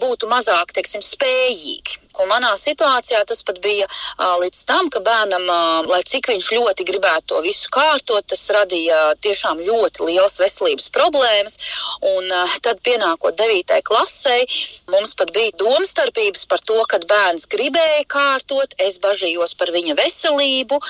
būtu 0.00 0.28
mazāk 0.28 0.72
teiksim, 0.72 1.02
spējīgi. 1.02 2.05
Un 2.22 2.30
manā 2.30 2.52
situācijā 2.58 3.20
tas 3.28 3.42
pat 3.46 3.58
bija 3.64 3.86
uh, 3.86 4.36
līdz 4.40 4.62
tam, 4.68 4.88
ka 4.92 5.02
bērnam, 5.04 5.44
uh, 5.44 5.88
lai 5.90 6.00
cik 6.06 6.30
viņš 6.32 6.48
ļoti 6.56 6.86
gribētu 6.88 7.32
to 7.32 7.42
visu 7.44 7.70
kārtot, 7.74 8.24
tas 8.30 8.44
radīja 8.56 9.16
tiešām 9.24 9.60
ļoti 9.66 10.06
liels 10.08 10.38
veselības 10.40 10.88
problēmas. 10.94 11.58
Un 12.14 12.30
uh, 12.32 12.56
tad, 12.64 12.80
pienākot 12.86 13.36
9. 13.38 13.76
klasē, 13.86 14.38
mums 14.92 15.14
pat 15.18 15.32
bija 15.36 15.54
domstarpības 15.60 16.46
par 16.48 16.64
to, 16.64 16.78
kad 16.88 17.04
bērns 17.10 17.48
gribēja 17.52 18.06
kārtot, 18.08 18.76
es 18.82 18.98
bažījos 19.02 19.56
par 19.60 19.72
viņa 19.74 19.98
veselību. 20.00 20.80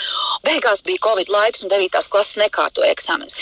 Beigās 0.47 0.85
bija 0.87 1.03
Covid 1.09 1.33
laiks, 1.33 1.65
un 1.67 1.75
9. 1.75 2.01
klases 2.13 2.39
nekārtoja 2.41 2.93
eksāmenus. 2.95 3.37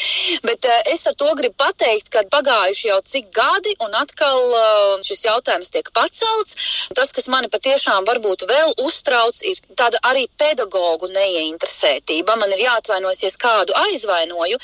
Bet 0.46 0.64
uh, 0.70 0.80
es 0.94 1.04
ar 1.10 1.18
to 1.20 1.30
gribu 1.36 1.58
pateikt, 1.60 2.08
ka 2.14 2.24
pagājuši 2.32 2.90
jau 2.90 3.00
cik 3.04 3.30
gadi, 3.34 3.76
un 3.84 3.94
atkal 4.00 4.40
uh, 4.48 4.96
šis 5.04 5.26
jautājums 5.28 5.72
tiek 5.74 5.92
pacelts. 5.94 6.56
Tas, 6.94 7.12
kas 7.14 7.28
mani 7.28 7.50
patiešām 7.52 7.73
tiešām 7.74 8.06
varbūt 8.06 8.46
vēl 8.46 8.72
uztrauc, 8.86 9.40
ir 9.42 9.58
tāda 9.74 9.98
arī 10.06 10.28
pedagoģu 10.38 11.10
neieinteresētība. 11.10 12.36
Man 12.38 12.52
ir 12.54 12.62
jāatvainojas, 12.68 13.22
ja 13.24 13.30
kādu 13.44 13.74
aizvainoju, 13.74 14.58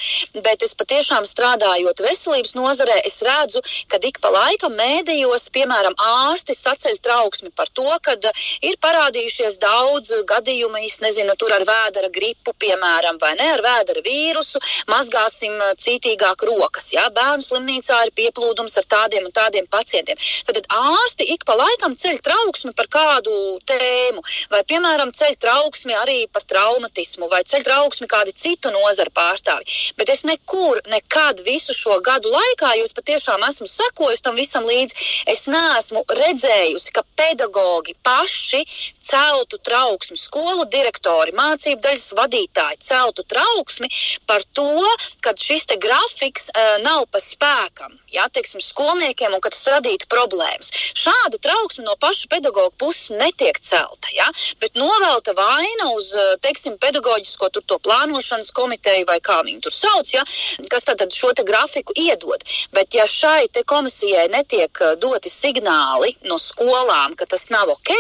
bet 0.45 0.63
es 0.63 0.77
patiešām 0.79 1.27
strādājot 1.27 2.03
veselības 2.05 2.55
nozarē, 2.55 3.01
es 3.09 3.19
redzu, 3.27 3.63
ka 3.91 3.99
ik 3.99 4.21
pa 4.23 4.31
laikam 4.31 4.77
mēdījos, 4.79 5.49
piemēram, 5.55 5.97
ārsti 5.99 6.55
saceļ 6.55 7.01
trauksmi 7.03 7.51
par 7.57 7.71
to, 7.75 7.89
ka 8.05 8.15
ir 8.63 8.79
parādījušies 8.85 9.59
daudz 9.59 10.13
gadījumu, 10.31 10.79
es 10.87 11.01
nezinu, 11.03 11.35
tur 11.41 11.55
ar 11.57 11.67
vēdera 11.67 12.13
gripu, 12.15 12.55
piemēram, 12.63 13.19
vai 13.21 13.35
ne 13.41 13.51
ar 13.57 13.65
vēdera 13.65 14.05
vīrusu, 14.07 14.63
mazgāsim 14.91 15.59
cītīgāk 15.83 16.47
rokas. 16.47 16.93
Ja? 16.95 17.09
Bērnu 17.11 17.43
slimnīcā 17.43 18.05
ir 18.07 18.15
pieplūdums 18.15 18.79
ar 18.79 18.87
tādiem 18.95 19.27
un 19.27 19.35
tādiem 19.35 19.67
pacientiem. 19.71 20.19
Tad 20.47 20.63
ārsti 20.71 21.27
ik 21.35 21.45
pa 21.49 21.57
laikam 21.59 21.97
ceļ 21.99 22.23
trauksmi 22.25 22.75
par 22.77 22.87
kādu 22.87 23.00
kādu 23.01 23.35
tēmu, 23.69 24.23
vai, 24.53 24.63
piemēram, 24.69 25.13
ceļ 25.17 25.37
trauksmi 25.41 25.97
arī 25.97 26.19
par 26.33 26.45
traumatismu, 26.49 27.29
vai 27.33 27.43
ceļ 27.49 27.65
trauksmi 27.67 28.09
kādi 28.11 28.35
citu 28.37 28.73
nozaru 28.75 29.13
pārstāvi. 29.17 29.79
Bet 29.99 30.13
es 30.13 30.25
nekur, 30.29 30.83
nekad 30.91 31.43
visu 31.47 31.77
šo 31.77 32.01
gadu 32.05 32.33
laikā, 32.33 32.75
jūs 32.81 32.97
patiešām 32.97 33.45
esmu 33.49 33.69
sekojusi 33.71 34.25
tam 34.27 34.39
visam 34.39 34.67
līdzi, 34.69 35.09
es 35.33 35.47
neesmu 35.51 36.05
redzējusi, 36.21 36.93
ka 36.95 37.05
pedagogi 37.19 37.97
paši 38.05 38.65
celtu 39.11 39.59
trauksmi, 39.67 40.19
skolu 40.21 40.67
direktori, 40.71 41.35
mācību 41.37 41.83
daļas 41.85 42.11
vadītāji 42.19 42.83
celtu 42.91 43.25
trauksmi 43.31 43.91
par 44.29 44.45
to, 44.57 44.87
ka 45.25 45.35
šis 45.39 45.67
grafiks 45.81 46.49
uh, 46.51 46.79
nav 46.85 47.07
pa 47.13 47.21
spēkam, 47.23 47.95
jā, 48.11 48.27
teiksim, 48.35 48.63
skolniekiem 48.65 49.35
un 49.35 49.43
ka 49.43 49.53
tas 49.55 49.67
radītu 49.71 50.09
problēmas. 50.11 50.71
Šāda 50.99 51.39
trauksme 51.43 51.87
no 51.87 51.97
paša 52.01 52.31
pedagoga 52.33 52.75
puses 52.79 52.90
netiek 53.15 53.61
celta, 53.63 54.11
jā, 54.15 54.27
bet 54.61 54.79
novelta 54.79 55.35
vaina 55.37 55.91
uz, 55.95 56.11
teiksim, 56.45 56.79
pedagoģisko 56.83 57.51
to 57.61 57.79
plānošanas 57.79 58.51
komiteju 58.57 59.07
vai 59.09 59.19
kā 59.21 59.41
viņi 59.47 59.61
tur 59.65 59.75
sauc, 59.75 60.13
jā, 60.15 60.25
kas 60.71 60.87
tad 60.89 61.03
šo 61.15 61.33
grafiku 61.47 61.95
iedod. 61.97 62.43
Bet 62.75 62.95
ja 62.95 63.07
šai 63.07 63.49
komisijai 63.67 64.29
netiek 64.29 64.83
doti 65.01 65.31
signāli 65.31 66.17
no 66.29 66.39
skolām, 66.39 67.15
ka 67.17 67.27
tas 67.27 67.49
nav 67.51 67.71
ok, 67.71 67.93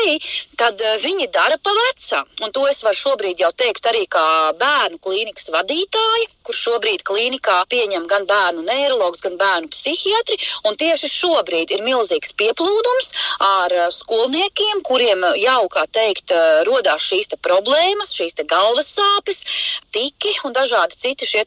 tad 0.57 0.81
viņi 1.03 1.31
dara 1.33 1.59
pa 1.63 1.73
vecam. 1.77 2.27
Un 2.43 2.53
to 2.53 2.67
es 2.69 2.83
varu 2.83 2.97
šobrīd 2.97 3.41
jau 3.41 3.53
teikt 3.53 3.87
arī 3.87 4.07
kā 4.11 4.27
bērnu 4.61 4.99
klīnikas 4.99 5.51
vadītāja, 5.55 6.29
kur 6.47 6.57
šobrīd 6.57 7.05
klīnikā 7.07 7.59
pieņem 7.71 8.07
gan 8.11 8.27
bērnu 8.27 8.65
neiroloģis, 8.67 9.25
gan 9.27 9.39
bērnu 9.41 9.73
psihiatri. 9.73 10.41
Tieši 10.81 11.11
šobrīd 11.13 11.75
ir 11.75 11.83
milzīgs 11.85 12.33
pieplūdums 12.41 13.11
ar 13.45 13.75
skolniekiem 13.93 14.70
bērniem, 14.71 14.83
kuriem 14.83 15.25
jau, 15.39 15.69
kā 15.69 15.87
teikt, 15.91 16.33
rodās 16.67 17.03
šīs 17.03 17.29
problēmas, 17.43 18.15
šīs 18.15 18.35
galvas 18.47 18.95
sāpes, 18.95 19.45
tiki 19.93 20.33
un 20.45 20.53
dažādi 20.53 20.97
citi 20.97 21.27
šie 21.27 21.45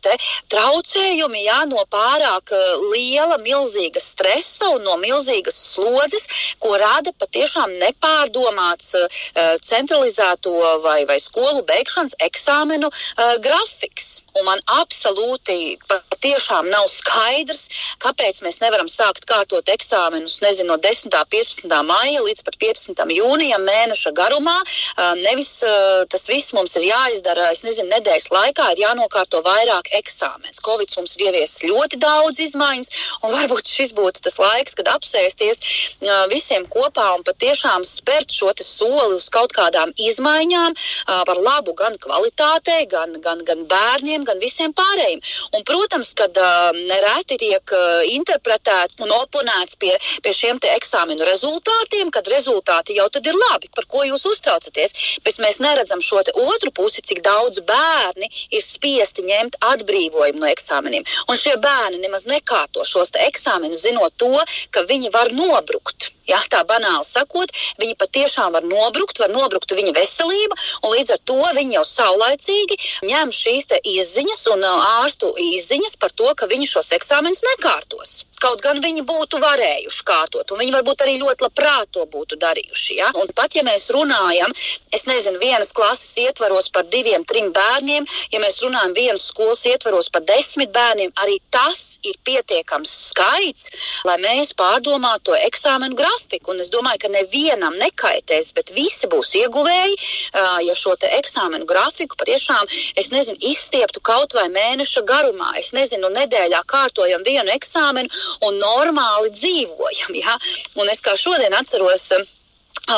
traucējumi 0.50 1.46
jā, 1.46 1.66
no 1.68 1.84
pārāk 1.90 2.52
liela, 2.94 3.38
milzīga 3.38 4.00
stresa 4.00 4.70
un 4.76 4.84
no 4.84 4.98
milzīgas 4.98 5.56
slodzes, 5.74 6.28
ko 6.60 6.76
rada 6.78 7.12
patiešām 7.14 7.72
nepārdomāts 7.80 8.96
centralizēto 9.64 10.82
vai, 10.84 11.06
vai 11.06 11.20
skolu 11.20 11.64
beigšanas 11.64 12.16
eksāmenu 12.20 12.90
grafiks. 13.40 14.22
Un 14.34 14.48
man 14.48 14.60
absolūti 14.66 15.78
patiešām 15.88 16.66
nav 16.74 16.88
skaidrs, 16.90 17.68
kāpēc 18.02 18.42
mēs 18.42 18.60
nevaram 18.64 18.90
sākt 18.90 19.28
kārtot 19.30 19.70
eksāmenus 19.70 20.40
nezinu, 20.42 20.72
no 20.74 20.78
10. 20.82 21.14
un 21.14 21.30
15. 21.30 21.70
maija 21.86 22.24
līdz 22.26 22.42
pat 22.48 22.58
15. 22.58 23.13
Jūnijam 23.18 23.64
mēneša 23.68 24.14
garumā. 24.18 24.56
Nevis 25.22 25.52
tas 26.12 26.28
viss 26.30 26.54
mums 26.56 26.76
ir 26.80 26.88
jāizdara, 26.90 27.50
es 27.54 27.64
nezinu, 27.66 27.90
nedēļas 27.94 28.30
laikā 28.34 28.70
ir 28.74 28.84
jānokārto 28.84 29.44
vairāk 29.46 29.92
eksāmenus. 30.00 30.62
Covid 30.66 30.94
mums 30.98 31.16
ir 31.18 31.28
ieviesis 31.30 31.64
ļoti 31.68 32.00
daudz 32.02 32.42
izmaiņas, 32.48 32.92
un 33.24 33.36
varbūt 33.36 33.70
šis 33.70 33.94
būtu 33.98 34.24
tas 34.26 34.40
laiks, 34.42 34.78
kad 34.80 34.92
apsēsties 34.94 35.62
visiem 36.32 36.68
kopā 36.72 37.10
un 37.18 37.26
patiešām 37.28 37.86
spērt 37.88 38.34
šo 38.34 38.54
soli 38.64 39.18
uz 39.18 39.30
kaut 39.34 39.54
kādām 39.56 39.94
izmaiņām 39.98 40.76
par 41.28 41.40
labu 41.42 41.74
gan 41.78 41.96
kvalitātei, 42.02 42.86
gan, 42.90 43.16
gan, 43.24 43.42
gan 43.48 43.66
bērniem 43.70 44.26
gan 44.28 44.40
visiem 44.42 44.74
pārējiem. 44.78 45.22
Un, 45.54 45.64
protams, 45.68 46.14
ka 46.18 46.28
uh, 46.30 46.78
nereti 46.90 47.40
tiek 47.42 47.76
uh, 47.76 48.02
interpretēts 48.14 49.02
un 49.04 49.14
oponēts 49.16 49.78
pie, 49.82 49.94
pie 50.24 50.34
šiem 50.36 50.62
eksāmenu 50.74 51.26
rezultātiem, 51.28 52.12
kad 52.14 52.28
rezultāti 52.32 52.98
jau 53.00 53.03
tad 53.10 53.28
ir 53.28 53.38
labi, 53.38 53.70
par 53.76 53.88
ko 53.90 54.04
jūs 54.08 54.26
uztraucaties. 54.30 54.96
Bet 55.26 55.40
mēs 55.44 55.60
neredzam 55.64 56.02
šo 56.04 56.22
otru 56.22 56.72
pusi, 56.76 57.04
cik 57.06 57.24
daudz 57.26 57.64
bērni 57.68 58.30
ir 58.52 58.64
spiesti 58.64 59.26
ņemt 59.28 59.60
atbrīvojumu 59.74 60.44
no 60.44 60.50
eksāmeniem. 60.52 61.06
Un 61.28 61.40
šie 61.40 61.56
bērni 61.62 62.02
nemaz 62.04 62.28
nekārto 62.30 62.86
šos 62.88 63.14
eksāmenus, 63.28 63.84
zinot 63.86 64.16
to, 64.18 64.34
ka 64.72 64.86
viņi 64.90 65.14
var 65.14 65.32
nobrukt. 65.36 66.12
Ja, 66.30 66.40
tā 66.48 66.62
banāli 66.64 67.04
sakot, 67.04 67.52
viņi 67.82 67.98
patiešām 68.00 68.54
var 68.56 68.64
nobrukt, 68.64 69.20
var 69.20 69.32
nobrukt 69.34 69.74
viņa 69.76 69.92
veselība, 69.98 70.56
un 70.84 70.96
līdz 70.96 71.18
ar 71.18 71.24
to 71.28 71.40
viņi 71.58 71.76
jau 71.76 71.84
saulaicīgi 71.90 72.80
ņem 73.10 73.34
šīs 73.36 73.74
izziņas 73.84 74.46
un 74.54 74.64
ārstu 74.70 75.34
izziņas 75.50 76.00
par 76.00 76.16
to, 76.16 76.32
ka 76.40 76.48
viņi 76.48 76.70
šos 76.76 76.94
eksāmenus 76.96 77.44
nekārtos. 77.50 78.22
Kaut 78.44 78.62
gan 78.64 78.82
viņi 78.84 79.06
būtu 79.08 79.40
varējuši 79.40 80.04
kārtot, 80.08 80.52
un 80.52 80.60
viņi 80.60 80.76
varbūt 80.76 81.04
arī 81.06 81.16
ļoti 81.22 81.46
labprāt 81.48 81.92
to 81.96 82.04
būtu 82.12 82.38
darījuši. 82.42 82.98
Ja? 83.00 83.12
Un 83.20 83.32
pat 83.36 83.56
ja 83.56 83.64
mēs 83.64 83.90
runājam, 83.96 84.52
es 84.92 85.08
nezinu, 85.08 85.40
vienas 85.40 85.72
klases 85.76 86.12
ietvaros 86.26 86.68
par 86.74 86.88
diviem, 86.92 87.24
trim 87.30 87.52
bērniem, 87.56 88.08
ja 88.34 88.42
mēs 88.44 88.60
runājam 88.66 88.96
vienas 88.98 89.28
skolas 89.32 89.64
ietvaros 89.70 90.10
par 90.14 90.26
desmit 90.28 90.74
bērniem, 90.76 91.14
arī 91.24 91.40
tas 91.54 92.00
ir 92.04 92.18
pietiekams 92.28 92.92
skaits, 93.10 93.70
lai 94.08 94.18
mēs 94.22 94.52
pārdomātu 94.60 95.32
to 95.32 95.38
eksāmenu 95.48 95.96
grafiku. 95.96 96.52
Un 96.52 96.60
es 96.60 96.72
domāju, 96.74 97.06
ka 97.06 97.14
nevienam 97.14 97.78
nekaitēs, 97.80 98.52
bet 98.58 98.74
visi 98.76 99.08
būs 99.08 99.34
ieguvēji, 99.40 99.96
ja 100.68 100.76
šo 100.78 100.98
eksāmenu 101.00 101.68
grafiku 101.70 102.18
patiešām, 102.20 102.68
es 103.00 103.10
nezinu, 103.16 103.40
izstieptu 103.54 104.04
kaut 104.04 104.36
vai 104.36 104.50
mēneša 104.52 105.06
garumā. 105.08 105.54
Es 105.62 105.72
nezinu, 105.76 106.12
nedēļā 106.14 106.64
kārtojam 106.70 107.24
vienu 107.26 107.54
eksāmenu 107.56 108.12
un 108.42 108.60
normāli 108.62 109.34
dzīvojam. 109.34 110.16
Ja? 110.20 110.38
Un 110.80 110.90
es 110.90 111.02
kā 111.04 111.16
šodien 111.20 111.54
atceros 111.54 112.12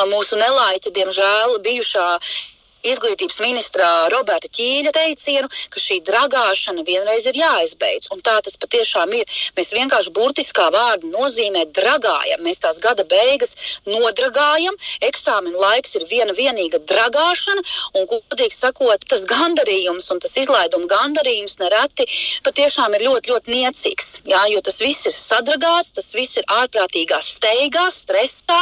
mūsu 0.09 0.37
nelaiķa, 0.39 0.91
diemžēl, 0.95 1.59
bijušā 1.65 2.07
izglītības 2.91 3.39
ministra 3.43 3.89
Roberta 4.13 4.49
Ķīļa 4.51 4.93
teicienu, 4.95 5.49
ka 5.73 5.81
šī 5.81 5.99
dragāšana 6.07 6.85
vienreiz 6.87 7.25
ir 7.29 7.39
jāizbeidz. 7.39 8.11
Un 8.13 8.23
tā 8.25 8.37
tas 8.45 8.57
patiešām 8.61 9.13
ir. 9.17 9.25
Mēs 9.57 9.73
vienkārši 9.75 10.13
burtiskā 10.15 10.69
vārda 10.73 11.09
nozīmē 11.09 11.65
dragājam. 11.75 12.43
Mēs 12.45 12.61
tās 12.63 12.79
gada 12.83 13.05
beigas 13.09 13.55
nodragājam. 13.89 14.77
Eksāmena 15.05 15.61
laiks 15.67 15.95
ir 15.99 16.07
viena 16.09 16.35
vienīga 16.37 16.81
dragāšana. 16.91 17.65
Un, 17.95 18.07
godīgi 18.11 18.55
sakot, 18.55 19.07
tas 19.09 19.25
gandarījums 19.29 20.11
un 20.13 20.21
tas 20.23 20.35
izlaiduma 20.39 20.89
gandarījums 20.91 21.59
nereti 21.61 22.07
patiešām 22.45 22.95
ir 22.97 23.05
ļoti, 23.07 23.31
ļoti 23.31 23.53
niecīgs. 23.53 24.11
Jā, 24.29 24.43
jo 24.51 24.61
tas 24.65 24.79
viss 24.83 25.07
ir 25.09 25.15
sadragāts, 25.15 25.93
tas 25.95 26.11
viss 26.15 26.39
ir 26.39 26.47
ārprātīgā 26.51 27.19
steigā, 27.23 27.87
stresā. 27.93 28.61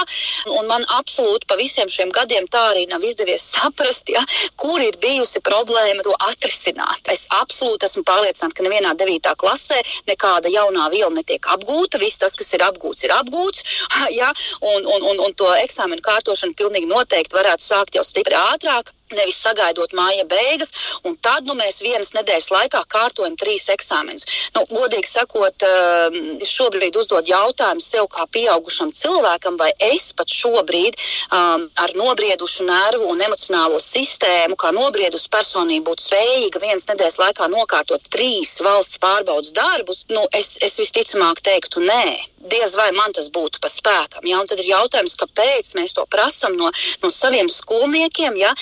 Un 0.53 0.69
man 0.69 0.85
absolūti 0.97 1.47
pa 1.49 1.57
visiem 1.59 1.91
šiem 1.91 2.13
gadiem 2.15 2.47
tā 2.51 2.63
arī 2.71 2.85
nav 2.91 3.03
izdevies 3.05 3.45
saprast 3.53 4.12
ja, 4.13 4.23
kur 4.59 4.81
ir 4.83 4.97
bijusi 5.03 5.41
problēma 5.45 6.05
to 6.05 6.13
atrisināt. 6.29 7.11
Es 7.13 7.25
absolūti 7.41 7.89
esmu 7.89 8.05
pārliecināta, 8.07 8.57
ka 8.57 8.67
nevienā 8.67 8.93
9. 8.99 9.35
klasē 9.43 9.81
nekāda 10.09 10.51
jaunā 10.53 10.89
viela 10.93 11.11
netiek 11.17 11.51
apgūta. 11.55 12.01
Viss 12.01 12.21
tas, 12.21 12.37
kas 12.39 12.53
ir 12.55 12.65
apgūts, 12.69 13.05
ir 13.07 13.15
apgūts. 13.19 13.63
Ja, 14.13 14.29
un, 14.61 14.85
un, 14.85 15.05
un, 15.09 15.21
un 15.25 15.33
to 15.37 15.47
eksāmenu 15.57 16.03
kārtošanu 16.05 16.53
pilnīgi 16.59 16.89
noteikti 16.89 17.33
varētu 17.37 17.65
sākt 17.65 17.95
jau 17.97 18.03
stipri 18.05 18.35
ātrāk 18.37 18.91
nevis 19.17 19.41
sagaidot 19.43 19.93
māja 19.97 20.25
beigas, 20.29 20.73
un 21.07 21.15
tad 21.21 21.47
nu, 21.47 21.55
mēs 21.59 21.81
vienas 21.83 22.13
nedēļas 22.15 22.49
laikā 22.53 22.83
kārtojam 22.91 23.37
trīs 23.39 23.69
eksāmenus. 23.73 24.25
Nu, 24.55 24.65
godīgi 24.71 25.09
sakot, 25.09 25.65
ehm, 25.67 26.41
šobrīd 26.47 26.97
uzdod 26.99 27.29
jautājumu 27.29 27.83
sev 27.83 28.09
kā 28.13 28.27
pieaugušam 28.33 28.93
cilvēkam, 28.97 29.57
vai 29.57 29.71
es 29.79 30.11
pat 30.17 30.29
šobrīd 30.29 30.97
um, 30.97 31.67
ar 31.83 31.95
nobriedušu 31.97 32.67
nervu 32.67 33.09
un 33.13 33.21
emocionālo 33.21 33.79
sistēmu, 33.83 34.57
kā 34.59 34.73
nobriedusi 34.75 35.31
personība, 35.33 35.91
būtu 35.91 36.07
spējīga 36.09 36.63
vienas 36.63 36.87
nedēļas 36.89 37.19
laikā 37.23 37.49
nokārtot 37.53 38.11
trīs 38.13 38.59
valsts 38.63 39.01
pārbaudas 39.03 39.55
darbus. 39.55 40.05
Nu, 40.13 40.27
es, 40.33 40.57
es 40.61 40.79
visticamāk 40.81 41.43
teiktu, 41.45 41.83
nē 41.83 42.32
diez 42.49 42.75
vai 42.75 42.89
man 42.95 43.13
tas 43.15 43.29
būtu 43.33 43.61
pa 43.63 43.69
spēkam. 43.71 44.25
Ja? 44.27 44.41
Un 44.41 44.49
tad 44.49 44.61
ir 44.61 44.71
jautājums, 44.71 45.15
kāpēc 45.19 45.73
mēs 45.77 45.95
to 45.97 46.05
prasām 46.11 46.57
no, 46.59 46.71
no 47.03 47.11
saviem 47.13 47.49
skolniekiem, 47.51 48.37
ja? 48.41 48.53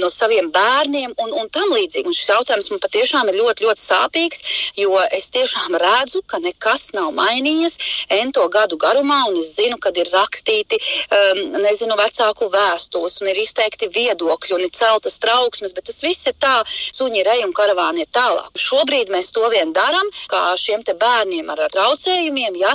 no 0.00 0.10
saviem 0.12 0.50
bērniem 0.54 1.14
un, 1.20 1.34
un 1.40 1.50
tam 1.52 1.72
līdzīgi. 1.74 2.06
Un 2.08 2.16
šis 2.16 2.30
jautājums 2.34 2.70
man 2.72 2.82
patiešām 2.82 3.30
ir 3.30 3.38
ļoti, 3.40 3.66
ļoti 3.66 3.84
sāpīgs, 3.84 4.44
jo 4.80 4.98
es 5.10 5.30
tiešām 5.34 5.76
redzu, 5.80 6.22
ka 6.26 6.40
nekas 6.42 6.90
nav 6.96 7.12
mainījies 7.16 7.78
ento 8.12 8.46
gadu 8.52 8.78
garumā, 8.80 9.24
un 9.30 9.38
es 9.40 9.54
zinu, 9.56 9.78
kad 9.82 9.96
ir 9.98 10.10
rakstīti, 10.12 10.78
um, 11.08 11.42
nezinu, 11.64 11.96
vecāku 11.98 12.50
vēstules, 12.52 13.20
un 13.22 13.30
ir 13.32 13.40
izteikti 13.42 13.90
viedokļi, 13.94 14.54
un 14.56 14.66
ir 14.66 14.72
celtas 14.74 15.18
trauksmes, 15.22 15.74
bet 15.76 15.88
tas 15.90 16.02
viss 16.04 16.28
ir 16.30 16.36
tā, 16.40 16.56
suņi 16.94 17.24
rej 17.26 17.44
un 17.46 17.54
karavāni 17.56 18.04
ir 18.04 18.10
tālāk. 18.14 18.52
Šobrīd 18.60 19.12
mēs 19.14 19.32
to 19.34 19.46
vien 19.52 19.72
darām, 19.76 20.10
kā 20.30 20.46
šiem 20.60 20.84
bērniem 20.84 21.48
ar 21.52 21.64
traucējumiem, 21.72 22.58
ja, 22.60 22.74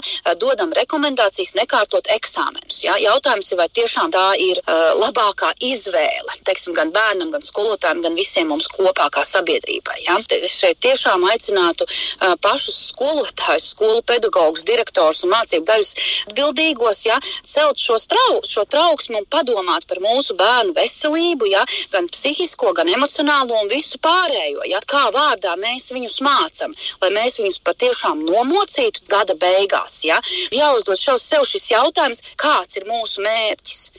dodam 0.50 0.74
rekomendācijas 0.74 1.56
nekārtot 1.60 2.10
eksāmenus. 2.16 2.82
Ja? 2.86 2.98
Jautājums 3.02 3.52
ir, 3.52 3.60
vai 3.62 3.70
tiešām 3.80 4.14
tā 4.14 4.26
ir 4.42 4.62
uh, 4.66 4.92
labākā 4.98 5.54
izvēle 5.72 6.40
teiksim, 6.50 6.74
gan 6.78 6.92
bērnam, 6.96 7.32
gan 7.34 7.44
skolotājiem, 7.46 8.02
gan 8.06 8.18
visiem 8.18 8.50
mums 8.50 8.68
kopā 8.74 9.10
kā 9.14 9.24
sabiedrībai. 9.28 9.98
Ja? 10.08 10.18
Es 10.40 10.58
šeit 10.62 10.80
tiešām 10.86 11.26
aicinātu 11.30 11.86
uh, 11.86 12.34
pašus 12.42 12.90
skolotājus, 12.94 13.72
skolu 13.76 14.02
pedagogus, 14.08 14.66
direktors 14.68 15.24
un 15.26 15.34
mācību 15.36 15.68
daļas 15.70 15.94
atbildīgos 16.30 17.04
ja? 17.06 17.20
celt 17.46 17.82
šo, 17.82 18.00
trau, 18.10 18.40
šo 18.48 18.66
trauksmu 18.70 19.22
un 19.22 19.28
padomāt 19.30 19.86
par 19.90 20.02
mūsu 20.04 20.38
bērnu 20.40 20.74
veselību, 20.78 21.50
ja? 21.54 21.66
gan 21.94 22.10
psihisko, 22.10 22.74
gan 22.78 22.90
emocionālo 22.90 23.62
un 23.62 23.72
visu 23.72 24.02
pārējo. 24.02 24.66
Ja? 24.72 24.82
Kā 24.90 25.06
vārdā 25.14 25.56
mēs 25.62 25.92
viņus 25.94 26.20
mācām, 26.26 26.76
lai 27.04 27.14
mēs 27.16 27.40
viņus 27.42 27.62
patiešām 27.68 28.26
nomocītu 28.26 29.06
gada 29.12 29.38
beigās. 29.40 30.02
Ja? 30.08 30.22
Jāuzdod 30.56 31.00
sev 31.00 31.46
šis 31.48 31.72
jautājums, 31.72 32.24
kāds 32.40 32.80
ir 32.80 32.88
mūsu 32.90 33.26
mērķis. 33.26 33.90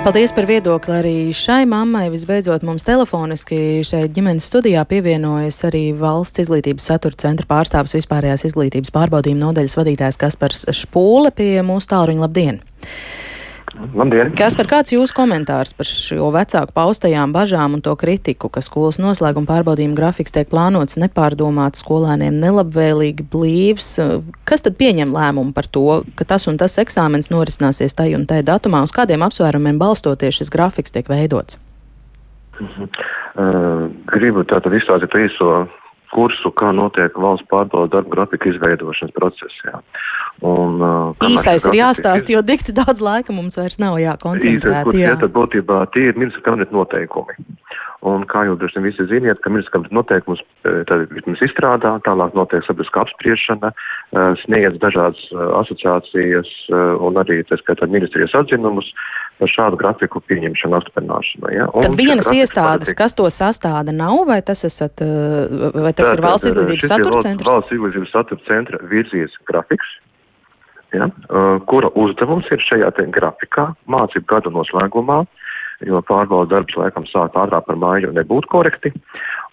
Paldies 0.00 0.32
par 0.32 0.46
viedokli 0.48 0.94
arī 0.96 1.10
šai 1.36 1.66
mammai. 1.68 2.06
Visbeidzot, 2.08 2.62
mums 2.64 2.86
telefoniski 2.88 3.82
šeit 3.84 4.14
ģimenes 4.16 4.46
studijā 4.48 4.80
pievienojas 4.88 5.60
arī 5.68 5.90
valsts 5.92 6.40
izglītības 6.40 6.88
satura 6.88 7.20
centra 7.20 7.44
pārstāvis 7.50 7.98
vispārējās 7.98 8.46
izglītības 8.48 8.94
pārbaudījuma 8.96 9.50
nodaļas 9.50 9.76
vadītājs 9.76 10.18
Kaspars 10.22 10.64
Špūle 10.80 11.34
pie 11.36 11.52
mūsu 11.60 11.92
tālruņa. 11.92 12.24
Labdien! 12.24 12.62
Labdien! 13.74 14.32
Kas 14.38 14.56
par 14.58 14.66
kāds 14.70 14.92
jūsu 14.94 15.14
komentārs 15.14 15.72
par 15.76 15.86
šo 15.86 16.30
vecāku 16.34 16.74
paustajām 16.74 17.32
bažām 17.34 17.76
un 17.76 17.82
to 17.84 17.94
kritiku, 17.98 18.50
ka 18.52 18.62
skolas 18.64 18.98
noslēguma 19.00 19.48
pārbaudījuma 19.48 19.96
grafiks 19.98 20.34
tiek 20.34 20.50
plānots 20.50 20.98
nepārdomāts, 21.00 21.84
skolēniem 21.84 22.40
nelabvēlīgi 22.42 23.26
blīvs? 23.30 23.92
Kas 24.48 24.66
tad 24.66 24.78
pieņem 24.80 25.14
lēmumu 25.14 25.54
par 25.56 25.70
to, 25.70 26.02
ka 26.18 26.26
tas 26.26 26.48
un 26.50 26.58
tas 26.60 26.78
eksāmens 26.82 27.30
norisināsies 27.30 27.94
tai 27.98 28.10
un 28.18 28.26
tai 28.30 28.42
datumā? 28.46 28.82
Uz 28.86 28.94
kādiem 28.96 29.22
apsvērumiem 29.26 29.78
balstoties 29.80 30.40
šis 30.40 30.52
grafiks 30.54 30.94
tiek 30.96 31.10
veidots? 31.10 31.60
Mhm. 32.60 32.90
Uh, 33.40 33.86
gribu 34.10 34.42
tātad 34.44 34.74
izstāstīt 34.74 35.14
īso 35.16 35.68
kursu, 36.14 36.50
kā 36.58 36.72
notiek 36.74 37.14
valsts 37.18 37.46
pārbaudas 37.50 37.92
darba 37.94 38.16
grafika 38.16 38.50
izveidošanas 38.50 39.14
procesā. 39.14 39.80
Un, 40.40 40.80
uh, 40.80 41.28
Īsais 41.28 41.66
ir 41.68 41.76
jāstāsta, 41.82 42.32
jo 42.32 42.40
dikti 42.40 42.72
daudz 42.72 43.02
laika 43.04 43.34
mums 43.36 43.58
vairs 43.60 43.76
nav 43.82 43.98
jākoncentrēt. 44.00 44.88
Īsais, 44.88 44.96
jā. 44.96 45.12
jā, 45.12 45.18
tad 45.20 45.34
būtībā 45.36 45.82
tie 45.92 46.08
ir 46.08 46.20
ministra 46.20 46.46
kabineta 46.48 46.72
noteikumi. 46.72 47.36
Un 48.08 48.22
kā 48.24 48.46
jūs 48.48 48.56
droši 48.56 48.78
vien 48.78 48.86
visi 48.86 49.04
ziniet, 49.10 49.42
ka 49.44 49.52
ministra 49.52 49.74
kabineta 49.74 49.98
noteikumus 49.98 50.40
tad 50.88 51.10
vismaz 51.12 51.44
izstrādā, 51.44 51.92
tālāk 52.06 52.32
notiek 52.38 52.64
sabiedriska 52.64 53.04
apspriešana, 53.04 53.74
sniedz 54.46 54.80
dažādas 54.80 55.20
asociācijas 55.60 56.48
un 57.04 57.20
arī, 57.20 57.42
tā 57.44 57.60
skaitā, 57.60 57.90
ministrijas 57.92 58.32
atzinumus 58.40 58.88
par 59.40 59.52
šādu 59.52 59.76
grafiku 59.80 60.24
pieņemšanu, 60.24 60.80
apstiprināšanu. 60.80 61.52
Ja? 61.52 61.68
Un 61.76 61.84
Tad 61.84 62.00
vienas 62.00 62.32
iestādes, 62.32 62.96
kas 62.96 63.12
to 63.16 63.28
sastāda, 63.28 63.92
nav, 63.92 64.24
vai 64.28 64.40
tas, 64.44 64.64
esat, 64.68 65.04
vai 65.04 65.92
tas 65.92 66.08
tā, 66.08 66.16
ir 66.16 66.24
valsts 66.24 66.52
izglītības 66.54 66.92
satura 66.94 67.24
centrs? 67.24 67.52
Valsts 67.52 67.76
izglītības 67.76 68.16
satura 68.16 68.48
centra 68.48 68.80
virzīs 68.88 69.36
grafiks 69.48 69.98
ja, 70.94 71.10
uh, 71.10 71.58
kura 71.70 71.90
uzdevums 71.98 72.48
ir 72.50 72.62
šajā 72.64 72.90
grafikā 73.14 73.70
mācību 73.90 74.26
gada 74.30 74.52
noslēgumā, 74.54 75.22
jo 75.88 76.00
pārbaudas 76.04 76.50
darbs 76.50 76.76
laikam 76.76 77.06
sāk 77.08 77.36
ātrāk 77.40 77.66
par 77.66 77.78
māju 77.80 78.12
nebūtu 78.16 78.50
korekti. 78.52 78.92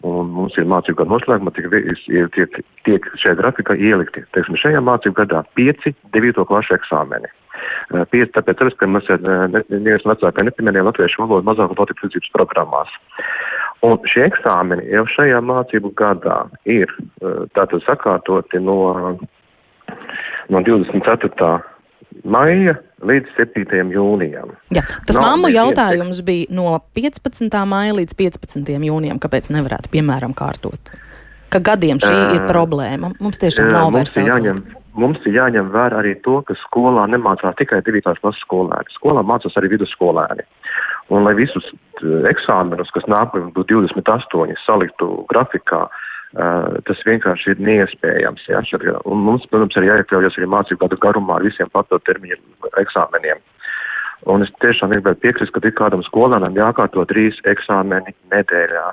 Un 0.05 0.29
mums 0.29 0.57
ir 0.57 0.67
mācību 0.69 1.01
gada 1.01 1.13
noslēgumā, 1.15 1.53
tiek, 1.55 1.71
tiek, 2.35 2.59
tiek 2.85 3.09
šajā 3.17 3.37
grafikā 3.39 3.77
ielikti, 3.79 4.25
teiksim, 4.35 4.59
šajā 4.59 4.83
mācību 4.83 5.17
gadā 5.23 5.43
pieci 5.57 5.95
9. 6.13 6.43
klašu 6.49 6.77
eksāmeni. 6.77 7.31
Uh, 7.89 8.03
pieci, 8.11 8.29
tāpēc, 8.35 8.59
tāpēc, 8.59 8.77
ka 8.77 8.89
mēs 8.91 9.09
neviens 9.71 10.05
vecākai 10.05 10.45
nepieminējām 10.45 10.91
latviešu 10.91 11.23
valodu 11.23 11.47
mazāk 11.47 11.73
notiklīdzības 11.79 12.33
programmās. 12.35 12.91
Un 13.85 13.97
šie 14.09 14.25
eksāmeni 14.25 14.87
jau 14.89 15.05
šajā 15.13 15.39
mācību 15.45 15.93
gadā 15.97 16.43
ir 16.69 16.91
uh, 16.91 17.45
tātad 17.57 17.83
sakārtoti 17.85 18.61
no 18.61 18.77
no 20.53 20.61
24. 20.63 21.49
maija 22.23 22.77
līdz 23.05 23.33
7. 23.37 23.91
jūnijam. 23.93 24.55
Jā, 24.73 24.83
tas 25.07 25.17
Nav 25.17 25.27
mammu 25.27 25.51
jautājums 25.53 26.23
bija 26.25 26.49
no 26.55 26.79
15. 26.97 27.59
maija 27.69 27.97
līdz 27.99 28.17
15. 28.17 28.73
jūnijam. 28.89 29.21
Kāpēc 29.21 29.51
nevarētu, 29.53 29.91
piemēram, 29.93 30.33
kārtot? 30.37 30.91
Ka 31.53 31.61
gadiem 31.63 32.01
šī 32.03 32.11
uh, 32.11 32.33
ir 32.35 32.47
problēma. 32.49 33.13
Mums 33.23 33.39
tiešām 33.39 33.69
nav 33.71 33.93
vairs. 33.95 34.11
Jāņem, 34.17 34.59
mums 34.99 35.21
ir 35.29 35.37
jāņem 35.37 35.69
vērā 35.71 36.01
arī 36.01 36.17
to, 36.25 36.41
ka 36.47 36.57
skolā 36.65 37.05
nemācās 37.11 37.55
tikai 37.59 37.79
9. 37.85 38.17
klases 38.19 38.43
skolēni. 38.43 38.97
Skolā 38.97 39.23
mācās 39.23 39.55
arī 39.59 39.71
vidusskolēni. 39.77 40.47
Un 41.13 41.23
lai 41.23 41.37
visus 41.37 41.69
eksāmenus, 42.27 42.91
kas 42.95 43.07
nākamajam 43.07 43.53
būtu 43.55 43.79
28, 43.87 44.57
saliktu 44.65 45.23
grafikā, 45.31 45.85
uh, 46.35 46.77
tas 46.87 47.03
vienkārši 47.07 47.53
ir 47.53 47.61
neiespējams. 47.63 48.47
Ja? 48.49 48.61
Un 49.05 49.23
mums, 49.25 49.47
protams, 49.51 49.77
ir 49.79 49.89
jāiekļaujas 49.89 50.39
arī 50.39 50.49
mācību 50.53 50.83
gadu 50.83 50.99
garumā 51.03 51.37
ar 51.39 51.47
visiem 51.47 51.71
papildu 51.73 52.03
termiņu 52.09 52.71
eksāmeniem. 52.83 53.43
Un 54.27 54.43
es 54.43 54.51
tiešām 54.63 54.91
gribētu 54.95 55.21
piekrist, 55.23 55.53
ka 55.53 55.61
ik 55.63 55.77
kādam 55.77 56.01
skolēnam 56.07 56.57
jākārto 56.57 57.05
trīs 57.09 57.37
eksāmeni 57.45 58.15
nedēļā. 58.33 58.87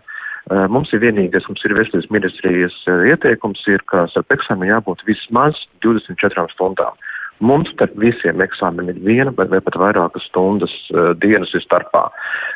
Uh, 0.45 0.67
mums 0.69 0.93
ir 0.93 1.01
vienīgais, 1.01 1.47
mums 1.49 1.65
ir 1.65 1.73
veselības 1.79 2.11
ministrijas 2.13 2.75
uh, 2.85 3.01
ieteikums, 3.09 3.63
ir, 3.73 3.81
ka 3.89 4.05
starp 4.13 4.35
eksāmeniem 4.37 4.75
jābūt 4.75 5.07
vismaz 5.09 5.57
24 5.87 6.53
stundām. 6.53 6.99
Mums 7.43 7.71
starp 7.75 7.97
visiem 7.99 8.43
eksāmeniem 8.45 8.95
ir 8.95 9.01
viena 9.03 9.33
vai, 9.35 9.49
vai 9.51 9.59
pat 9.65 9.75
vairākas 9.81 10.23
stundas 10.29 10.73
uh, 10.93 11.11
dienas 11.19 11.51
ir 11.57 11.65
starpā. 11.65 12.05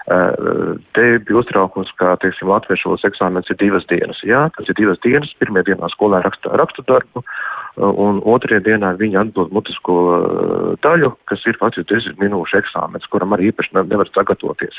Uh, 0.07 0.79
te 0.95 1.07
bija 1.19 1.41
uztraukums, 1.41 1.91
ka, 1.99 2.15
teiksim, 2.23 2.51
latviešu 2.53 2.95
eksāmenis 3.09 3.51
ir 3.51 3.59
divas 3.59 3.89
dienas. 3.91 4.23
Jā, 4.23 4.47
tas 4.55 4.71
ir 4.71 4.79
divas 4.79 5.03
dienas. 5.03 5.35
Pirmajā 5.43 5.73
dienā 5.73 5.91
skolē 5.97 6.23
raksta 6.23 6.55
rakstu 6.63 6.87
darbu, 6.87 7.25
uh, 7.25 7.91
un 7.91 8.23
otrajā 8.23 8.63
dienā 8.71 8.95
viņi 9.03 9.19
atbild 9.25 9.53
mutisko 9.57 9.99
uh, 9.99 10.73
daļu, 10.87 11.13
kas 11.27 11.43
ir 11.51 11.59
faktiski 11.59 11.91
10 11.97 12.23
minūšu 12.23 12.63
eksāmenis, 12.63 13.11
kuram 13.11 13.35
arī 13.35 13.51
īpaši 13.51 13.75
ne, 13.75 13.87
nevar 13.91 14.15
sagatavoties. 14.15 14.79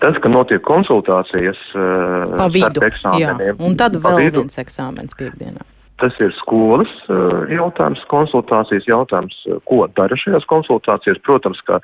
Tas, 0.00 0.16
ka 0.20 0.32
notiek 0.32 0.64
konsultācijas 0.64 1.60
uh, 1.76 2.36
pa 2.40 2.48
vidu, 2.52 2.88
jā, 3.20 3.34
un 3.56 3.76
tad 3.76 4.00
vēl 4.00 4.30
viens 4.32 4.64
eksāmenis 4.64 5.16
piekdienā. 5.18 5.74
Tas 5.98 6.14
ir 6.22 6.34
skolas 6.38 6.90
eh, 7.10 7.54
jautājums, 7.56 8.04
konsultācijas 8.12 8.86
jautājums, 8.86 9.38
ko 9.66 9.84
dara 9.98 10.18
šajās 10.18 10.46
konsultācijās. 10.50 11.18
Protams, 11.26 11.62
ka 11.66 11.80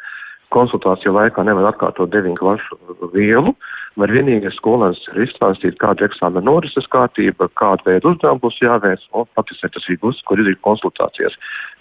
konsultāciju 0.55 1.15
laikā 1.17 1.43
nevar 1.47 1.73
atkārtot 1.73 2.13
deviņu 2.13 2.39
klašu 2.39 2.79
vielu, 3.15 3.55
var 4.01 4.11
vienīgais 4.11 4.57
skolēns 4.59 5.01
ir 5.13 5.25
izstāstīt, 5.27 5.77
kāda 5.83 6.07
eksāmena 6.09 6.45
norises 6.47 6.87
kārtība, 6.95 7.49
kāda 7.59 7.87
veida 7.89 8.11
uzdevuma 8.11 8.43
būs 8.43 8.59
jāveic, 8.63 9.03
un 9.15 9.27
patiesībā 9.39 9.73
tas 9.75 9.89
ir 9.91 10.01
būs, 10.03 10.23
kur 10.29 10.43
ir 10.43 10.51
konsultācijas. 10.67 11.37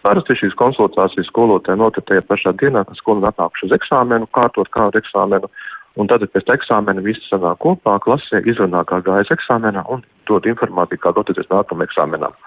Parasti 0.06 0.38
šīs 0.42 0.58
konsultācijas 0.60 1.30
skolotāji 1.30 1.82
notatēja 1.82 2.26
pašā 2.30 2.56
dienā, 2.62 2.86
kad 2.90 3.00
skolēni 3.02 3.30
atnākuši 3.32 3.70
uz 3.70 3.78
eksāmenu, 3.80 4.30
kārtot 4.38 4.70
kādu 4.74 5.02
eksāmenu, 5.02 5.50
un 6.00 6.10
tad 6.10 6.26
pēc 6.34 6.50
eksāmena 6.56 7.04
visi 7.06 7.24
sanāk 7.28 7.62
kopā 7.66 8.00
klasē, 8.04 8.42
izrunā, 8.50 8.84
kā 8.90 9.02
gājas 9.06 9.34
eksāmenā 9.36 9.86
un 9.94 10.04
dod 10.30 10.48
informāciju, 10.50 11.02
kā 11.04 11.14
doties 11.16 11.50
nākamajam 11.52 11.88
eksāmenam. 11.88 12.38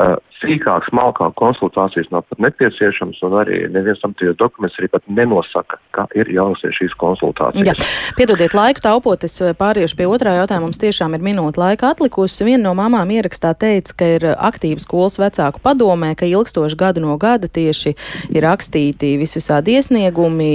Uh, 0.00 0.16
sīkāk, 0.40 0.86
smalkāk 0.88 1.34
konsultācijas 1.38 2.08
nav 2.12 2.24
pat 2.28 2.40
nepieciešams, 2.42 3.20
un 3.26 3.36
arī 3.42 3.60
neviens 3.72 4.00
tam 4.02 4.14
tie 4.18 4.32
dokuments 4.38 4.78
arī 4.80 4.88
pat 4.92 5.04
nenosaka, 5.12 5.78
ka 5.96 6.06
ir 6.16 6.30
jāuzsver 6.32 6.72
šīs 6.76 6.94
konsultācijas. 7.00 7.68
Jā. 7.68 7.74
Piedodiet 8.16 8.54
laiku 8.56 8.82
taupot, 8.84 9.24
es 9.26 9.36
pāriešu 9.58 9.98
pie 9.98 10.08
otrā 10.08 10.36
jautājuma. 10.38 10.68
Mums 10.70 10.80
tiešām 10.80 11.16
ir 11.16 11.24
minūte 11.24 11.60
laika 11.60 11.90
atlikusi. 11.92 12.46
Viena 12.48 12.68
no 12.68 12.74
mamām 12.78 13.12
ierakstā 13.12 13.52
teica, 13.58 13.96
ka 14.00 14.08
ir 14.16 14.26
aktīva 14.32 14.82
skolas 14.82 15.18
vecāku 15.20 15.62
padomē, 15.64 16.14
ka 16.18 16.28
ilgstoši 16.28 16.78
gadu 16.80 17.04
no 17.04 17.16
gada 17.20 17.50
tieši 17.50 17.94
ir 18.30 18.44
rakstīti 18.44 19.14
visvisādi 19.20 19.76
iesniegumi, 19.78 20.50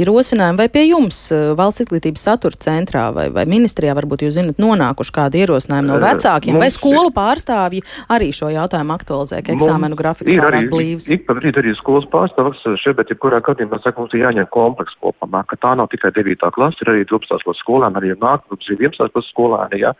ir 0.00 0.10
rosinājumi 0.10 0.62
vai 0.64 0.68
pie 0.72 0.86
jums 0.88 1.20
valsts 1.58 1.86
izglītības 1.86 2.26
satura 2.30 2.58
centrā 2.66 3.06
vai, 3.14 3.28
vai 3.34 3.46
ministrijā 3.50 3.94
varbūt 3.96 4.26
jūs 4.26 4.38
zinat 4.38 4.62
nonākuši 4.62 5.14
kādi 5.14 5.44
ierosinājumi 5.44 5.92
no 5.92 6.00
vecākiem 6.02 6.58
vai 6.62 6.70
skolu 6.72 7.12
pārstāvji 7.14 7.84
arī 8.14 8.30
šo 8.34 8.50
jautājumu 8.50 8.63
aktualizē, 8.72 9.42
ka 9.44 9.52
eksāmenu 9.52 9.96
grafiks 9.98 10.32
ir 10.32 10.40
pārāk 10.40 10.70
blīvs. 10.72 11.08
Ik 11.12 11.26
pa 11.26 11.36
brīdi 11.36 11.60
arī 11.60 11.74
skolas 11.76 12.06
pārstāvs 12.12 12.62
šeit, 12.80 12.96
bet 12.96 13.12
jebkurā 13.12 13.42
gadījumā 13.44 13.80
saka, 13.82 14.00
mums 14.00 14.14
ir 14.16 14.24
jāņem 14.24 14.48
kompleks 14.54 14.96
kopumā, 15.04 15.44
ka 15.50 15.58
tā 15.60 15.74
nav 15.76 15.90
tikai 15.92 16.12
9. 16.16 16.48
klase, 16.56 16.80
ir 16.80 16.92
arī 16.94 17.04
12. 17.10 17.42
klases 17.44 17.62
skolēni, 17.64 18.00
arī 18.00 18.14
nākamgad, 18.14 18.64
11. 18.64 19.12
klases 19.12 19.32
skolēni, 19.34 19.82
ja, 19.84 19.92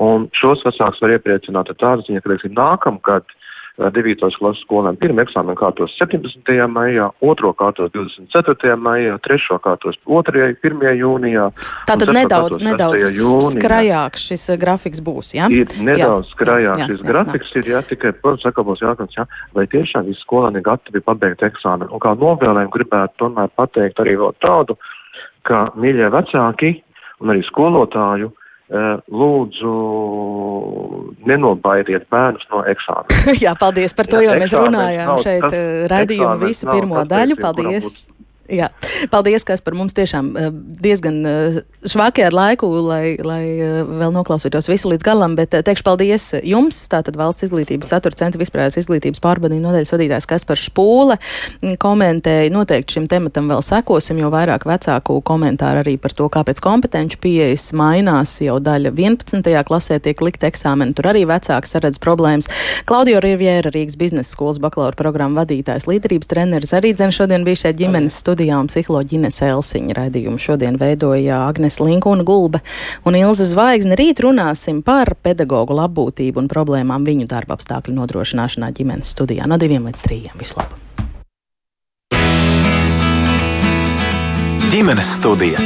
un 0.00 0.30
šos 0.36 0.64
vecākus 0.66 1.02
var 1.04 1.16
iepriecināt 1.18 1.72
ar 1.74 1.80
tādu 1.82 2.06
ziņu, 2.08 2.24
ka, 2.24 2.32
teiksim, 2.32 2.56
nākamgad 2.56 3.36
9. 3.76 4.30
klases 4.38 4.62
skolēniem. 4.64 4.96
Pirmā 5.00 5.24
eksāmena 5.26 5.56
kārtos 5.58 5.92
17. 6.00 6.54
maijā, 6.72 7.10
otro 7.20 7.52
kārtos 7.56 7.90
24. 7.92 8.76
maijā, 8.80 9.18
trešo 9.24 9.58
kārtos 9.64 9.98
2. 10.08 10.46
1. 10.64 10.86
jūnijā. 11.00 11.50
Tātad 11.88 12.12
nedaudz, 12.16 12.56
nedaudz 12.64 13.04
skrajāks 13.52 14.24
šis 14.30 14.46
grafiks 14.62 15.02
būs, 15.04 15.34
jā? 15.36 15.50
Ja? 15.52 15.64
Ir 15.64 15.76
nedaudz 15.84 16.32
skrajāks 16.32 16.88
šis 16.88 17.02
jā, 17.02 17.08
grafiks, 17.10 17.52
jā. 17.52 17.60
ir, 17.60 17.70
jā, 17.74 17.82
tikai, 17.90 18.14
protams, 18.22 18.46
sakabos 18.48 18.80
jākams, 18.84 19.18
jā, 19.18 19.26
vai 19.56 19.66
tiešām 19.68 20.08
visi 20.08 20.24
skolēni 20.24 20.64
gatavi 20.64 21.04
pabeigt 21.04 21.44
eksāmenu. 21.44 21.92
Un 21.92 22.02
kā 22.02 22.16
novēlējumu 22.16 22.74
gribētu 22.78 23.20
tomēr 23.26 23.52
pateikt 23.60 24.00
arī 24.00 24.16
vēl 24.22 24.32
tādu, 24.40 24.78
ka, 25.46 25.66
mīļie 25.76 26.08
vecāki 26.16 26.72
un 27.20 27.32
arī 27.34 27.44
skolotāju, 27.44 28.32
lūdzu, 28.66 29.72
nenobaidiet 31.28 32.08
bērnus 32.10 32.46
no 32.50 32.64
eksāmena. 32.66 33.34
Jā, 33.44 33.54
paldies 33.58 33.94
par 33.94 34.10
to, 34.10 34.18
jo 34.24 34.34
mēs 34.34 34.54
runājām 34.56 35.12
šeit 35.22 35.46
eh, 35.52 35.86
raidījumu 35.92 36.36
visu 36.42 36.66
pirmo 36.70 37.04
daļu. 37.06 37.38
Paldies! 37.38 38.08
Jā. 38.52 38.68
Paldies, 39.10 39.42
kas 39.46 39.62
par 39.64 39.74
mums 39.74 39.94
tiešām 39.96 40.28
eh, 40.38 40.48
diezgan 40.82 41.18
eh, 41.26 41.56
švaki 41.88 42.22
ar 42.26 42.34
laiku, 42.36 42.68
lai, 42.86 43.16
lai 43.18 43.42
eh, 43.58 43.80
vēl 43.82 44.12
noklausītos 44.14 44.68
visu 44.70 44.92
līdz 44.92 45.04
galam, 45.06 45.34
bet 45.38 45.54
teikšu 45.66 45.84
paldies 45.86 46.28
jums, 46.46 46.78
tātad 46.92 47.18
Valsts 47.18 47.48
izglītības 47.48 47.90
satura 47.90 48.18
centra 48.18 48.40
vispārējās 48.40 48.78
izglītības 48.82 49.22
pārbaudījuma 49.24 49.70
nodeļas 49.72 49.94
vadītājs 49.96 50.28
Kaspar 50.30 50.60
Špūle 50.60 51.18
komentēja, 51.82 52.52
noteikti 52.54 52.96
šim 52.96 53.08
tematam 53.10 53.50
vēl 53.50 53.64
sekosim, 53.66 54.20
jo 54.22 54.30
vairāk 54.34 54.66
vecāku 54.68 55.18
komentāru 55.26 55.82
arī 55.82 55.96
par 56.00 56.14
to, 56.16 56.30
kāpēc 56.32 56.62
kompetenci 56.62 57.18
pieejas 57.22 57.68
mainās, 57.76 58.36
jau 58.44 58.60
daļa 58.62 58.94
11. 58.94 59.52
klasē 59.66 59.98
tiek 60.04 60.22
likt 60.22 60.46
eksāmeni, 60.46 60.94
tur 60.96 61.10
arī 61.10 61.26
vecāks 61.28 61.74
saredz 61.74 61.98
problēmas. 62.02 62.50
Klaudio 62.86 63.18
Riviera, 63.24 63.74
Rīgas 63.74 63.98
biznesa 63.98 64.30
skolas 64.30 64.62
bakalaura 64.62 64.94
programma 64.98 65.42
vadītājs, 65.42 65.88
līderības 65.90 66.30
treneris 66.30 66.74
arī 66.76 66.94
dzen 66.96 67.14
šodien 67.14 67.46
bija 67.46 67.66
šeit 67.66 67.80
ģimenes 67.80 68.20
studijā 68.22 68.35
studijā 68.36 68.58
un 68.60 68.68
psiholoģines 68.68 69.38
Elsiņa 69.46 69.94
raidījumu 69.96 70.36
šodien 70.36 70.76
veidoja 70.76 71.46
Agnes 71.48 71.78
Linkuna 71.80 72.24
Gulbe 72.26 72.60
un 73.08 73.16
Ilze 73.16 73.46
Zvaigzne. 73.48 73.96
Rīt 73.96 74.20
runāsim 74.20 74.82
par 74.84 75.14
pedagoģu 75.24 75.78
labbūtību 75.78 76.42
un 76.42 76.50
problēmām 76.52 77.06
viņu 77.08 77.30
darba 77.30 77.56
apstākļu 77.56 77.96
nodrošināšanā 77.96 78.68
ģimenes 78.76 79.14
studijā 79.16 79.48
no 79.48 79.56
diviem 79.56 79.88
līdz 79.88 80.04
trījiem. 80.04 80.36
Vislabāk! 80.36 80.76
Ģimenes 84.68 85.16
studija 85.16 85.62